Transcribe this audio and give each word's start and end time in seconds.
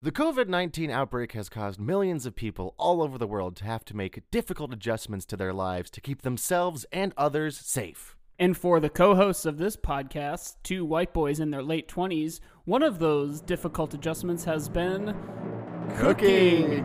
The 0.00 0.12
COVID 0.12 0.46
19 0.46 0.92
outbreak 0.92 1.32
has 1.32 1.48
caused 1.48 1.80
millions 1.80 2.24
of 2.24 2.36
people 2.36 2.72
all 2.78 3.02
over 3.02 3.18
the 3.18 3.26
world 3.26 3.56
to 3.56 3.64
have 3.64 3.84
to 3.86 3.96
make 3.96 4.22
difficult 4.30 4.72
adjustments 4.72 5.26
to 5.26 5.36
their 5.36 5.52
lives 5.52 5.90
to 5.90 6.00
keep 6.00 6.22
themselves 6.22 6.86
and 6.92 7.12
others 7.16 7.58
safe. 7.58 8.16
And 8.38 8.56
for 8.56 8.78
the 8.78 8.90
co 8.90 9.16
hosts 9.16 9.44
of 9.44 9.58
this 9.58 9.76
podcast, 9.76 10.54
two 10.62 10.84
white 10.84 11.12
boys 11.12 11.40
in 11.40 11.50
their 11.50 11.64
late 11.64 11.88
20s, 11.88 12.38
one 12.64 12.84
of 12.84 13.00
those 13.00 13.40
difficult 13.40 13.92
adjustments 13.92 14.44
has 14.44 14.68
been 14.68 15.16
Cooking! 15.96 16.84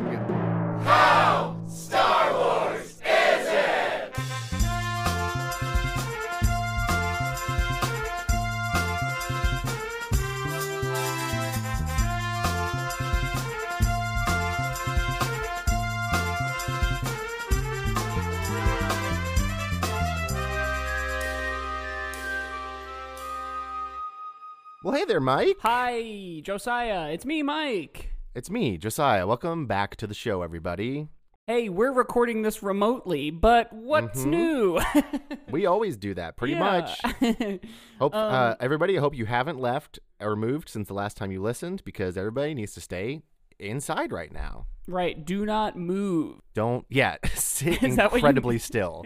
Well, 24.84 24.94
hey 24.94 25.06
there, 25.06 25.22
Mike. 25.22 25.56
Hi, 25.62 26.42
Josiah. 26.44 27.10
It's 27.12 27.26
me, 27.26 27.42
Mike. 27.42 28.12
It's 28.36 28.50
me, 28.50 28.78
Josiah. 28.78 29.26
Welcome 29.26 29.66
back 29.66 29.96
to 29.98 30.08
the 30.08 30.14
show, 30.14 30.42
everybody. 30.42 31.08
Hey, 31.48 31.70
we're 31.70 31.92
recording 31.94 32.42
this 32.42 32.62
remotely, 32.64 33.30
but 33.32 33.72
what's 33.72 34.24
Mhm. 34.26 34.30
new? 34.30 34.80
We 35.50 35.66
always 35.66 35.96
do 35.98 36.14
that, 36.16 36.36
pretty 36.36 36.54
Yeah. 36.54 36.60
much. 36.60 37.02
Hope 38.00 38.14
Um, 38.16 38.34
uh, 38.34 38.56
everybody. 38.60 38.98
I 38.98 39.02
hope 39.02 39.16
you 39.16 39.26
haven't 39.26 39.60
left 39.60 40.00
or 40.20 40.36
moved 40.36 40.68
since 40.70 40.88
the 40.88 40.94
last 40.94 41.16
time 41.16 41.32
you 41.32 41.42
listened, 41.42 41.84
because 41.86 42.18
everybody 42.18 42.54
needs 42.54 42.74
to 42.74 42.82
stay 42.82 43.22
inside 43.60 44.12
right 44.12 44.32
now. 44.34 44.66
right, 44.88 45.24
do 45.24 45.46
not 45.46 45.78
move. 45.78 46.42
Don't, 46.54 46.86
yeah, 46.90 47.16
sit 47.36 47.82
incredibly 47.84 48.58
still. 48.60 49.06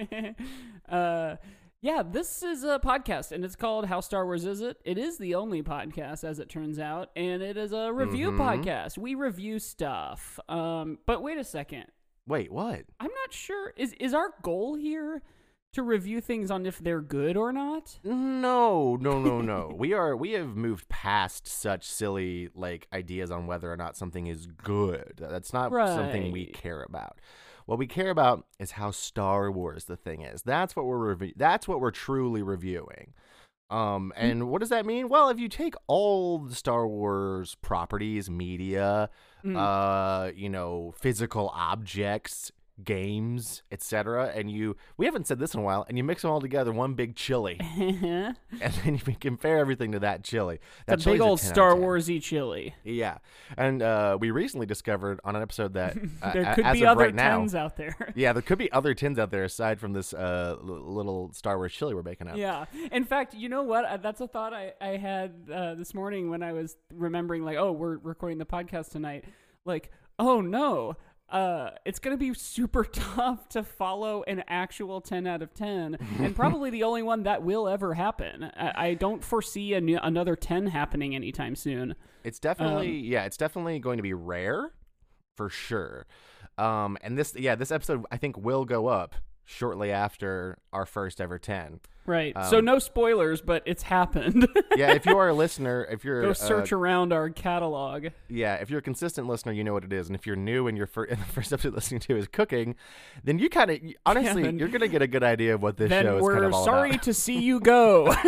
uh 0.89 1.35
yeah, 1.81 2.01
this 2.03 2.41
is 2.43 2.63
a 2.63 2.79
podcast 2.79 3.31
and 3.31 3.45
it's 3.45 3.55
called 3.55 3.85
How 3.85 3.99
Star 4.01 4.25
Wars 4.25 4.45
Is 4.45 4.61
It? 4.61 4.77
It 4.83 4.97
is 4.97 5.17
the 5.17 5.35
only 5.35 5.61
podcast 5.61 6.23
as 6.23 6.39
it 6.39 6.49
turns 6.49 6.79
out, 6.79 7.09
and 7.15 7.41
it 7.43 7.55
is 7.57 7.71
a 7.71 7.91
review 7.93 8.31
Mhm. 8.31 8.37
podcast. 8.37 8.97
We 8.97 9.15
review 9.15 9.59
stuff. 9.59 10.39
Um 10.49 10.99
but 11.05 11.21
wait 11.21 11.37
a 11.37 11.43
second. 11.43 11.85
Wait, 12.27 12.51
what? 12.51 12.85
I'm 12.99 13.11
not 13.11 13.31
sure 13.31 13.73
is 13.77 13.93
is 13.93 14.13
our 14.13 14.33
goal 14.41 14.75
here 14.75 15.21
to 15.73 15.83
review 15.83 16.19
things 16.21 16.49
on 16.49 16.65
if 16.65 16.79
they're 16.79 17.01
good 17.01 17.37
or 17.37 17.51
not? 17.53 17.99
No, 18.03 18.95
no, 18.95 19.19
no, 19.21 19.41
no. 19.41 19.71
we 19.77 19.93
are 19.93 20.15
we 20.15 20.31
have 20.31 20.55
moved 20.55 20.89
past 20.89 21.47
such 21.47 21.85
silly 21.85 22.49
like 22.55 22.87
ideas 22.91 23.29
on 23.29 23.45
whether 23.47 23.71
or 23.71 23.77
not 23.77 23.95
something 23.95 24.25
is 24.27 24.47
good. 24.47 25.13
That's 25.17 25.53
not 25.53 25.71
something 25.71 26.31
we 26.31 26.47
care 26.47 26.81
about. 26.81 27.19
What 27.67 27.77
we 27.77 27.85
care 27.85 28.09
about 28.09 28.45
is 28.59 28.71
how 28.71 28.89
Star 28.91 29.51
Wars 29.51 29.85
the 29.85 29.95
thing 29.97 30.21
is. 30.23 30.41
That's 30.41 30.75
what 30.75 30.85
we're 30.85 31.15
revi- 31.15 31.33
that's 31.37 31.67
what 31.67 31.79
we're 31.79 31.91
truly 31.91 32.41
reviewing. 32.41 33.13
Um 33.69 34.13
and 34.15 34.47
what 34.49 34.61
does 34.61 34.69
that 34.69 34.85
mean? 34.85 35.09
Well, 35.09 35.27
if 35.29 35.37
you 35.39 35.49
take 35.49 35.75
all 35.87 36.39
the 36.39 36.55
Star 36.55 36.87
Wars 36.87 37.55
properties, 37.61 38.29
media, 38.29 39.09
Mm. 39.45 39.55
uh, 39.55 40.31
you 40.35 40.49
know, 40.49 40.93
physical 40.97 41.51
objects, 41.53 42.51
games, 42.83 43.63
etc., 43.71 44.31
and 44.35 44.51
you 44.51 44.75
we 44.97 45.05
haven't 45.05 45.27
said 45.27 45.39
this 45.39 45.53
in 45.53 45.59
a 45.59 45.63
while, 45.63 45.85
and 45.87 45.97
you 45.97 46.03
mix 46.03 46.21
them 46.21 46.31
all 46.31 46.41
together 46.41 46.71
one 46.71 46.93
big 46.93 47.15
chili 47.15 47.57
and 47.77 48.35
then 48.61 48.93
you 48.93 48.99
can 48.99 49.15
compare 49.15 49.57
everything 49.57 49.91
to 49.91 49.99
that 49.99 50.23
chili. 50.23 50.59
That 50.85 51.03
big 51.03 51.21
old 51.21 51.39
10 51.39 51.47
out 51.49 51.49
of 51.49 51.55
Star 51.55 51.73
10. 51.73 51.83
Warsy 51.83 52.21
chili. 52.21 52.75
Yeah, 52.83 53.17
and 53.57 53.81
uh, 53.81 54.17
we 54.19 54.31
recently 54.31 54.65
discovered 54.65 55.19
on 55.23 55.35
an 55.35 55.41
episode 55.41 55.73
that 55.73 55.97
uh, 56.21 56.33
There 56.33 56.53
could 56.55 56.65
as 56.65 56.73
be 56.73 56.83
of 56.83 56.89
other 56.89 57.05
right 57.05 57.15
now, 57.15 57.45
out 57.55 57.77
there. 57.77 57.95
yeah, 58.15 58.33
there 58.33 58.41
could 58.41 58.57
be 58.57 58.71
other 58.71 58.93
tins 58.93 59.19
out 59.19 59.31
there 59.31 59.43
aside 59.43 59.79
from 59.79 59.93
this 59.93 60.13
uh, 60.13 60.57
little 60.61 61.31
Star 61.33 61.57
Wars 61.57 61.73
chili 61.73 61.93
we're 61.93 62.03
making 62.03 62.27
up. 62.27 62.37
Yeah. 62.37 62.65
In 62.91 63.03
fact, 63.03 63.33
you 63.33 63.49
know 63.49 63.63
what? 63.63 63.85
Uh, 63.85 63.97
That's 63.97 64.21
a 64.21 64.27
thought 64.27 64.53
I, 64.53 64.73
I 64.81 64.97
had 64.97 65.33
uh, 65.51 65.75
this 65.75 65.93
morning 65.93 66.29
when 66.29 66.43
I 66.43 66.53
was 66.53 66.77
remembering, 66.93 67.43
like, 67.43 67.57
oh, 67.57 67.71
we're 67.71 67.97
recording 67.97 68.37
the 68.37 68.45
podcast 68.45 68.91
tonight. 68.91 69.25
Like, 69.65 69.91
oh 70.19 70.41
no, 70.41 70.95
uh, 71.29 71.71
it's 71.85 71.99
going 71.99 72.17
to 72.17 72.19
be 72.19 72.33
super 72.33 72.83
tough 72.91 73.49
to 73.49 73.63
follow 73.63 74.23
an 74.27 74.43
actual 74.47 75.01
10 75.01 75.27
out 75.27 75.41
of 75.41 75.53
10, 75.53 75.97
and 76.19 76.35
probably 76.37 76.69
the 76.69 76.83
only 76.83 77.03
one 77.03 77.23
that 77.23 77.43
will 77.43 77.67
ever 77.67 77.93
happen. 77.93 78.45
I, 78.55 78.87
I 78.89 78.93
don't 78.93 79.23
foresee 79.23 79.77
new, 79.79 79.99
another 80.01 80.35
10 80.35 80.67
happening 80.67 81.15
anytime 81.15 81.55
soon. 81.55 81.95
It's 82.23 82.39
definitely 82.39 82.99
Um, 82.99 83.05
yeah, 83.05 83.25
it's 83.25 83.37
definitely 83.37 83.79
going 83.79 83.97
to 83.97 84.03
be 84.03 84.13
rare 84.13 84.71
for 85.35 85.49
sure. 85.49 86.05
Um, 86.57 86.97
and 87.01 87.17
this 87.17 87.35
yeah, 87.35 87.55
this 87.55 87.71
episode 87.71 88.05
I 88.11 88.17
think 88.17 88.37
will 88.37 88.65
go 88.65 88.87
up 88.87 89.13
shortly 89.49 89.91
after 89.91 90.57
our 90.73 90.85
first 90.85 91.21
ever 91.21 91.39
ten. 91.39 91.79
Right. 92.05 92.33
so, 92.49 92.59
Um, 92.59 92.65
no 92.65 92.79
spoilers, 92.79 93.41
but 93.41 93.63
it's 93.65 93.83
happened. 93.83 94.47
Yeah, 94.77 94.93
if 94.93 95.07
you 95.07 95.17
are 95.17 95.29
a 95.29 95.33
listener, 95.33 95.87
if 95.89 96.05
you're 96.05 96.21
Go 96.21 96.29
uh, 96.29 96.33
search 96.35 96.71
around 96.71 97.11
our 97.11 97.29
catalog. 97.31 98.07
Yeah, 98.29 98.55
if 98.55 98.69
you're 98.69 98.77
a 98.77 98.81
consistent 98.83 99.27
listener, 99.27 99.51
you 99.53 99.63
know 99.63 99.73
what 99.73 99.83
it 99.83 99.91
is. 99.91 100.05
And 100.07 100.15
if 100.15 100.27
you're 100.27 100.35
new 100.35 100.67
and 100.67 100.77
your 100.77 100.85
fir- 100.85 101.03
and 101.09 101.19
the 101.19 101.25
first 101.25 101.51
episode 101.51 101.73
listening 101.73 101.99
to 102.01 102.15
is 102.15 102.27
cooking, 102.27 102.75
then 103.23 103.39
you 103.39 103.49
kind 103.49 103.71
of 103.71 103.79
honestly 104.05 104.43
then- 104.43 104.59
you're 104.59 104.67
gonna 104.67 104.87
get 104.87 105.01
a 105.01 105.07
good 105.07 105.23
idea 105.23 105.55
of 105.55 105.63
what 105.63 105.77
this 105.77 105.89
show 105.89 106.17
is 106.17 106.21
we're 106.21 106.33
kind 106.33 106.45
of 106.45 106.53
all 106.53 106.63
sorry 106.63 106.91
about. 106.91 107.03
to 107.03 107.13
see 107.13 107.39
you 107.39 107.59
go. 107.59 108.13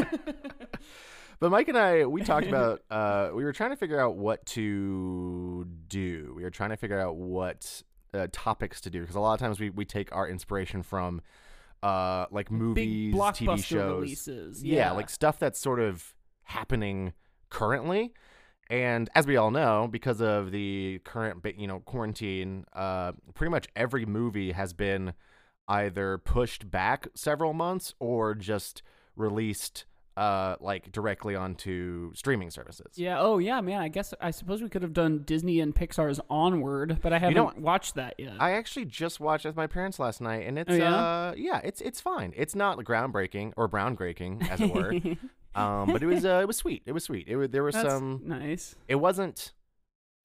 But 1.42 1.52
Mike 1.52 1.70
and 1.70 1.78
I, 1.78 2.06
we 2.06 2.22
talked 2.22 2.48
about 2.48 2.82
uh, 2.92 3.30
we 3.34 3.46
were 3.46 3.54
trying 3.54 3.70
to 3.70 3.78
figure 3.78 3.98
out 3.98 4.18
what 4.18 4.46
to 4.48 5.66
do. 5.88 6.34
We 6.36 6.44
were 6.44 6.50
trying 6.50 6.72
to 6.72 6.76
figure 6.76 7.00
out 7.00 7.16
what 7.16 7.82
uh, 8.14 8.28
topics 8.32 8.82
to 8.82 8.90
do 8.90 9.02
because 9.02 9.16
a 9.16 9.20
lot 9.20 9.34
of 9.34 9.40
times 9.40 9.60
we 9.60 9.70
we 9.70 9.86
take 9.86 10.14
our 10.16 10.28
inspiration 10.28 10.84
from 10.84 11.22
uh 11.82 12.26
like 12.32 12.52
movies, 12.52 13.14
Big 13.14 13.22
TV 13.22 13.64
shows, 13.64 14.02
releases. 14.02 14.64
yeah, 14.64 14.92
like 14.92 15.10
stuff 15.10 15.40
that's 15.40 15.60
sort 15.60 15.80
of 15.80 16.14
happening 16.44 17.14
currently. 17.50 18.14
And 18.70 19.10
as 19.16 19.26
we 19.26 19.36
all 19.36 19.50
know, 19.50 19.88
because 19.90 20.22
of 20.22 20.52
the 20.52 21.02
current, 21.04 21.44
you 21.58 21.66
know, 21.66 21.80
quarantine, 21.80 22.66
uh, 22.74 23.14
pretty 23.34 23.50
much 23.50 23.68
every 23.76 24.06
movie 24.06 24.52
has 24.52 24.74
been 24.74 25.14
either 25.68 26.20
pushed 26.20 26.70
back 26.70 27.08
several 27.16 27.54
months 27.54 27.96
or 28.00 28.36
just 28.36 28.84
released, 29.16 29.86
uh, 30.18 30.56
like 30.60 30.92
directly 30.92 31.36
onto 31.36 32.14
streaming 32.14 32.50
services. 32.50 32.88
Yeah. 32.96 33.20
Oh, 33.20 33.38
yeah, 33.38 33.62
man. 33.62 33.82
I 33.82 33.88
guess 33.88 34.14
I 34.20 34.32
suppose 34.32 34.62
we 34.62 34.68
could 34.70 34.82
have 34.82 34.94
done 34.94 35.24
Disney 35.24 35.60
and 35.62 35.74
Pixar's 35.74 36.20
Onward, 36.30 37.00
but 37.02 37.14
I 37.14 37.20
haven't 37.20 37.36
know, 37.36 37.54
watched 37.58 37.96
that 37.96 38.16
yet. 38.18 38.34
I 38.40 38.52
actually 38.52 38.86
just 38.86 39.20
watched 39.20 39.46
it 39.46 39.50
with 39.50 39.56
my 39.56 39.68
parents 39.68 39.98
last 40.00 40.20
night, 40.22 40.46
and 40.48 40.60
it's 40.60 40.72
Oh, 40.72 40.76
yeah? 40.76 40.96
uh, 40.96 41.34
yeah, 41.38 41.62
it's 41.64 41.80
it's 41.82 42.02
fine. 42.02 42.34
It's 42.36 42.56
not 42.56 42.78
groundbreaking 42.80 43.54
or 43.56 43.70
groundbreaking, 43.70 44.50
as 44.50 44.60
it 44.60 44.74
were. 44.74 44.94
um, 45.56 45.92
but 45.92 46.04
it 46.04 46.08
was 46.08 46.26
uh, 46.26 46.40
it 46.42 46.48
was 46.48 46.58
sweet. 46.58 46.84
It 46.86 46.92
was 46.92 47.04
sweet. 47.06 47.28
It 47.28 47.36
was, 47.38 47.50
there 47.50 47.64
was 47.64 47.76
That's 47.76 47.88
some 47.88 48.22
nice. 48.26 48.76
it 48.88 48.96
wasn't 48.96 49.54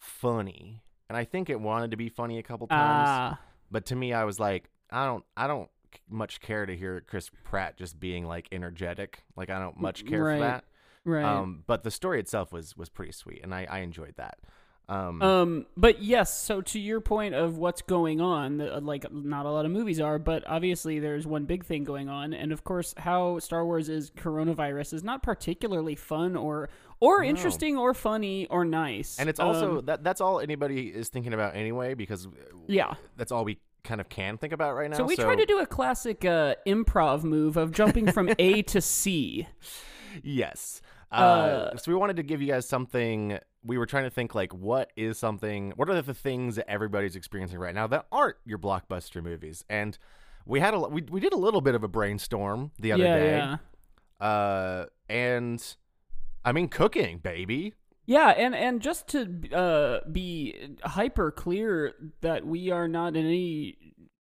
funny 0.01 0.83
and 1.09 1.17
i 1.17 1.25
think 1.25 1.49
it 1.49 1.59
wanted 1.59 1.91
to 1.91 1.97
be 1.97 2.09
funny 2.11 2.39
a 2.39 2.43
couple 2.43 2.67
times 2.67 3.09
Ah, 3.09 3.41
but 3.71 3.87
to 3.87 3.97
me 3.97 4.13
i 4.13 4.25
was 4.25 4.39
like 4.39 4.69
i 4.91 5.07
don't 5.07 5.25
i 5.37 5.47
don't 5.47 5.71
much 6.09 6.41
care 6.41 6.67
to 6.67 6.77
hear 6.77 7.01
chris 7.01 7.31
pratt 7.45 7.77
just 7.77 7.99
being 8.01 8.25
like 8.27 8.49
energetic 8.53 9.25
like 9.37 9.51
i 9.51 9.59
don't 9.59 9.81
much 9.81 10.05
care 10.07 10.25
Right. 10.25 10.35
for 10.37 10.41
that 10.41 10.65
right. 11.05 11.25
um 11.25 11.65
but 11.67 11.83
the 11.85 11.91
story 11.91 12.21
itself 12.21 12.53
was 12.53 12.77
was 12.77 12.89
pretty 12.89 13.13
sweet 13.13 13.41
and 13.43 13.55
i 13.55 13.67
i 13.71 13.79
enjoyed 13.81 14.15
that 14.17 14.39
um, 14.87 15.23
Um, 15.23 15.67
but 15.79 16.03
yes, 16.03 16.39
so 16.39 16.61
to 16.61 16.79
your 16.79 17.01
point 17.01 17.35
of 17.35 17.57
what's 17.57 17.81
going 17.81 18.21
on, 18.21 18.59
like 18.85 19.11
not 19.11 19.47
a 19.47 19.51
lot 19.51 19.65
of 19.65 19.71
movies 19.71 19.99
are, 19.99 20.19
but 20.19 20.45
obviously 20.47 20.99
there's 20.99 21.27
one 21.27 21.47
big 21.47 21.65
thing 21.65 21.85
going 21.85 22.11
on, 22.11 22.35
and 22.35 22.53
of 22.53 22.65
course 22.65 22.93
how 22.99 23.39
Star 23.39 23.65
Wars 23.65 23.89
is 23.89 24.11
coronavirus 24.11 24.93
is 24.93 25.03
not 25.03 25.23
particularly 25.23 25.95
fun 25.95 26.37
or 26.37 26.69
or 27.01 27.23
No. 27.23 27.29
interesting 27.31 27.79
or 27.79 27.95
funny 27.95 28.47
or 28.49 28.67
nice, 28.67 29.19
and 29.19 29.31
it's 29.31 29.41
also 29.41 29.79
Um, 29.79 29.87
that 29.87 30.05
that's 30.05 30.21
all 30.21 30.39
anybody 30.39 30.89
is 30.89 31.09
thinking 31.09 31.33
about 31.33 31.57
anyway 31.57 31.95
because 31.95 32.27
uh, 32.27 32.31
yeah. 32.67 32.93
that's 33.17 33.33
all 33.33 33.47
we 33.47 33.57
kind 33.85 34.01
of 34.01 34.09
can 34.09 34.39
think 34.39 34.53
about 34.53 34.75
right 34.75 34.91
now 34.91 34.97
So 34.97 35.05
we 35.05 35.17
tried 35.17 35.37
to 35.37 35.47
do 35.47 35.61
a 35.61 35.67
classic 35.67 36.25
uh, 36.25 36.57
improv 36.67 37.23
move 37.23 37.57
of 37.57 37.71
jumping 37.73 38.11
from 38.11 38.31
A 38.39 38.63
to 38.73 38.81
C. 38.81 39.47
Yes. 40.23 40.81
Uh, 41.13 41.15
Uh, 41.15 41.77
so 41.77 41.93
we 41.93 41.97
wanted 41.97 42.17
to 42.17 42.23
give 42.23 42.43
you 42.43 42.49
guys 42.49 42.69
something. 42.69 43.39
We 43.63 43.79
were 43.79 43.87
trying 43.87 44.05
to 44.05 44.11
think 44.11 44.35
like, 44.35 44.53
what 44.53 44.91
is 44.97 45.19
something? 45.19 45.73
What 45.77 45.89
are 45.89 46.03
the 46.03 46.15
things 46.15 46.57
that 46.57 46.69
everybody's 46.69 47.15
experiencing 47.15 47.59
right 47.59 47.75
now 47.75 47.87
that 47.87 48.07
aren't 48.11 48.37
your 48.45 48.59
blockbuster 48.59 49.23
movies? 49.23 49.65
And 49.71 49.97
we 50.47 50.61
had 50.61 50.75
a 50.75 50.81
we 50.81 51.03
we 51.03 51.21
did 51.21 51.33
a 51.33 51.39
little 51.39 51.61
bit 51.61 51.75
of 51.75 51.85
a 51.85 51.89
brainstorm 51.89 52.73
the 52.79 52.93
other 52.93 53.05
yeah, 53.05 53.19
day. 53.19 53.37
yeah. 54.21 54.27
Uh, 54.27 54.87
and 55.09 55.77
I 56.45 56.53
mean, 56.53 56.69
cooking, 56.69 57.19
baby. 57.19 57.75
Yeah, 58.07 58.29
and 58.31 58.55
and 58.55 58.83
just 58.83 59.09
to 59.09 59.29
uh, 59.55 60.01
be 60.11 60.77
hyper 60.83 61.31
clear 61.31 61.93
that 62.21 62.47
we 62.47 62.71
are 62.71 62.87
not 62.89 63.17
in 63.17 63.25
any 63.25 63.79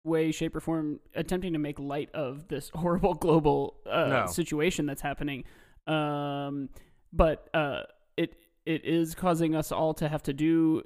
way, 0.05 0.31
shape, 0.31 0.55
or 0.55 0.61
form 0.61 1.01
attempting 1.15 1.53
to 1.55 1.59
make 1.59 1.79
light 1.81 2.11
of 2.15 2.47
this 2.49 2.71
horrible 2.75 3.15
global 3.15 3.77
uh, 3.91 4.07
No. 4.07 4.27
situation 4.27 4.87
that's 4.87 5.03
happening. 5.03 5.45
Um, 5.87 6.69
but 7.13 7.49
uh, 7.55 7.83
it 8.17 8.35
it 8.65 8.85
is 8.85 9.15
causing 9.15 9.55
us 9.57 9.73
all 9.73 9.95
to 9.95 10.09
have 10.09 10.23
to 10.25 10.33
do 10.33 10.83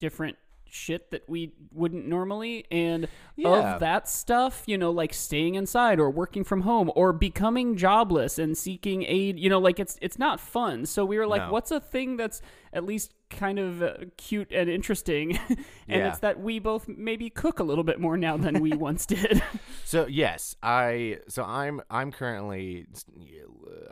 different 0.00 0.36
shit 0.72 1.10
that 1.10 1.28
we 1.28 1.52
wouldn't 1.72 2.06
normally 2.06 2.64
and 2.70 3.08
Yeah. 3.36 3.74
of 3.74 3.80
that 3.80 4.08
stuff 4.08 4.62
you 4.66 4.76
know 4.78 4.90
like 4.90 5.12
staying 5.14 5.54
inside 5.54 5.98
or 6.00 6.10
working 6.10 6.44
from 6.44 6.62
home 6.62 6.90
or 6.94 7.12
becoming 7.12 7.76
jobless 7.76 8.38
and 8.38 8.56
seeking 8.56 9.02
aid 9.04 9.38
you 9.38 9.48
know 9.50 9.58
like 9.58 9.78
it's 9.80 9.98
it's 10.00 10.18
not 10.18 10.40
fun 10.40 10.86
so 10.86 11.04
we 11.04 11.18
were 11.18 11.26
like 11.26 11.42
No. 11.42 11.52
what's 11.52 11.70
a 11.70 11.80
thing 11.80 12.16
that's 12.16 12.40
at 12.72 12.84
least 12.84 13.14
kind 13.30 13.58
of 13.58 13.82
uh, 13.82 13.94
cute 14.16 14.50
and 14.52 14.68
interesting 14.68 15.36
and 15.48 15.58
Yeah. 15.88 16.08
it's 16.08 16.18
that 16.18 16.40
we 16.40 16.58
both 16.58 16.88
maybe 16.88 17.30
cook 17.30 17.58
a 17.60 17.62
little 17.64 17.84
bit 17.84 18.00
more 18.00 18.16
now 18.16 18.36
than 18.36 18.60
we 18.60 18.74
once 18.88 19.06
did 19.06 19.42
So 19.84 20.06
yes, 20.06 20.54
I 20.62 21.18
so 21.28 21.42
I'm 21.44 21.80
I'm 21.90 22.12
currently 22.12 22.86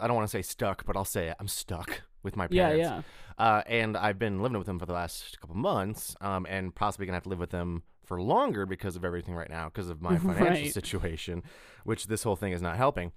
I 0.01 0.07
don't 0.07 0.17
want 0.17 0.29
to 0.29 0.31
say 0.31 0.43
stuck, 0.43 0.85
but 0.87 0.97
I'll 0.97 1.05
say 1.05 1.29
it. 1.29 1.37
I'm 1.41 1.49
stuck 1.49 2.03
with 2.23 2.37
my 2.37 2.47
yeah 2.51 2.69
parents. 2.69 2.89
yeah 2.89 3.03
Uh, 3.39 3.63
and 3.67 3.97
I've 3.97 4.19
been 4.19 4.43
living 4.43 4.59
with 4.59 4.67
them 4.67 4.79
for 4.79 4.87
the 4.87 4.93
last 4.93 5.41
couple 5.41 5.57
months, 5.57 6.17
um, 6.21 6.47
and 6.49 6.75
possibly 6.75 7.07
gonna 7.07 7.17
have 7.17 7.23
to 7.25 7.29
live 7.29 7.39
with 7.39 7.51
them 7.51 7.83
for 8.05 8.21
longer 8.21 8.65
because 8.67 8.97
of 8.97 9.05
everything 9.05 9.35
right 9.35 9.51
now, 9.51 9.67
because 9.69 9.89
of 9.91 10.01
my 10.03 10.19
financial 10.19 10.47
Right. 10.65 10.73
situation, 10.73 11.43
which 11.85 12.07
this 12.07 12.23
whole 12.23 12.37
thing 12.37 12.53
is 12.53 12.63
not 12.63 12.77
helping. 12.77 13.13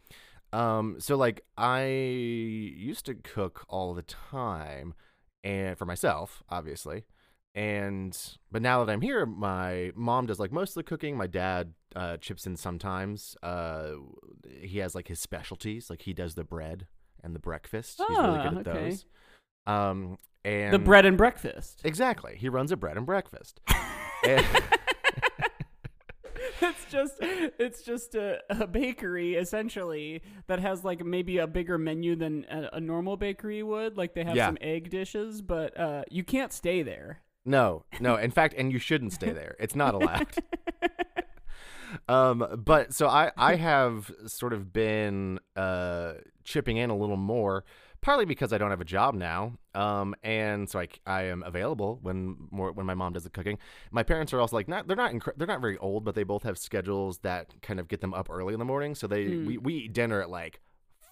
Um, 0.54 0.96
so 1.00 1.16
like 1.16 1.42
I 1.58 1.86
used 1.86 3.06
to 3.06 3.14
cook 3.16 3.66
all 3.70 3.94
the 3.94 4.02
time, 4.04 4.94
and 5.44 5.78
for 5.78 5.86
myself, 5.86 6.44
obviously. 6.50 7.06
And 7.54 8.18
but 8.52 8.62
now 8.62 8.84
that 8.84 8.92
I'm 8.92 9.02
here, 9.02 9.26
my 9.26 9.92
mom 9.96 10.26
does 10.26 10.40
like 10.40 10.52
most 10.54 10.70
of 10.72 10.76
the 10.76 10.84
cooking. 10.84 11.18
My 11.18 11.28
dad 11.28 11.74
uh, 11.96 12.18
chips 12.18 12.46
in 12.48 12.56
sometimes. 12.56 13.36
Uh, 13.44 13.92
he 14.62 14.78
has 14.80 14.96
like 14.96 15.10
his 15.10 15.20
specialties, 15.20 15.90
like 15.90 16.04
he 16.04 16.14
does 16.14 16.36
the 16.36 16.46
bread 16.46 16.88
and 17.24 17.36
the 17.36 17.40
breakfast. 17.40 18.00
He's 18.08 18.18
really 18.18 18.40
Ah, 18.40 18.50
good 18.50 18.60
at 18.60 18.68
okay. 18.68 18.90
those. 18.90 19.06
Um, 19.68 20.18
and 20.46 20.74
the 20.74 20.80
bread 20.80 21.06
and 21.06 21.18
breakfast 21.18 21.82
Exactly. 21.84 22.36
He 22.36 22.50
runs 22.50 22.72
a 22.72 22.78
bread 22.78 22.98
and 22.98 23.06
breakfast. 23.06 23.60
And- 24.28 24.46
it's 26.70 26.86
just 26.92 27.14
it's 27.22 27.82
just 27.84 28.16
a, 28.16 28.40
a 28.50 28.68
bakery 28.68 29.36
essentially 29.36 30.22
that 30.48 30.60
has 30.60 30.84
like 30.84 31.04
maybe 31.06 31.38
a 31.40 31.48
bigger 31.48 31.78
menu 31.78 32.16
than 32.16 32.46
a, 32.50 32.70
a 32.74 32.80
normal 32.80 33.18
bakery 33.18 33.64
would 33.64 33.98
like 33.98 34.14
they 34.14 34.24
have 34.24 34.36
Yeah. 34.36 34.48
some 34.48 34.58
egg 34.62 34.90
dishes 34.90 35.42
but 35.42 35.78
uh 35.80 36.04
you 36.10 36.24
can't 36.24 36.54
stay 36.54 36.84
there 36.84 37.22
no, 37.44 37.86
no. 38.00 38.18
In 38.18 38.30
fact, 38.30 38.54
and 38.56 38.72
you 38.72 38.78
shouldn't 38.78 39.14
stay 39.14 39.32
there. 39.32 39.56
It's 39.60 39.76
not 39.76 39.96
allowed. 39.96 40.28
um, 42.08 42.46
but 42.64 42.94
so 42.94 43.08
I, 43.08 43.32
I 43.36 43.56
have 43.56 44.12
sort 44.28 44.54
of 44.54 44.72
been 44.72 45.40
uh, 45.56 46.14
chipping 46.44 46.78
in 46.78 46.90
a 46.92 46.96
little 46.96 47.18
more, 47.18 47.64
partly 48.02 48.26
because 48.26 48.52
I 48.52 48.58
don't 48.58 48.72
have 48.72 48.82
a 48.82 48.86
job 48.86 49.14
now. 49.16 49.54
Um, 49.76 50.16
and 50.24 50.70
so 50.70 50.80
I, 50.80 50.88
I 51.06 51.24
am 51.24 51.44
available 51.44 52.00
when 52.02 52.36
more 52.52 52.72
when 52.72 52.86
my 52.86 52.94
mom 52.96 53.14
does 53.14 53.24
the 53.24 53.30
cooking. 53.30 53.58
My 53.92 54.04
parents 54.04 54.34
are 54.34 54.40
also 54.40 54.56
like 54.56 54.68
not 54.68 54.88
they're 54.88 54.96
not 54.98 55.12
incre- 55.14 55.34
they're 55.38 55.48
not 55.48 55.62
very 55.62 55.78
old, 55.78 56.04
but 56.04 56.16
they 56.16 56.24
both 56.24 56.44
have 56.44 56.58
schedules 56.58 57.20
that 57.20 57.54
kind 57.62 57.80
of 57.80 57.88
get 57.88 58.02
them 58.02 58.14
up 58.14 58.30
early 58.30 58.54
in 58.54 58.60
the 58.60 58.66
morning. 58.66 58.96
So 58.96 59.08
they 59.08 59.26
Hmm. 59.26 59.46
we, 59.46 59.58
we 59.58 59.74
eat 59.76 59.94
dinner 59.94 60.22
at 60.22 60.30
like 60.30 60.60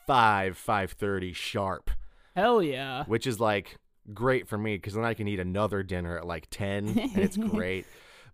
five 0.07 0.57
five 0.57 0.91
thirty 0.91 1.33
sharp. 1.33 1.91
hell 2.35 2.61
yeah 2.63 3.03
which 3.05 3.27
is 3.27 3.39
like 3.39 3.77
great 4.13 4.47
for 4.47 4.57
me 4.57 4.75
because 4.75 4.93
then 4.95 5.05
I 5.05 5.13
can 5.13 5.27
eat 5.27 5.39
another 5.39 5.83
dinner 5.83 6.17
at 6.17 6.25
like 6.25 6.47
ten, 6.49 6.87
and 6.97 7.17
it's 7.17 7.37
great. 7.51 7.85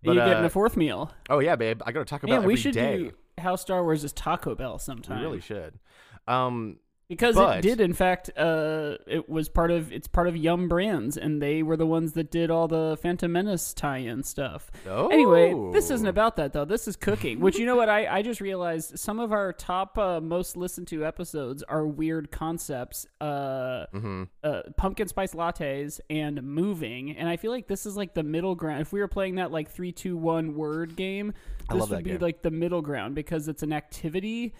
But 0.02 0.14
You're 0.16 0.24
getting 0.24 0.44
uh, 0.44 0.46
a 0.46 0.50
fourth 0.50 0.76
meal 0.76 1.12
oh 1.28 1.40
yeah, 1.40 1.56
babe, 1.56 1.82
I 1.84 1.92
got 1.92 2.00
to 2.00 2.04
talk 2.06 2.22
about 2.22 2.32
yeah 2.32 2.38
every 2.38 2.54
we 2.54 2.56
should 2.56 2.72
day. 2.74 2.96
do 2.98 3.12
how 3.38 3.56
star 3.56 3.82
wars 3.82 4.02
is 4.04 4.12
taco 4.14 4.54
bell 4.54 4.74
We 4.74 4.78
sometime 4.78 5.22
really 5.22 5.40
should. 5.40 5.78
Um, 6.26 6.78
because 7.08 7.34
but- 7.36 7.58
it 7.58 7.62
did 7.62 7.80
in 7.80 7.92
fact 7.92 8.30
uh 8.36 8.96
it 9.06 9.28
was 9.28 9.48
part 9.48 9.70
of 9.70 9.92
it's 9.92 10.08
part 10.08 10.26
of 10.26 10.36
yum 10.36 10.68
brands 10.68 11.16
and 11.16 11.40
they 11.40 11.62
were 11.62 11.76
the 11.76 11.86
ones 11.86 12.12
that 12.14 12.30
did 12.30 12.50
all 12.50 12.66
the 12.68 12.98
phantom 13.00 13.32
menace 13.32 13.72
tie-in 13.72 14.22
stuff 14.22 14.70
oh, 14.88 15.08
Anyway, 15.08 15.54
this 15.72 15.90
isn't 15.90 16.06
about 16.06 16.36
that 16.36 16.52
though. 16.52 16.64
This 16.64 16.88
is 16.88 16.96
cooking. 16.96 17.40
Which 17.40 17.58
you 17.58 17.66
know 17.66 17.76
what 17.76 17.88
I, 17.88 18.06
I 18.06 18.22
just 18.22 18.40
realized 18.40 18.98
some 18.98 19.20
of 19.20 19.32
our 19.32 19.52
top 19.52 19.96
uh, 19.98 20.20
most 20.20 20.56
listened 20.56 20.88
to 20.88 21.04
episodes 21.04 21.62
are 21.62 21.86
weird 21.86 22.30
concepts. 22.30 23.06
Uh, 23.20 23.86
hmm 23.92 24.24
uh, 24.42 24.62
pumpkin 24.76 25.08
spice 25.08 25.34
lattes 25.34 26.00
and 26.10 26.42
moving, 26.42 27.16
and 27.16 27.28
I 27.28 27.36
feel 27.36 27.50
like 27.50 27.66
this 27.66 27.86
is 27.86 27.96
like 27.96 28.14
the 28.14 28.22
middle 28.22 28.54
ground. 28.54 28.80
If 28.80 28.92
we 28.92 29.00
were 29.00 29.08
playing 29.08 29.36
that 29.36 29.50
like 29.50 29.70
three, 29.70 29.92
two, 29.92 30.16
one 30.16 30.54
word 30.54 30.96
game, 30.96 31.32
I 31.68 31.74
this 31.74 31.80
love 31.80 31.90
would 31.90 32.04
be 32.04 32.10
game. 32.10 32.20
like 32.20 32.42
the 32.42 32.50
middle 32.50 32.82
ground 32.82 33.14
because 33.14 33.48
it's 33.48 33.62
an 33.62 33.72
activity. 33.72 34.54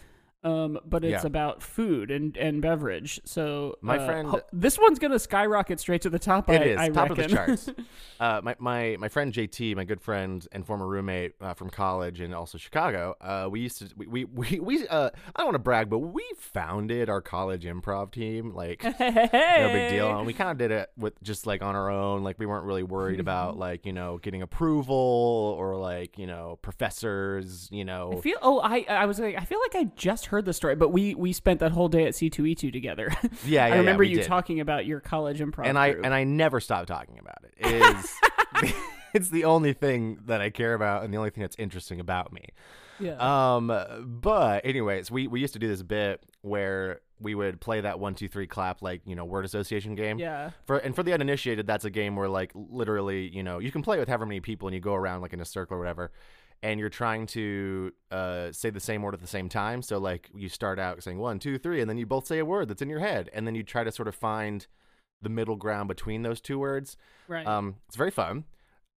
Um, 0.47 0.79
but 0.85 1.05
it's 1.05 1.25
Yeah. 1.25 1.27
about 1.27 1.61
food 1.63 2.11
and, 2.13 2.37
and 2.37 2.63
beverage. 2.63 3.21
So 3.25 3.77
My 3.81 3.99
uh, 3.99 4.07
friend- 4.07 4.29
ho- 4.29 4.43
this 4.53 4.79
one's 4.79 4.99
gonna 5.01 5.19
skyrocket 5.19 5.81
straight 5.81 6.03
to 6.03 6.11
the 6.11 6.19
top. 6.21 6.49
It 6.49 6.61
I, 6.63 6.65
is 6.65 6.79
I 6.79 6.89
top 6.91 7.11
of 7.11 7.17
the 7.17 7.27
charts. 7.27 7.69
uh, 8.21 8.41
my, 8.45 8.55
my 8.61 8.97
my 9.01 9.09
friend 9.09 9.33
JT, 9.33 9.75
my 9.75 9.85
good 9.85 10.01
friend 10.01 10.47
and 10.53 10.65
former 10.65 10.87
roommate 10.87 11.33
uh, 11.41 11.55
from 11.55 11.69
college 11.71 12.21
and 12.21 12.33
also 12.35 12.59
Chicago. 12.59 13.17
Uh, 13.21 13.49
we 13.51 13.59
used 13.61 13.79
to 13.79 13.89
we 13.97 14.25
we 14.25 14.61
we, 14.61 14.87
uh, 14.87 15.11
I 15.35 15.39
don't 15.41 15.47
want 15.49 15.55
to 15.57 15.59
brag, 15.59 15.91
but 15.91 15.99
we 15.99 16.25
founded 16.39 17.09
our 17.11 17.21
college 17.21 17.65
improv 17.65 18.13
team. 18.13 18.55
Like 18.55 18.85
no 18.85 18.93
big 19.73 19.91
deal. 19.91 20.17
And 20.17 20.27
we 20.27 20.33
kind 20.33 20.51
of 20.51 20.59
did 20.59 20.71
it 20.71 20.91
with 20.97 21.21
just 21.23 21.47
like 21.47 21.61
on 21.63 21.75
our 21.75 21.91
own. 21.91 22.23
Like 22.23 22.39
we 22.39 22.47
weren't 22.47 22.67
really 22.67 22.85
worried 22.85 23.19
about 23.19 23.57
like 23.59 23.85
you 23.85 23.93
know 23.93 24.19
getting 24.19 24.43
approval 24.43 25.57
or 25.59 25.77
like 25.77 26.19
you 26.19 26.27
know 26.29 26.59
professors. 26.63 27.69
You 27.73 27.81
I 27.81 27.85
know, 27.85 28.21
feel. 28.21 28.37
Oh, 28.43 28.61
I 28.61 28.85
I 28.89 29.07
was 29.07 29.19
like, 29.19 29.35
I 29.37 29.45
feel 29.45 29.59
like 29.61 29.75
I 29.75 29.91
just 29.97 30.27
heard 30.27 30.36
the 30.45 30.53
story, 30.53 30.77
but 30.77 30.91
we 30.91 31.15
we 31.15 31.33
spent 31.33 31.61
that 31.61 31.73
whole 31.73 31.89
day 31.89 32.07
at 32.07 32.15
C 32.15 32.31
two 32.31 32.47
E 32.47 32.55
two 32.55 32.71
together. 32.71 33.09
yeah, 33.45 33.67
yeah, 33.69 33.75
I 33.75 33.79
remember 33.79 34.03
yeah, 34.05 34.11
you 34.11 34.17
did. 34.19 34.27
talking 34.27 34.61
about 34.61 34.87
your 34.87 35.01
college 35.01 35.41
improv. 35.41 35.67
and 35.67 35.79
I 35.79 35.93
group. 35.93 36.05
and 36.05 36.15
I 36.15 36.25
never 36.25 36.61
stop 36.61 36.87
talking 36.87 37.19
about 37.19 37.39
it. 37.45 37.55
It 37.59 37.97
is 37.97 38.73
it's 39.15 39.29
the 39.31 39.45
only 39.45 39.73
thing 39.73 40.19
that 40.27 40.41
I 40.41 40.51
care 40.51 40.75
about 40.75 41.05
and 41.05 41.13
the 41.13 41.19
only 41.19 41.31
thing 41.31 41.43
that's 41.43 41.57
interesting 41.59 42.01
about 42.01 42.33
me. 42.33 42.49
yeah. 43.01 43.17
Um, 43.57 43.67
but 44.21 44.65
anyways, 44.65 45.11
we 45.11 45.27
we 45.27 45.41
used 45.41 45.55
to 45.55 45.59
do 45.59 45.69
this 45.69 45.83
bit 45.83 46.23
where 46.43 47.01
we 47.19 47.35
would 47.35 47.61
play 47.61 47.81
that 47.81 47.99
one 47.99 48.15
two 48.15 48.29
three 48.29 48.47
clap 48.47 48.83
like 48.83 49.01
you 49.07 49.17
know 49.17 49.25
word 49.25 49.45
association 49.45 49.95
game. 49.95 50.19
yeah. 50.19 50.51
For 50.67 50.77
and 50.79 50.95
for 50.95 51.03
the 51.03 51.13
uninitiated, 51.15 51.67
that's 51.67 51.85
a 51.85 51.91
game 51.91 52.15
where 52.17 52.29
like 52.29 52.53
literally, 52.55 53.29
you 53.35 53.43
know, 53.43 53.59
you 53.59 53.71
can 53.73 53.83
play 53.83 53.99
with 53.99 54.09
however 54.09 54.27
many 54.27 54.41
people 54.41 54.69
and 54.69 54.75
you 54.75 54.81
go 54.81 54.95
around 54.95 55.23
like 55.23 55.33
in 55.33 55.41
a 55.41 55.45
circle 55.45 55.77
or 55.77 55.79
whatever, 55.79 56.13
and 56.63 56.81
you're 56.81 56.89
trying 56.89 57.27
to 57.29 57.93
uh, 58.11 58.51
say 58.53 58.71
the 58.71 58.81
same 58.81 59.03
word 59.03 59.15
at 59.15 59.21
the 59.21 59.27
same 59.27 59.49
time. 59.49 59.83
So 59.83 59.99
like 59.99 60.31
you 60.35 60.49
start 60.49 60.79
out 60.79 61.03
saying 61.03 61.19
one, 61.19 61.39
two, 61.39 61.59
three, 61.59 61.81
and 61.81 61.89
then 61.89 61.99
you 61.99 62.07
both 62.07 62.27
say 62.27 62.39
a 62.39 62.45
word 62.45 62.69
that's 62.69 62.83
in 62.83 62.89
your 62.89 63.01
head, 63.01 63.31
and 63.33 63.47
then 63.47 63.55
you 63.55 63.63
try 63.63 63.85
to 63.85 63.93
sort 63.93 64.09
of 64.09 64.15
find 64.15 64.67
the 65.23 65.29
middle 65.29 65.57
ground 65.57 65.89
between 65.89 66.23
those 66.23 66.41
two 66.41 66.59
words. 66.59 66.97
Right. 67.29 67.47
Um, 67.47 67.77
it's 67.87 67.97
very 67.97 68.11
fun, 68.11 68.45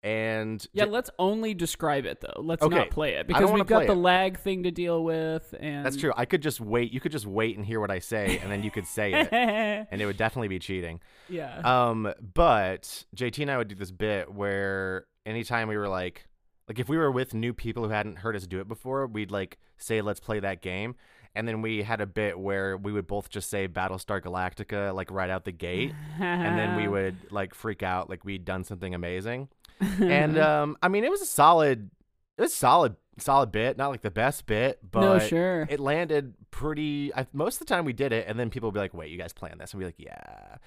and 0.02 0.66
yeah. 0.72 0.84
Let's 0.84 1.10
only 1.18 1.52
describe 1.54 2.06
it 2.06 2.20
though. 2.20 2.40
Let's 2.40 2.62
Okay. 2.62 2.74
not 2.76 2.90
play 2.90 3.14
it 3.14 3.26
because 3.26 3.50
we've 3.50 3.66
got 3.66 3.86
the 3.86 3.92
it. 3.92 3.96
lag 3.96 4.38
thing 4.38 4.62
to 4.62 4.70
deal 4.70 5.04
with, 5.04 5.54
and 5.60 5.84
that's 5.84 5.96
true. 5.96 6.12
I 6.16 6.24
could 6.24 6.42
just 6.42 6.60
wait. 6.60 6.92
You 6.92 7.00
could 7.00 7.12
just 7.12 7.26
wait 7.26 7.56
and 7.56 7.66
hear 7.66 7.80
what 7.80 7.90
I 7.90 7.98
say, 7.98 8.38
and 8.38 8.50
then 8.50 8.62
you 8.62 8.70
could 8.70 8.86
say 8.86 9.12
it, 9.12 9.28
and 9.32 10.00
it 10.00 10.06
would 10.06 10.16
definitely 10.16 10.48
be 10.48 10.58
cheating. 10.58 11.00
yeah. 11.28 11.60
Um, 11.64 12.12
but 12.34 13.04
JT 13.14 13.42
and 13.42 13.50
I 13.50 13.58
would 13.58 13.68
do 13.68 13.74
this 13.74 13.90
bit 13.90 14.32
where 14.32 15.06
anytime 15.26 15.68
we 15.68 15.76
were 15.76 15.88
like, 15.88 16.26
like 16.70 16.78
if 16.78 16.88
we 16.88 16.96
were 16.96 17.10
with 17.10 17.34
new 17.34 17.52
people 17.52 17.82
who 17.82 17.88
hadn't 17.88 18.18
heard 18.18 18.36
us 18.36 18.46
do 18.46 18.60
it 18.60 18.68
before, 18.68 19.04
we'd 19.08 19.32
like 19.32 19.58
say, 19.76 20.02
"Let's 20.02 20.20
play 20.20 20.38
that 20.38 20.62
game," 20.62 20.94
and 21.34 21.48
then 21.48 21.62
we 21.62 21.82
had 21.82 22.00
a 22.00 22.06
bit 22.06 22.38
where 22.38 22.76
we 22.76 22.92
would 22.92 23.08
both 23.08 23.28
just 23.28 23.50
say 23.50 23.66
"Battlestar 23.66 24.22
Galactica" 24.22 24.94
like 24.94 25.10
right 25.10 25.30
out 25.30 25.44
the 25.44 25.50
gate, 25.50 25.92
and 26.20 26.56
then 26.56 26.76
we 26.76 26.86
would 26.94 27.32
like 27.32 27.54
freak 27.54 27.82
out 27.82 28.08
like 28.08 28.24
we'd 28.24 28.44
done 28.44 28.62
something 28.62 28.94
amazing. 28.94 29.48
and 29.80 30.38
um, 30.38 30.76
I 30.80 30.86
mean, 30.86 31.02
it 31.02 31.10
was 31.10 31.20
a 31.20 31.26
solid, 31.26 31.90
it 32.38 32.42
was 32.42 32.54
solid, 32.54 32.94
solid 33.18 33.50
bit, 33.50 33.76
not 33.76 33.88
like 33.88 34.02
the 34.02 34.10
best 34.12 34.46
bit, 34.46 34.78
but 34.88 35.00
no, 35.00 35.18
sure. 35.18 35.66
it 35.68 35.80
landed 35.80 36.34
pretty. 36.52 37.12
I, 37.12 37.26
most 37.32 37.54
of 37.54 37.66
the 37.66 37.74
time 37.74 37.84
we 37.84 37.94
did 37.94 38.12
it, 38.12 38.28
and 38.28 38.38
then 38.38 38.48
people 38.48 38.68
would 38.68 38.74
be 38.74 38.80
like, 38.80 38.94
"Wait, 38.94 39.10
you 39.10 39.18
guys 39.18 39.32
planned 39.32 39.60
this?" 39.60 39.72
And 39.72 39.80
we'd 39.80 39.96
be 39.96 40.04
like, 40.04 40.14
"Yeah." 40.14 40.58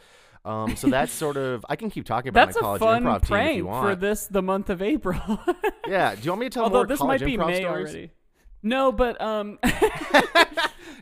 Um, 0.46 0.76
so 0.76 0.88
that's 0.90 1.12
sort 1.14 1.38
of. 1.38 1.66
I 1.70 1.76
can 1.76 1.90
keep 1.90 2.06
talking 2.06 2.30
about 2.30 2.48
That's 2.48 2.62
my 2.62 2.76
a 2.76 2.80
college 2.80 2.80
fun 2.82 3.04
improv 3.04 3.14
team 3.14 3.22
if 3.24 3.28
prank 3.30 3.58
you 3.58 3.64
for 3.66 3.96
this 3.96 4.26
the 4.28 4.42
month 4.42 4.70
of 4.70 4.82
April. 4.82 5.20
yeah. 5.88 6.16
Do 6.16 6.22
you 6.22 6.32
want 6.32 6.42
me 6.42 6.46
to 6.48 6.50
tell 6.50 6.64
Although 6.64 6.80
more 6.80 6.88
this 6.88 7.00
college 7.00 7.22
might 7.22 7.26
be 7.26 7.38
improv 7.38 7.48
May 7.48 7.62
stories? 7.62 7.90
already. 7.90 8.12
No, 8.62 8.92
but 8.92 9.22
um. 9.22 9.60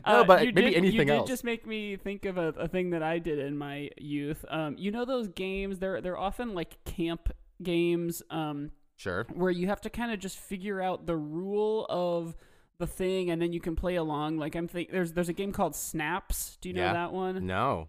No, 0.04 0.22
uh, 0.22 0.24
but 0.24 0.40
you 0.44 0.52
maybe 0.52 0.70
did, 0.70 0.76
anything 0.78 0.98
you 1.00 1.04
did 1.04 1.10
else. 1.16 1.28
just 1.28 1.44
make 1.44 1.64
me 1.64 1.94
think 1.96 2.24
of 2.24 2.36
a, 2.36 2.48
a 2.58 2.66
thing 2.66 2.90
that 2.90 3.04
I 3.04 3.20
did 3.20 3.38
in 3.38 3.56
my 3.56 3.88
youth. 3.96 4.44
Um, 4.50 4.74
you 4.76 4.90
know 4.90 5.04
those 5.04 5.28
games? 5.28 5.78
They're 5.78 6.00
they're 6.00 6.18
often 6.18 6.54
like 6.54 6.82
camp 6.84 7.30
games. 7.62 8.22
Um, 8.30 8.70
Sure. 8.96 9.26
where 9.32 9.50
you 9.50 9.66
have 9.68 9.80
to 9.82 9.90
kind 9.90 10.12
of 10.12 10.18
just 10.20 10.38
figure 10.38 10.80
out 10.80 11.06
the 11.06 11.16
rule 11.16 11.86
of 11.88 12.34
the 12.78 12.86
thing, 12.86 13.30
and 13.30 13.40
then 13.40 13.52
you 13.52 13.60
can 13.60 13.74
play 13.76 13.94
along. 13.94 14.38
Like 14.38 14.56
I'm 14.56 14.66
think 14.66 14.90
there's 14.90 15.12
there's 15.12 15.28
a 15.28 15.32
game 15.32 15.52
called 15.52 15.76
Snaps. 15.76 16.58
Do 16.60 16.68
you 16.68 16.74
know 16.74 16.82
Yeah. 16.82 16.92
that 16.94 17.12
one? 17.12 17.46
No. 17.46 17.86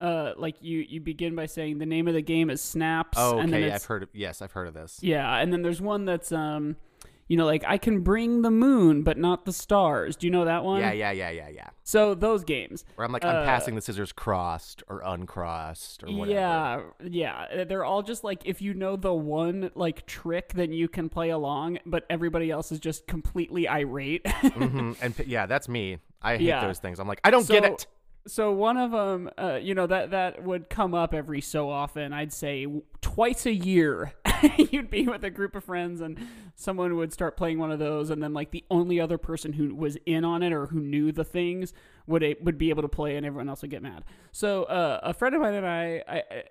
Uh, 0.00 0.32
like 0.36 0.56
you 0.60 0.84
you 0.88 1.00
begin 1.00 1.34
by 1.34 1.46
saying 1.46 1.78
the 1.78 1.86
name 1.86 2.06
of 2.06 2.14
the 2.14 2.22
game 2.22 2.50
is 2.50 2.60
Snaps. 2.60 3.16
Oh, 3.18 3.38
and 3.38 3.52
then 3.52 3.62
okay. 3.64 3.72
I've 3.72 3.84
heard. 3.84 4.02
Of, 4.02 4.08
yes, 4.12 4.42
I've 4.42 4.52
heard 4.52 4.68
of 4.68 4.74
this. 4.74 4.98
yeah, 5.02 5.36
and 5.38 5.52
then 5.52 5.62
there's 5.62 5.80
one 5.80 6.04
that's 6.04 6.32
um, 6.32 6.76
you 7.28 7.36
know, 7.38 7.46
like 7.46 7.64
I 7.66 7.78
can 7.78 8.00
bring 8.02 8.42
the 8.42 8.50
moon 8.50 9.02
but 9.02 9.16
not 9.18 9.46
the 9.46 9.52
stars. 9.54 10.14
Do 10.16 10.26
you 10.26 10.30
know 10.30 10.44
that 10.44 10.62
one? 10.64 10.80
Yeah, 10.80 10.92
yeah, 10.92 11.10
yeah, 11.12 11.30
yeah, 11.30 11.48
yeah. 11.48 11.68
So 11.82 12.14
those 12.14 12.44
games. 12.44 12.84
Where 12.96 13.04
I'm 13.06 13.10
like, 13.12 13.24
Uh, 13.24 13.28
I'm 13.28 13.46
passing 13.46 13.74
the 13.74 13.80
scissors 13.80 14.12
crossed 14.12 14.82
or 14.86 15.00
uncrossed 15.04 16.04
or 16.04 16.08
whatever. 16.12 16.92
Yeah, 17.02 17.46
yeah. 17.48 17.64
They're 17.64 17.84
all 17.84 18.02
just 18.02 18.22
like 18.22 18.42
if 18.44 18.60
you 18.62 18.74
know 18.74 18.96
the 18.96 19.14
one 19.14 19.70
like 19.74 20.06
trick, 20.06 20.52
then 20.52 20.72
you 20.72 20.88
can 20.88 21.08
play 21.08 21.30
along, 21.30 21.78
but 21.86 22.04
everybody 22.10 22.50
else 22.50 22.70
is 22.70 22.78
just 22.80 23.06
completely 23.06 23.66
irate. 23.66 24.26
hmm 24.30 24.92
And 25.00 25.14
yeah, 25.26 25.46
that's 25.46 25.68
me. 25.68 25.98
I 26.22 26.36
hate 26.36 26.42
Yeah. 26.42 26.66
those 26.66 26.78
things. 26.80 26.98
I'm 27.00 27.08
like, 27.08 27.20
I 27.24 27.30
don't 27.30 27.48
get 27.48 27.64
it. 27.64 27.86
So 28.26 28.52
one 28.52 28.76
of 28.76 28.90
them, 28.90 29.30
uh, 29.38 29.58
you 29.62 29.74
know, 29.74 29.86
that 29.86 30.10
that 30.10 30.42
would 30.42 30.68
come 30.68 30.94
up 30.94 31.14
every 31.14 31.40
so 31.40 31.70
often. 31.70 32.12
I'd 32.12 32.32
say 32.32 32.66
twice 33.00 33.46
a 33.46 33.52
year. 33.52 34.12
You'd 34.58 34.90
be 34.90 35.06
with 35.06 35.24
a 35.24 35.30
group 35.30 35.54
of 35.56 35.64
friends, 35.64 36.00
and 36.00 36.18
someone 36.54 36.96
would 36.96 37.12
start 37.12 37.36
playing 37.36 37.58
one 37.58 37.70
of 37.70 37.78
those, 37.78 38.10
and 38.10 38.22
then 38.22 38.34
like 38.34 38.50
the 38.50 38.64
only 38.70 39.00
other 39.00 39.18
person 39.18 39.52
who 39.52 39.74
was 39.74 39.96
in 40.06 40.24
on 40.24 40.42
it 40.42 40.52
or 40.52 40.66
who 40.66 40.80
knew 40.80 41.12
the 41.12 41.24
things 41.24 41.72
would 42.06 42.22
a- 42.22 42.36
would 42.42 42.58
be 42.58 42.70
able 42.70 42.82
to 42.82 42.88
play, 42.88 43.16
and 43.16 43.24
everyone 43.24 43.48
else 43.48 43.62
would 43.62 43.70
get 43.70 43.82
mad. 43.82 44.04
So 44.32 44.64
uh, 44.64 45.00
a 45.02 45.14
friend 45.14 45.34
of 45.34 45.40
mine 45.40 45.54
and 45.54 45.66
I, 45.66 46.02
I. 46.08 46.16
I 46.16 46.44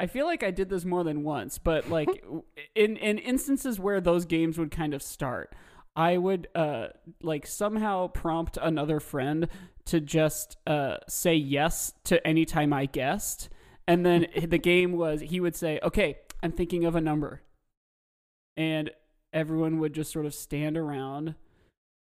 I 0.00 0.06
feel 0.06 0.26
like 0.26 0.44
I 0.44 0.52
did 0.52 0.68
this 0.68 0.84
more 0.84 1.02
than 1.02 1.24
once, 1.24 1.58
but 1.58 1.90
like 1.90 2.24
in 2.76 2.96
in 2.98 3.18
instances 3.18 3.80
where 3.80 4.00
those 4.00 4.26
games 4.26 4.56
would 4.56 4.70
kind 4.70 4.94
of 4.94 5.02
start, 5.02 5.56
I 5.98 6.16
would 6.16 6.46
uh 6.54 6.88
like 7.22 7.44
somehow 7.44 8.06
prompt 8.06 8.56
another 8.62 9.00
friend 9.00 9.48
to 9.86 10.00
just 10.00 10.56
uh 10.64 10.98
say 11.08 11.34
yes 11.34 11.92
to 12.04 12.24
any 12.24 12.44
time 12.44 12.72
I 12.72 12.86
guessed. 12.86 13.48
And 13.88 14.06
then 14.06 14.28
the 14.48 14.58
game 14.58 14.92
was 14.92 15.20
he 15.20 15.40
would 15.40 15.56
say, 15.56 15.80
"Okay, 15.82 16.18
I'm 16.40 16.52
thinking 16.52 16.84
of 16.84 16.94
a 16.94 17.00
number." 17.00 17.42
And 18.56 18.90
everyone 19.32 19.80
would 19.80 19.92
just 19.92 20.12
sort 20.12 20.24
of 20.24 20.34
stand 20.34 20.76
around 20.76 21.34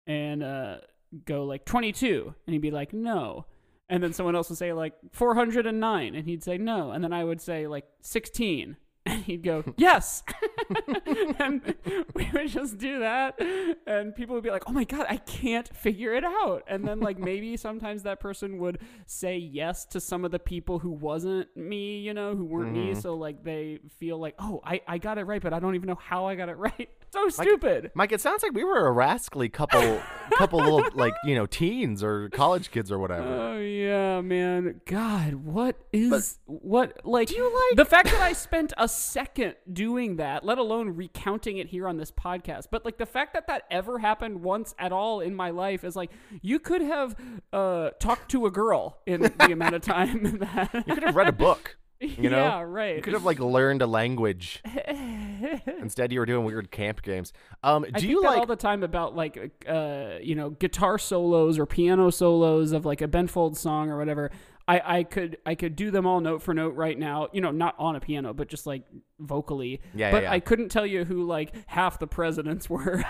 and 0.07 0.43
uh 0.43 0.79
go 1.25 1.45
like 1.45 1.65
22 1.65 2.33
and 2.47 2.55
he'd 2.55 2.63
be 2.63 2.71
like, 2.71 2.93
"No." 2.93 3.47
And 3.89 4.01
then 4.05 4.13
someone 4.13 4.37
else 4.37 4.49
would 4.51 4.59
say 4.59 4.73
like 4.73 4.93
409 5.11 6.15
and 6.15 6.29
he'd 6.29 6.45
say 6.45 6.59
no. 6.59 6.93
And 6.93 7.03
then 7.03 7.13
I 7.13 7.25
would 7.25 7.41
say 7.41 7.67
like 7.67 7.87
16 8.03 8.77
and 9.07 9.25
he'd 9.25 9.43
go, 9.43 9.65
"Yes." 9.77 10.23
and 11.39 11.75
we 12.15 12.29
would 12.33 12.49
just 12.49 12.79
do 12.79 13.00
that 13.00 13.39
and 13.87 14.15
people 14.15 14.35
would 14.35 14.45
be 14.45 14.50
like 14.50 14.62
oh 14.67 14.73
my 14.73 14.85
god 14.85 15.07
i 15.09 15.17
can't 15.17 15.75
figure 15.77 16.15
it 16.15 16.25
out 16.25 16.62
and 16.69 16.87
then 16.87 17.00
like 17.00 17.19
maybe 17.19 17.57
sometimes 17.69 18.03
that 18.03 18.21
person 18.21 18.59
would 18.59 18.79
say 19.07 19.37
yes 19.37 19.85
to 19.85 20.00
some 20.00 20.25
of 20.25 20.31
the 20.31 20.39
people 20.39 20.79
who 20.79 20.91
wasn't 20.91 21.49
me 21.57 21.99
you 21.99 22.15
know 22.15 22.35
who 22.35 22.45
weren't 22.45 22.73
me 22.73 22.91
Mhm. 22.93 23.03
so 23.03 23.15
like 23.15 23.43
they 23.45 23.79
feel 23.99 24.19
like 24.19 24.35
oh 24.39 24.61
I, 24.65 24.81
I 24.87 24.99
got 24.99 25.19
it 25.19 25.25
right 25.25 25.43
but 25.43 25.53
i 25.53 25.59
don't 25.61 25.75
even 25.75 25.89
know 25.89 25.99
how 26.00 26.27
i 26.27 26.35
got 26.35 26.49
it 26.49 26.57
right 26.59 26.89
so 27.12 27.29
stupid 27.29 27.91
Mike, 27.95 28.12
it 28.12 28.21
sounds 28.21 28.43
like 28.45 28.53
we 28.53 28.62
were 28.62 28.87
a 28.87 28.93
rascally 28.93 29.49
couple, 29.49 30.00
couple 30.39 30.61
little 30.61 30.85
like 30.95 31.12
you 31.25 31.35
know 31.35 31.45
teens 31.45 32.05
or 32.05 32.29
college 32.29 32.71
kids 32.71 32.93
or 32.93 33.00
whatever. 33.00 33.27
Oh 33.27 33.59
yeah, 33.59 34.21
man. 34.21 34.81
God, 34.87 35.35
what 35.35 35.75
is 35.93 36.39
what 36.47 37.00
like 37.05 37.27
do 37.27 37.35
you 37.35 37.43
like- 37.53 37.77
the 37.77 37.85
fact 37.85 38.12
that 38.12 38.21
I 38.23 38.33
spent 38.33 38.73
a 38.79 38.87
second 38.87 39.57
doing 39.73 40.17
that, 40.19 40.45
let 40.45 40.59
alone 40.61 40.90
recounting 40.90 41.59
it 41.59 41.69
here 41.69 41.88
on 41.88 41.97
this 41.97 42.11
podcast. 42.11 42.67
But 42.71 42.85
like 42.85 42.99
the 42.99 43.07
fact 43.07 43.35
that 43.35 43.47
that 43.47 43.64
ever 43.71 43.99
happened 43.99 44.43
once 44.43 44.75
at 44.79 44.93
all 44.93 45.21
in 45.21 45.35
my 45.35 45.50
life 45.50 45.85
is 45.85 45.97
like 45.97 46.11
you 46.43 46.59
could 46.59 46.83
have 46.83 47.17
uh 47.52 47.90
talked 47.99 48.31
to 48.33 48.47
a 48.47 48.50
girl 48.50 48.99
in 49.07 49.23
the 49.23 49.52
amount 49.52 49.75
of 49.75 49.83
time 49.83 50.23
that 50.38 50.71
you 50.87 50.95
could 50.95 51.02
have 51.02 51.17
read 51.17 51.29
a 51.29 51.33
book. 51.33 51.76
You 52.00 52.31
know, 52.31 52.38
yeah, 52.38 52.62
right. 52.62 52.97
You 52.97 53.02
could 53.02 53.12
have 53.12 53.25
like 53.25 53.38
learned 53.38 53.83
a 53.83 53.87
language. 53.87 54.62
Instead, 54.88 56.12
you 56.12 56.21
were 56.21 56.25
doing 56.25 56.47
weird 56.47 56.71
camp 56.71 57.02
games. 57.02 57.35
Um, 57.62 57.83
do 57.83 57.90
I 57.93 57.99
think 58.00 58.11
you 58.11 58.23
like? 58.23 58.38
all 58.38 58.47
the 58.47 58.57
time 58.57 58.83
about 58.83 59.14
like 59.14 59.52
uh 59.69 60.14
you 60.23 60.35
know 60.35 60.49
guitar 60.49 60.97
solos 60.97 61.59
or 61.59 61.67
piano 61.67 62.11
solos 62.11 62.73
of 62.73 62.87
like 62.87 63.02
a 63.02 63.09
Ben 63.09 63.26
Folds 63.26 63.61
song 63.61 63.90
or 63.90 63.99
whatever. 63.99 64.31
I, 64.71 64.99
I 64.99 65.03
could 65.05 65.39
I 65.45 65.55
could 65.57 65.75
do 65.75 65.91
them 65.91 66.07
all 66.07 66.21
note 66.21 66.43
for 66.43 66.55
note 66.55 66.75
right 66.77 66.99
now. 66.99 67.29
You 67.33 67.41
know, 67.41 67.50
not 67.50 67.75
on 67.79 67.97
a 67.97 68.00
piano, 68.00 68.33
but 68.33 68.49
just 68.49 68.67
like 68.67 68.85
vocally. 69.19 69.81
Yeah, 69.95 70.11
but 70.12 70.19
yeah, 70.23 70.29
yeah. 70.29 70.33
I 70.33 70.41
couldn't 70.41 70.69
tell 70.69 70.87
you 70.87 71.05
who 71.05 71.25
like 71.27 71.53
half 71.67 71.99
the 71.99 72.07
presidents 72.07 72.71
were. 72.75 73.03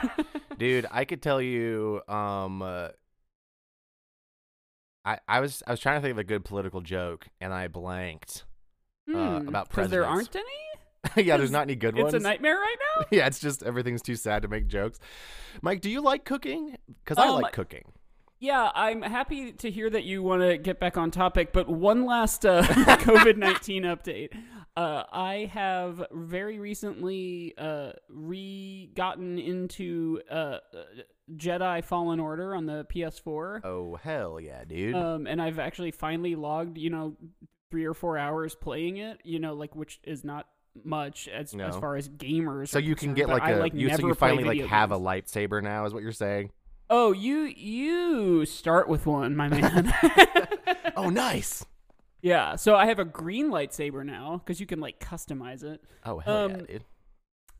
Dude, 0.58 0.86
I 0.90 1.04
could 1.04 1.20
tell 1.22 1.40
you. 1.42 2.00
Um, 2.08 2.62
uh, 2.62 2.88
I 5.04 5.18
I 5.28 5.40
was 5.40 5.62
I 5.66 5.70
was 5.72 5.80
trying 5.80 5.96
to 5.98 6.02
think 6.02 6.12
of 6.12 6.18
a 6.18 6.24
good 6.24 6.44
political 6.44 6.80
joke 6.80 7.26
and 7.40 7.52
I 7.52 7.68
blanked. 7.68 8.44
Uh, 9.12 9.40
about 9.46 9.68
because 9.68 9.86
Hmm, 9.86 9.90
there 9.90 10.06
aren't 10.06 10.34
any. 10.36 10.46
yeah, 11.26 11.36
there's 11.36 11.50
not 11.50 11.62
any 11.62 11.74
good 11.74 11.94
It's 11.96 12.02
ones. 12.02 12.14
It's 12.14 12.24
a 12.24 12.28
nightmare 12.28 12.56
right 12.56 12.76
now. 13.00 13.06
yeah, 13.10 13.26
it's 13.26 13.40
just 13.40 13.62
everything's 13.62 14.02
too 14.02 14.14
sad 14.16 14.42
to 14.42 14.48
make 14.48 14.66
jokes. 14.68 14.98
Mike, 15.62 15.80
do 15.80 15.90
you 15.90 16.00
like 16.00 16.24
cooking? 16.24 16.76
Because 17.04 17.18
I 17.18 17.28
Um, 17.28 17.40
like 17.40 17.52
cooking. 17.52 17.84
Yeah, 18.40 18.70
I'm 18.74 19.02
happy 19.02 19.52
to 19.52 19.70
hear 19.70 19.90
that 19.90 20.04
you 20.04 20.22
want 20.22 20.40
to 20.40 20.56
get 20.56 20.80
back 20.80 20.96
on 20.96 21.10
topic, 21.10 21.52
but 21.52 21.68
one 21.68 22.06
last 22.06 22.46
uh, 22.46 22.62
COVID 22.62 23.36
19 23.36 23.82
update. 23.82 24.30
Uh, 24.74 25.02
I 25.12 25.50
have 25.52 26.02
very 26.10 26.58
recently 26.58 27.52
uh, 27.58 27.92
re 28.08 28.90
gotten 28.94 29.38
into 29.38 30.22
uh, 30.30 30.34
uh, 30.34 30.58
Jedi 31.36 31.84
Fallen 31.84 32.18
Order 32.18 32.54
on 32.54 32.64
the 32.64 32.86
PS4. 32.86 33.60
Oh 33.62 33.96
hell 34.02 34.40
yeah, 34.40 34.64
dude! 34.64 34.94
Um, 34.94 35.26
and 35.26 35.42
I've 35.42 35.58
actually 35.58 35.90
finally 35.90 36.34
logged, 36.34 36.78
you 36.78 36.88
know, 36.88 37.16
three 37.70 37.84
or 37.84 37.92
four 37.92 38.16
hours 38.16 38.54
playing 38.54 38.96
it, 38.96 39.20
you 39.22 39.38
know, 39.38 39.52
like 39.52 39.76
which 39.76 40.00
is 40.04 40.24
not 40.24 40.46
much 40.82 41.28
as, 41.28 41.54
No. 41.54 41.66
as 41.66 41.76
far 41.76 41.96
as 41.96 42.08
gamers. 42.08 42.68
so 42.68 42.78
you 42.78 42.94
can 42.94 43.12
get 43.12 43.28
like 43.28 43.42
I, 43.42 43.50
a 43.50 43.58
like 43.58 43.74
you 43.74 43.94
so 43.94 44.06
you 44.06 44.14
finally 44.14 44.44
like 44.44 44.70
have 44.70 44.92
a 44.92 44.98
lightsaber 44.98 45.62
now, 45.62 45.84
is 45.84 45.92
what 45.92 46.02
you're 46.02 46.12
saying? 46.12 46.52
Oh, 46.92 47.12
you 47.12 47.42
you 47.42 48.44
start 48.46 48.88
with 48.88 49.06
one, 49.06 49.36
my 49.36 49.48
man. 49.48 49.94
oh, 50.96 51.08
nice. 51.08 51.64
Yeah, 52.20 52.56
so 52.56 52.74
I 52.74 52.86
have 52.86 52.98
a 52.98 53.04
green 53.04 53.48
lightsaber 53.50 54.04
now 54.04 54.42
because 54.44 54.60
you 54.60 54.66
can 54.66 54.80
like 54.80 54.98
customize 54.98 55.62
it. 55.62 55.82
Oh 56.04 56.18
hell 56.18 56.48
yeah, 56.50 56.56
Um, 56.56 56.64
dude. 56.64 56.84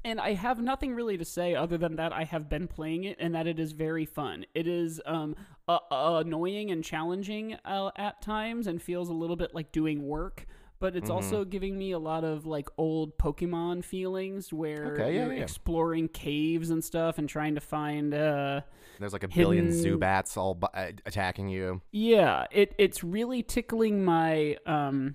And 0.03 0.19
I 0.21 0.33
have 0.33 0.61
nothing 0.61 0.95
really 0.95 1.17
to 1.19 1.25
say 1.25 1.55
other 1.55 1.77
than 1.79 1.97
that 1.97 2.13
I 2.13 2.25
have 2.25 2.49
been 2.49 2.67
playing 2.67 3.05
it 3.05 3.19
and 3.21 3.35
that 3.35 3.47
it 3.47 3.61
is 3.61 3.73
very 3.73 4.05
fun. 4.05 4.47
It 4.55 4.67
is 4.67 5.01
um 5.07 5.37
uh, 5.69 5.79
annoying 5.91 6.71
and 6.73 6.83
challenging 6.83 7.57
uh, 7.65 7.91
at 7.97 8.21
times 8.21 8.67
and 8.67 8.83
feels 8.83 9.09
a 9.09 9.15
little 9.15 9.37
bit 9.37 9.55
like 9.55 9.71
doing 9.71 10.07
work, 10.09 10.47
but 10.81 10.97
it's 10.97 11.09
Mhm. 11.11 11.15
also 11.15 11.45
giving 11.45 11.79
me 11.79 11.93
a 11.93 11.99
lot 11.99 12.25
of 12.25 12.47
like 12.47 12.69
old 12.79 13.17
Pokemon 13.19 13.85
feelings 13.85 14.53
where 14.53 14.95
Okay, 14.95 15.15
yeah, 15.15 15.27
you're 15.27 15.35
yeah. 15.35 15.43
exploring 15.43 16.09
caves 16.09 16.71
and 16.71 16.83
stuff 16.83 17.19
and 17.19 17.29
trying 17.29 17.55
to 17.55 17.61
find 17.61 18.13
uh 18.15 18.63
There's 18.99 19.13
like 19.13 19.23
a 19.23 19.29
billion 19.29 19.67
hidden- 19.67 19.99
Zubats 20.01 20.37
all 20.37 20.55
bu- 20.55 20.67
attacking 21.07 21.49
you. 21.49 21.83
Yeah, 21.93 22.47
it 22.51 22.75
it's 22.79 23.05
really 23.05 23.43
tickling 23.43 24.05
my 24.05 24.57
um 24.67 25.15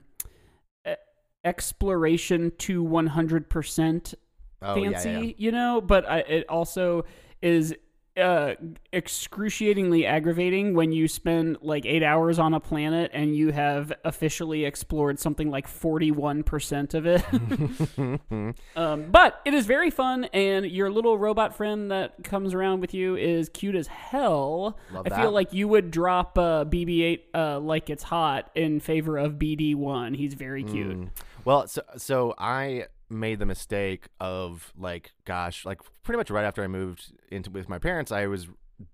exploration 1.44 2.52
to 2.58 2.84
100% 2.84 4.16
Oh 4.62 4.74
fancy, 4.76 5.10
yeah, 5.12 5.20
yeah. 5.20 5.34
you 5.38 5.52
know, 5.52 5.80
but 5.82 6.10
I, 6.10 6.20
it 6.22 6.50
also 6.50 7.06
is 7.42 7.76
uh 8.18 8.56
excruciatingly 8.94 10.06
aggravating 10.06 10.74
when 10.74 10.92
you 10.92 11.08
spend 11.08 11.58
like 11.62 11.86
8 11.86 12.02
hours 12.02 12.40
on 12.40 12.54
a 12.54 12.60
planet 12.60 13.12
and 13.14 13.36
you 13.36 13.52
have 13.52 13.92
officially 14.06 14.64
explored 14.66 15.20
something 15.20 15.50
like 15.50 15.68
41% 15.68 16.94
of 16.94 17.06
it. 17.06 18.56
um, 18.76 19.06
but 19.12 19.42
it 19.44 19.54
is 19.54 19.66
very 19.66 19.90
fun 19.90 20.26
and 20.26 20.66
your 20.66 20.90
little 20.90 21.18
robot 21.18 21.56
friend 21.56 21.92
that 21.92 22.24
comes 22.24 22.54
around 22.54 22.80
with 22.80 22.94
you 22.94 23.16
is 23.18 23.50
cute 23.50 23.76
as 23.76 23.88
hell. 23.88 24.78
Love 24.94 25.06
I 25.06 25.10
that. 25.10 25.22
feel 25.22 25.32
like 25.32 25.52
you 25.52 25.68
would 25.68 25.92
drop 25.92 26.38
uh, 26.38 26.66
BB-8 26.66 27.20
uh, 27.34 27.60
like 27.60 27.90
it's 27.90 28.04
hot 28.04 28.50
in 28.56 28.80
favor 28.80 29.18
of 29.18 29.34
BD1. 29.34 30.16
He's 30.16 30.34
very 30.36 30.64
cute. 30.64 30.98
Mm. 30.98 31.10
Well, 31.44 31.68
so 31.68 31.84
so 31.98 32.34
I 32.40 32.86
made 33.10 33.40
the 33.40 33.46
mistake 33.46 34.08
of 34.20 34.74
like, 34.78 35.12
gosh, 35.26 35.66
like 35.66 35.82
pretty 36.04 36.18
much 36.18 36.30
right 36.30 36.46
after 36.46 36.64
I 36.64 36.68
moved 36.68 37.14
into 37.32 37.50
with 37.50 37.70
my 37.70 37.80
parents, 37.80 38.12
I 38.12 38.28
was 38.28 38.48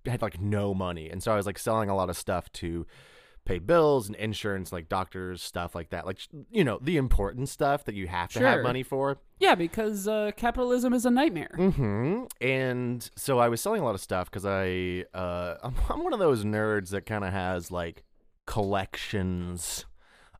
had 0.05 0.21
like 0.21 0.39
no 0.39 0.73
money, 0.73 1.09
and 1.09 1.21
so 1.23 1.31
I 1.31 1.35
was 1.35 1.45
like 1.45 1.57
selling 1.57 1.89
a 1.89 1.95
lot 1.95 2.09
of 2.09 2.17
stuff 2.17 2.51
to 2.53 2.85
pay 3.43 3.57
bills 3.57 4.05
and 4.07 4.15
insurance, 4.17 4.71
like 4.71 4.87
doctors, 4.87 5.41
stuff 5.41 5.73
like 5.73 5.89
that, 5.89 6.05
like 6.05 6.19
you 6.51 6.63
know 6.63 6.77
the 6.81 6.97
important 6.97 7.49
stuff 7.49 7.85
that 7.85 7.95
you 7.95 8.07
have 8.07 8.31
to 8.33 8.39
have 8.39 8.61
money 8.61 8.83
for. 8.83 9.17
Yeah, 9.39 9.55
because 9.55 10.07
uh, 10.07 10.31
capitalism 10.37 10.93
is 10.93 11.05
a 11.05 11.09
nightmare. 11.09 11.55
hmm 11.55 12.25
And 12.39 13.09
so 13.15 13.39
I 13.39 13.49
was 13.49 13.59
selling 13.59 13.81
a 13.81 13.85
lot 13.85 13.95
of 13.95 14.01
stuff 14.01 14.29
because 14.29 14.45
I 14.45 15.05
uh, 15.17 15.55
I'm, 15.63 15.73
I'm 15.89 16.03
one 16.03 16.13
of 16.13 16.19
those 16.19 16.45
nerds 16.45 16.89
that 16.89 17.05
kind 17.07 17.23
of 17.23 17.33
has 17.33 17.71
like 17.71 18.03
collections 18.45 19.85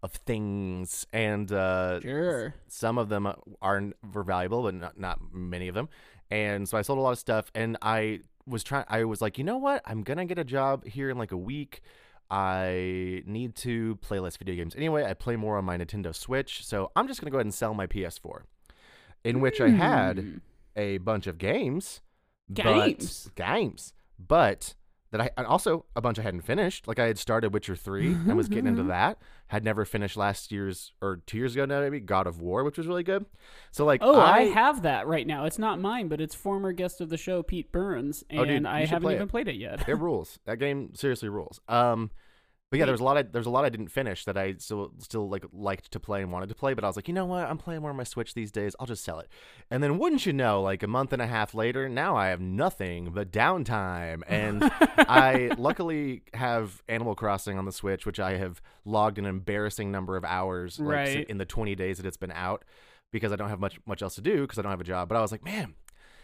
of 0.03 0.11
things, 0.13 1.05
and 1.13 1.51
uh, 1.51 1.99
Sure. 2.01 2.55
some 2.67 2.97
of 2.97 3.09
them 3.09 3.27
are 3.61 3.83
were 4.13 4.23
valuable, 4.23 4.63
but 4.63 4.73
not 4.75 4.99
not 4.99 5.19
many 5.33 5.67
of 5.67 5.75
them. 5.75 5.89
And 6.29 6.67
so 6.67 6.77
I 6.77 6.81
sold 6.81 6.97
a 6.97 7.01
lot 7.01 7.11
of 7.11 7.19
stuff, 7.19 7.51
and 7.53 7.77
I 7.81 8.21
was 8.47 8.63
trying. 8.63 8.85
I 8.87 9.03
was 9.03 9.21
like, 9.21 9.37
you 9.37 9.43
know 9.43 9.57
what? 9.57 9.81
I'm 9.85 10.01
gonna 10.03 10.25
get 10.25 10.39
a 10.39 10.43
job 10.43 10.85
here 10.85 11.09
in 11.09 11.17
like 11.17 11.31
a 11.31 11.37
week. 11.37 11.81
I 12.29 13.23
need 13.25 13.55
to 13.57 13.97
play 13.97 14.19
less 14.19 14.37
video 14.37 14.55
games. 14.55 14.73
Anyway, 14.75 15.03
I 15.03 15.13
play 15.13 15.35
more 15.35 15.57
on 15.57 15.65
my 15.65 15.77
Nintendo 15.77 16.15
Switch, 16.15 16.65
so 16.65 16.89
I'm 16.95 17.07
just 17.07 17.19
gonna 17.19 17.29
go 17.31 17.37
ahead 17.37 17.45
and 17.45 17.53
sell 17.53 17.73
my 17.73 17.87
PS4, 17.87 18.43
in 19.23 19.41
which 19.41 19.59
I 19.59 19.69
had 19.69 20.17
Hmm. 20.19 20.37
a 20.75 20.97
bunch 20.99 21.27
of 21.27 21.37
games, 21.37 22.01
Games. 22.53 23.29
but, 23.35 23.35
games, 23.45 23.93
but 24.17 24.75
that 25.11 25.21
I 25.21 25.29
and 25.37 25.45
also 25.45 25.85
a 25.95 26.01
bunch 26.01 26.19
I 26.19 26.21
hadn't 26.21 26.41
finished. 26.41 26.87
Like 26.87 26.99
I 26.99 27.07
had 27.07 27.17
started 27.19 27.53
Witcher 27.53 27.75
three 27.75 28.07
and 28.11 28.35
was 28.35 28.47
getting 28.47 28.67
into 28.67 28.83
that. 28.83 29.17
Had 29.47 29.63
never 29.63 29.83
finished 29.83 30.15
last 30.15 30.51
year's 30.51 30.93
or 31.01 31.21
two 31.27 31.37
years 31.37 31.53
ago 31.53 31.65
now 31.65 31.81
maybe 31.81 31.99
God 31.99 32.27
of 32.27 32.41
War, 32.41 32.63
which 32.63 32.77
was 32.77 32.87
really 32.87 33.03
good. 33.03 33.25
So 33.71 33.85
like 33.85 33.99
Oh, 34.01 34.19
I, 34.19 34.37
I, 34.37 34.41
have 34.45 34.83
that 34.83 35.07
right 35.07 35.27
now. 35.27 35.45
It's 35.45 35.59
not 35.59 35.79
mine, 35.79 36.07
but 36.07 36.21
it's 36.21 36.33
former 36.33 36.71
guest 36.71 37.01
of 37.01 37.09
the 37.09 37.17
show 37.17 37.43
Pete 37.43 37.71
Burns, 37.71 38.23
and 38.29 38.39
Oh, 38.39 38.45
dude, 38.45 38.65
I 38.65 38.85
haven't 38.85 39.01
play 39.03 39.15
even 39.15 39.27
it. 39.27 39.31
played 39.31 39.47
it 39.49 39.55
yet. 39.55 39.87
it 39.87 39.95
rules. 39.95 40.39
That 40.45 40.57
game 40.57 40.95
seriously 40.95 41.29
rules. 41.29 41.59
Um, 41.67 42.11
but 42.71 42.79
yeah, 42.79 42.85
there 42.85 42.93
was 42.93 43.01
a 43.01 43.03
lot. 43.03 43.17
Of, 43.17 43.31
there 43.33 43.39
was 43.39 43.45
a 43.45 43.51
lot 43.51 43.65
I 43.65 43.69
didn't 43.69 43.89
finish 43.89 44.23
that 44.25 44.37
I 44.37 44.55
still 44.57 44.93
still 44.99 45.29
like 45.29 45.43
liked 45.51 45.91
to 45.91 45.99
play 45.99 46.21
and 46.21 46.31
wanted 46.31 46.47
to 46.49 46.55
play. 46.55 46.73
But 46.73 46.85
I 46.85 46.87
was 46.87 46.95
like, 46.95 47.09
you 47.09 47.13
know 47.13 47.25
what? 47.25 47.43
I'm 47.47 47.57
playing 47.57 47.81
more 47.81 47.89
on 47.89 47.97
my 47.97 48.05
Switch 48.05 48.33
these 48.33 48.49
days. 48.49 48.75
I'll 48.79 48.87
just 48.87 49.03
sell 49.03 49.19
it. 49.19 49.27
And 49.69 49.83
then 49.83 49.97
wouldn't 49.99 50.25
you 50.25 50.31
know, 50.31 50.61
like 50.61 50.81
a 50.81 50.87
month 50.87 51.11
and 51.11 51.21
a 51.21 51.27
half 51.27 51.53
later, 51.53 51.89
now 51.89 52.15
I 52.15 52.27
have 52.29 52.39
nothing 52.39 53.11
but 53.13 53.29
downtime. 53.29 54.23
And 54.25 54.63
I 54.97 55.51
luckily 55.57 56.23
have 56.33 56.81
Animal 56.87 57.13
Crossing 57.13 57.57
on 57.57 57.65
the 57.65 57.71
Switch, 57.73 58.05
which 58.05 58.19
I 58.21 58.37
have 58.37 58.61
logged 58.85 59.19
an 59.19 59.25
embarrassing 59.25 59.91
number 59.91 60.15
of 60.15 60.23
hours 60.23 60.79
like, 60.79 60.87
Right. 60.95 61.25
in 61.29 61.37
the 61.39 61.45
20 61.45 61.75
days 61.75 61.97
that 61.97 62.05
it's 62.05 62.17
been 62.17 62.31
out 62.31 62.63
because 63.11 63.33
I 63.33 63.35
don't 63.35 63.49
have 63.49 63.59
much 63.59 63.79
much 63.85 64.01
else 64.01 64.15
to 64.15 64.21
do 64.21 64.43
because 64.43 64.57
I 64.57 64.61
don't 64.61 64.71
have 64.71 64.79
a 64.79 64.85
job. 64.85 65.09
But 65.09 65.17
I 65.17 65.21
was 65.21 65.33
like, 65.33 65.43
man, 65.43 65.75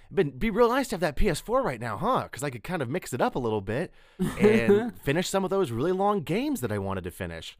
it'd 0.07 0.15
been 0.15 0.37
be 0.37 0.49
real 0.49 0.69
nice 0.69 0.87
to 0.89 0.95
have 0.95 1.01
that 1.01 1.15
PS4 1.15 1.63
right 1.63 1.79
now, 1.79 1.97
huh? 1.97 2.23
Because 2.23 2.43
I 2.43 2.49
could 2.49 2.63
kind 2.63 2.81
of 2.81 2.89
mix 2.89 3.13
it 3.13 3.21
up 3.21 3.35
a 3.35 3.39
little 3.39 3.61
bit 3.61 3.93
and 4.39 4.97
finish 5.01 5.29
some 5.29 5.43
of 5.43 5.49
those 5.49 5.71
really 5.71 5.91
long 5.91 6.21
games 6.21 6.61
that 6.61 6.71
I 6.71 6.77
wanted 6.77 7.03
to 7.05 7.11
finish. 7.11 7.57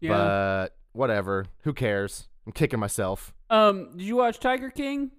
Yeah. 0.00 0.10
But 0.10 0.76
whatever, 0.92 1.46
who 1.62 1.72
cares? 1.72 2.28
I'm 2.46 2.52
kicking 2.52 2.80
myself. 2.80 3.34
Um, 3.50 3.96
did 3.96 4.02
you 4.06 4.16
watch 4.16 4.40
Tiger 4.40 4.70
King? 4.70 5.10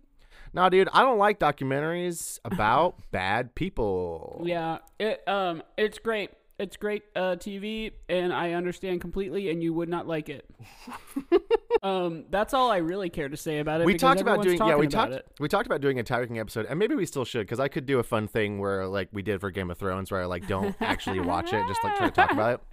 No, 0.53 0.67
dude, 0.69 0.89
I 0.91 1.03
don't 1.03 1.19
like 1.19 1.39
documentaries 1.39 2.39
about 2.43 2.99
bad 3.11 3.53
people. 3.53 4.41
Yeah, 4.45 4.79
it 4.99 5.27
um, 5.27 5.61
it's 5.77 5.99
great. 5.99 6.31
It's 6.57 6.75
great 6.75 7.03
uh, 7.15 7.35
TV, 7.37 7.93
and 8.09 8.33
I 8.33 8.53
understand 8.53 8.99
completely. 8.99 9.49
And 9.49 9.63
you 9.63 9.73
would 9.73 9.89
not 9.89 10.07
like 10.07 10.27
it. 10.27 10.49
um, 11.83 12.25
that's 12.29 12.53
all 12.53 12.71
I 12.71 12.77
really 12.77 13.09
care 13.09 13.29
to 13.29 13.37
say 13.37 13.59
about 13.59 13.81
it. 13.81 13.85
we 13.85 13.95
talked 13.95 14.21
about 14.21 14.41
doing 14.41 14.57
yeah 14.57 14.75
we 14.75 14.87
talked 14.87 15.13
it. 15.13 15.25
we 15.39 15.47
talked 15.47 15.65
about 15.65 15.81
doing 15.81 15.99
a 15.99 16.03
Tiger 16.03 16.39
episode 16.39 16.65
and 16.67 16.77
maybe 16.79 16.95
we 16.95 17.05
still 17.05 17.25
should 17.25 17.41
because 17.41 17.59
I 17.59 17.67
could 17.67 17.85
do 17.85 17.99
a 17.99 18.03
fun 18.03 18.27
thing 18.27 18.59
where 18.59 18.87
like 18.87 19.09
we 19.11 19.21
did 19.21 19.39
for 19.39 19.51
Game 19.51 19.71
of 19.71 19.77
Thrones 19.77 20.11
where 20.11 20.21
I 20.21 20.25
like 20.25 20.47
don't 20.47 20.75
actually 20.81 21.19
watch 21.19 21.53
it 21.53 21.65
just 21.67 21.83
like 21.83 21.95
try 21.97 22.07
to 22.07 22.11
talk 22.13 22.31
about 22.31 22.53
it. 22.55 22.59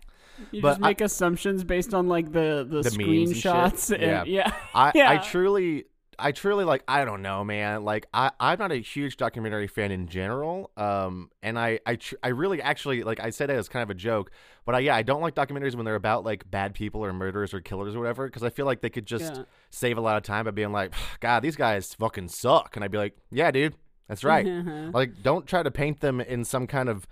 You 0.52 0.60
but 0.60 0.72
just 0.72 0.80
make 0.82 1.00
assumptions 1.00 1.64
based 1.64 1.94
on 1.94 2.08
like 2.08 2.30
the 2.30 2.66
the, 2.68 2.82
The 2.82 2.90
memes 2.98 3.30
and 3.30 3.36
screenshots. 3.42 3.90
and- 3.90 4.02
Yeah. 4.02 4.24
yeah, 4.26 4.52
I, 4.74 5.14
I 5.14 5.16
truly 5.16 5.86
I 6.18 6.32
truly 6.32 6.64
like 6.64 6.82
I 6.88 7.04
don't 7.04 7.22
know 7.22 7.44
man 7.44 7.84
like 7.84 8.06
I 8.14 8.30
I'm 8.40 8.58
not 8.58 8.72
a 8.72 8.76
huge 8.76 9.16
documentary 9.16 9.66
fan 9.66 9.90
in 9.92 10.06
general 10.08 10.70
um 10.76 11.30
and 11.42 11.58
I 11.58 11.80
I 11.86 11.96
tr- 11.96 12.14
I 12.22 12.28
really 12.28 12.60
actually 12.62 13.02
like 13.02 13.20
I 13.20 13.30
said 13.30 13.50
it 13.50 13.54
as 13.54 13.68
kind 13.68 13.82
of 13.82 13.90
a 13.90 13.94
joke 13.94 14.30
but 14.64 14.74
I 14.74 14.80
yeah 14.80 14.96
I 14.96 15.02
don't 15.02 15.20
like 15.20 15.34
documentaries 15.34 15.74
when 15.74 15.84
they're 15.84 15.94
about 15.94 16.24
like 16.24 16.50
bad 16.50 16.74
people 16.74 17.04
or 17.04 17.12
murderers 17.12 17.52
or 17.54 17.60
killers 17.60 17.94
or 17.94 17.98
whatever 18.00 18.26
because 18.26 18.42
I 18.42 18.50
feel 18.50 18.66
like 18.66 18.80
they 18.80 18.90
could 18.90 19.06
just 19.06 19.34
Yeah. 19.34 19.42
save 19.70 19.98
a 19.98 20.00
lot 20.00 20.16
of 20.16 20.22
time 20.22 20.44
by 20.46 20.50
being 20.52 20.72
like 20.72 20.92
god 21.20 21.40
these 21.40 21.56
guys 21.56 21.94
fucking 21.94 22.28
suck 22.28 22.76
and 22.76 22.84
I'd 22.84 22.90
be 22.90 22.98
like 22.98 23.16
yeah 23.30 23.50
dude 23.50 23.74
that's 24.08 24.24
right 24.24 24.46
like 24.94 25.22
don't 25.22 25.46
try 25.46 25.62
to 25.62 25.70
paint 25.70 26.00
them 26.00 26.20
in 26.20 26.44
some 26.44 26.66
kind 26.66 26.88
of 26.88 27.06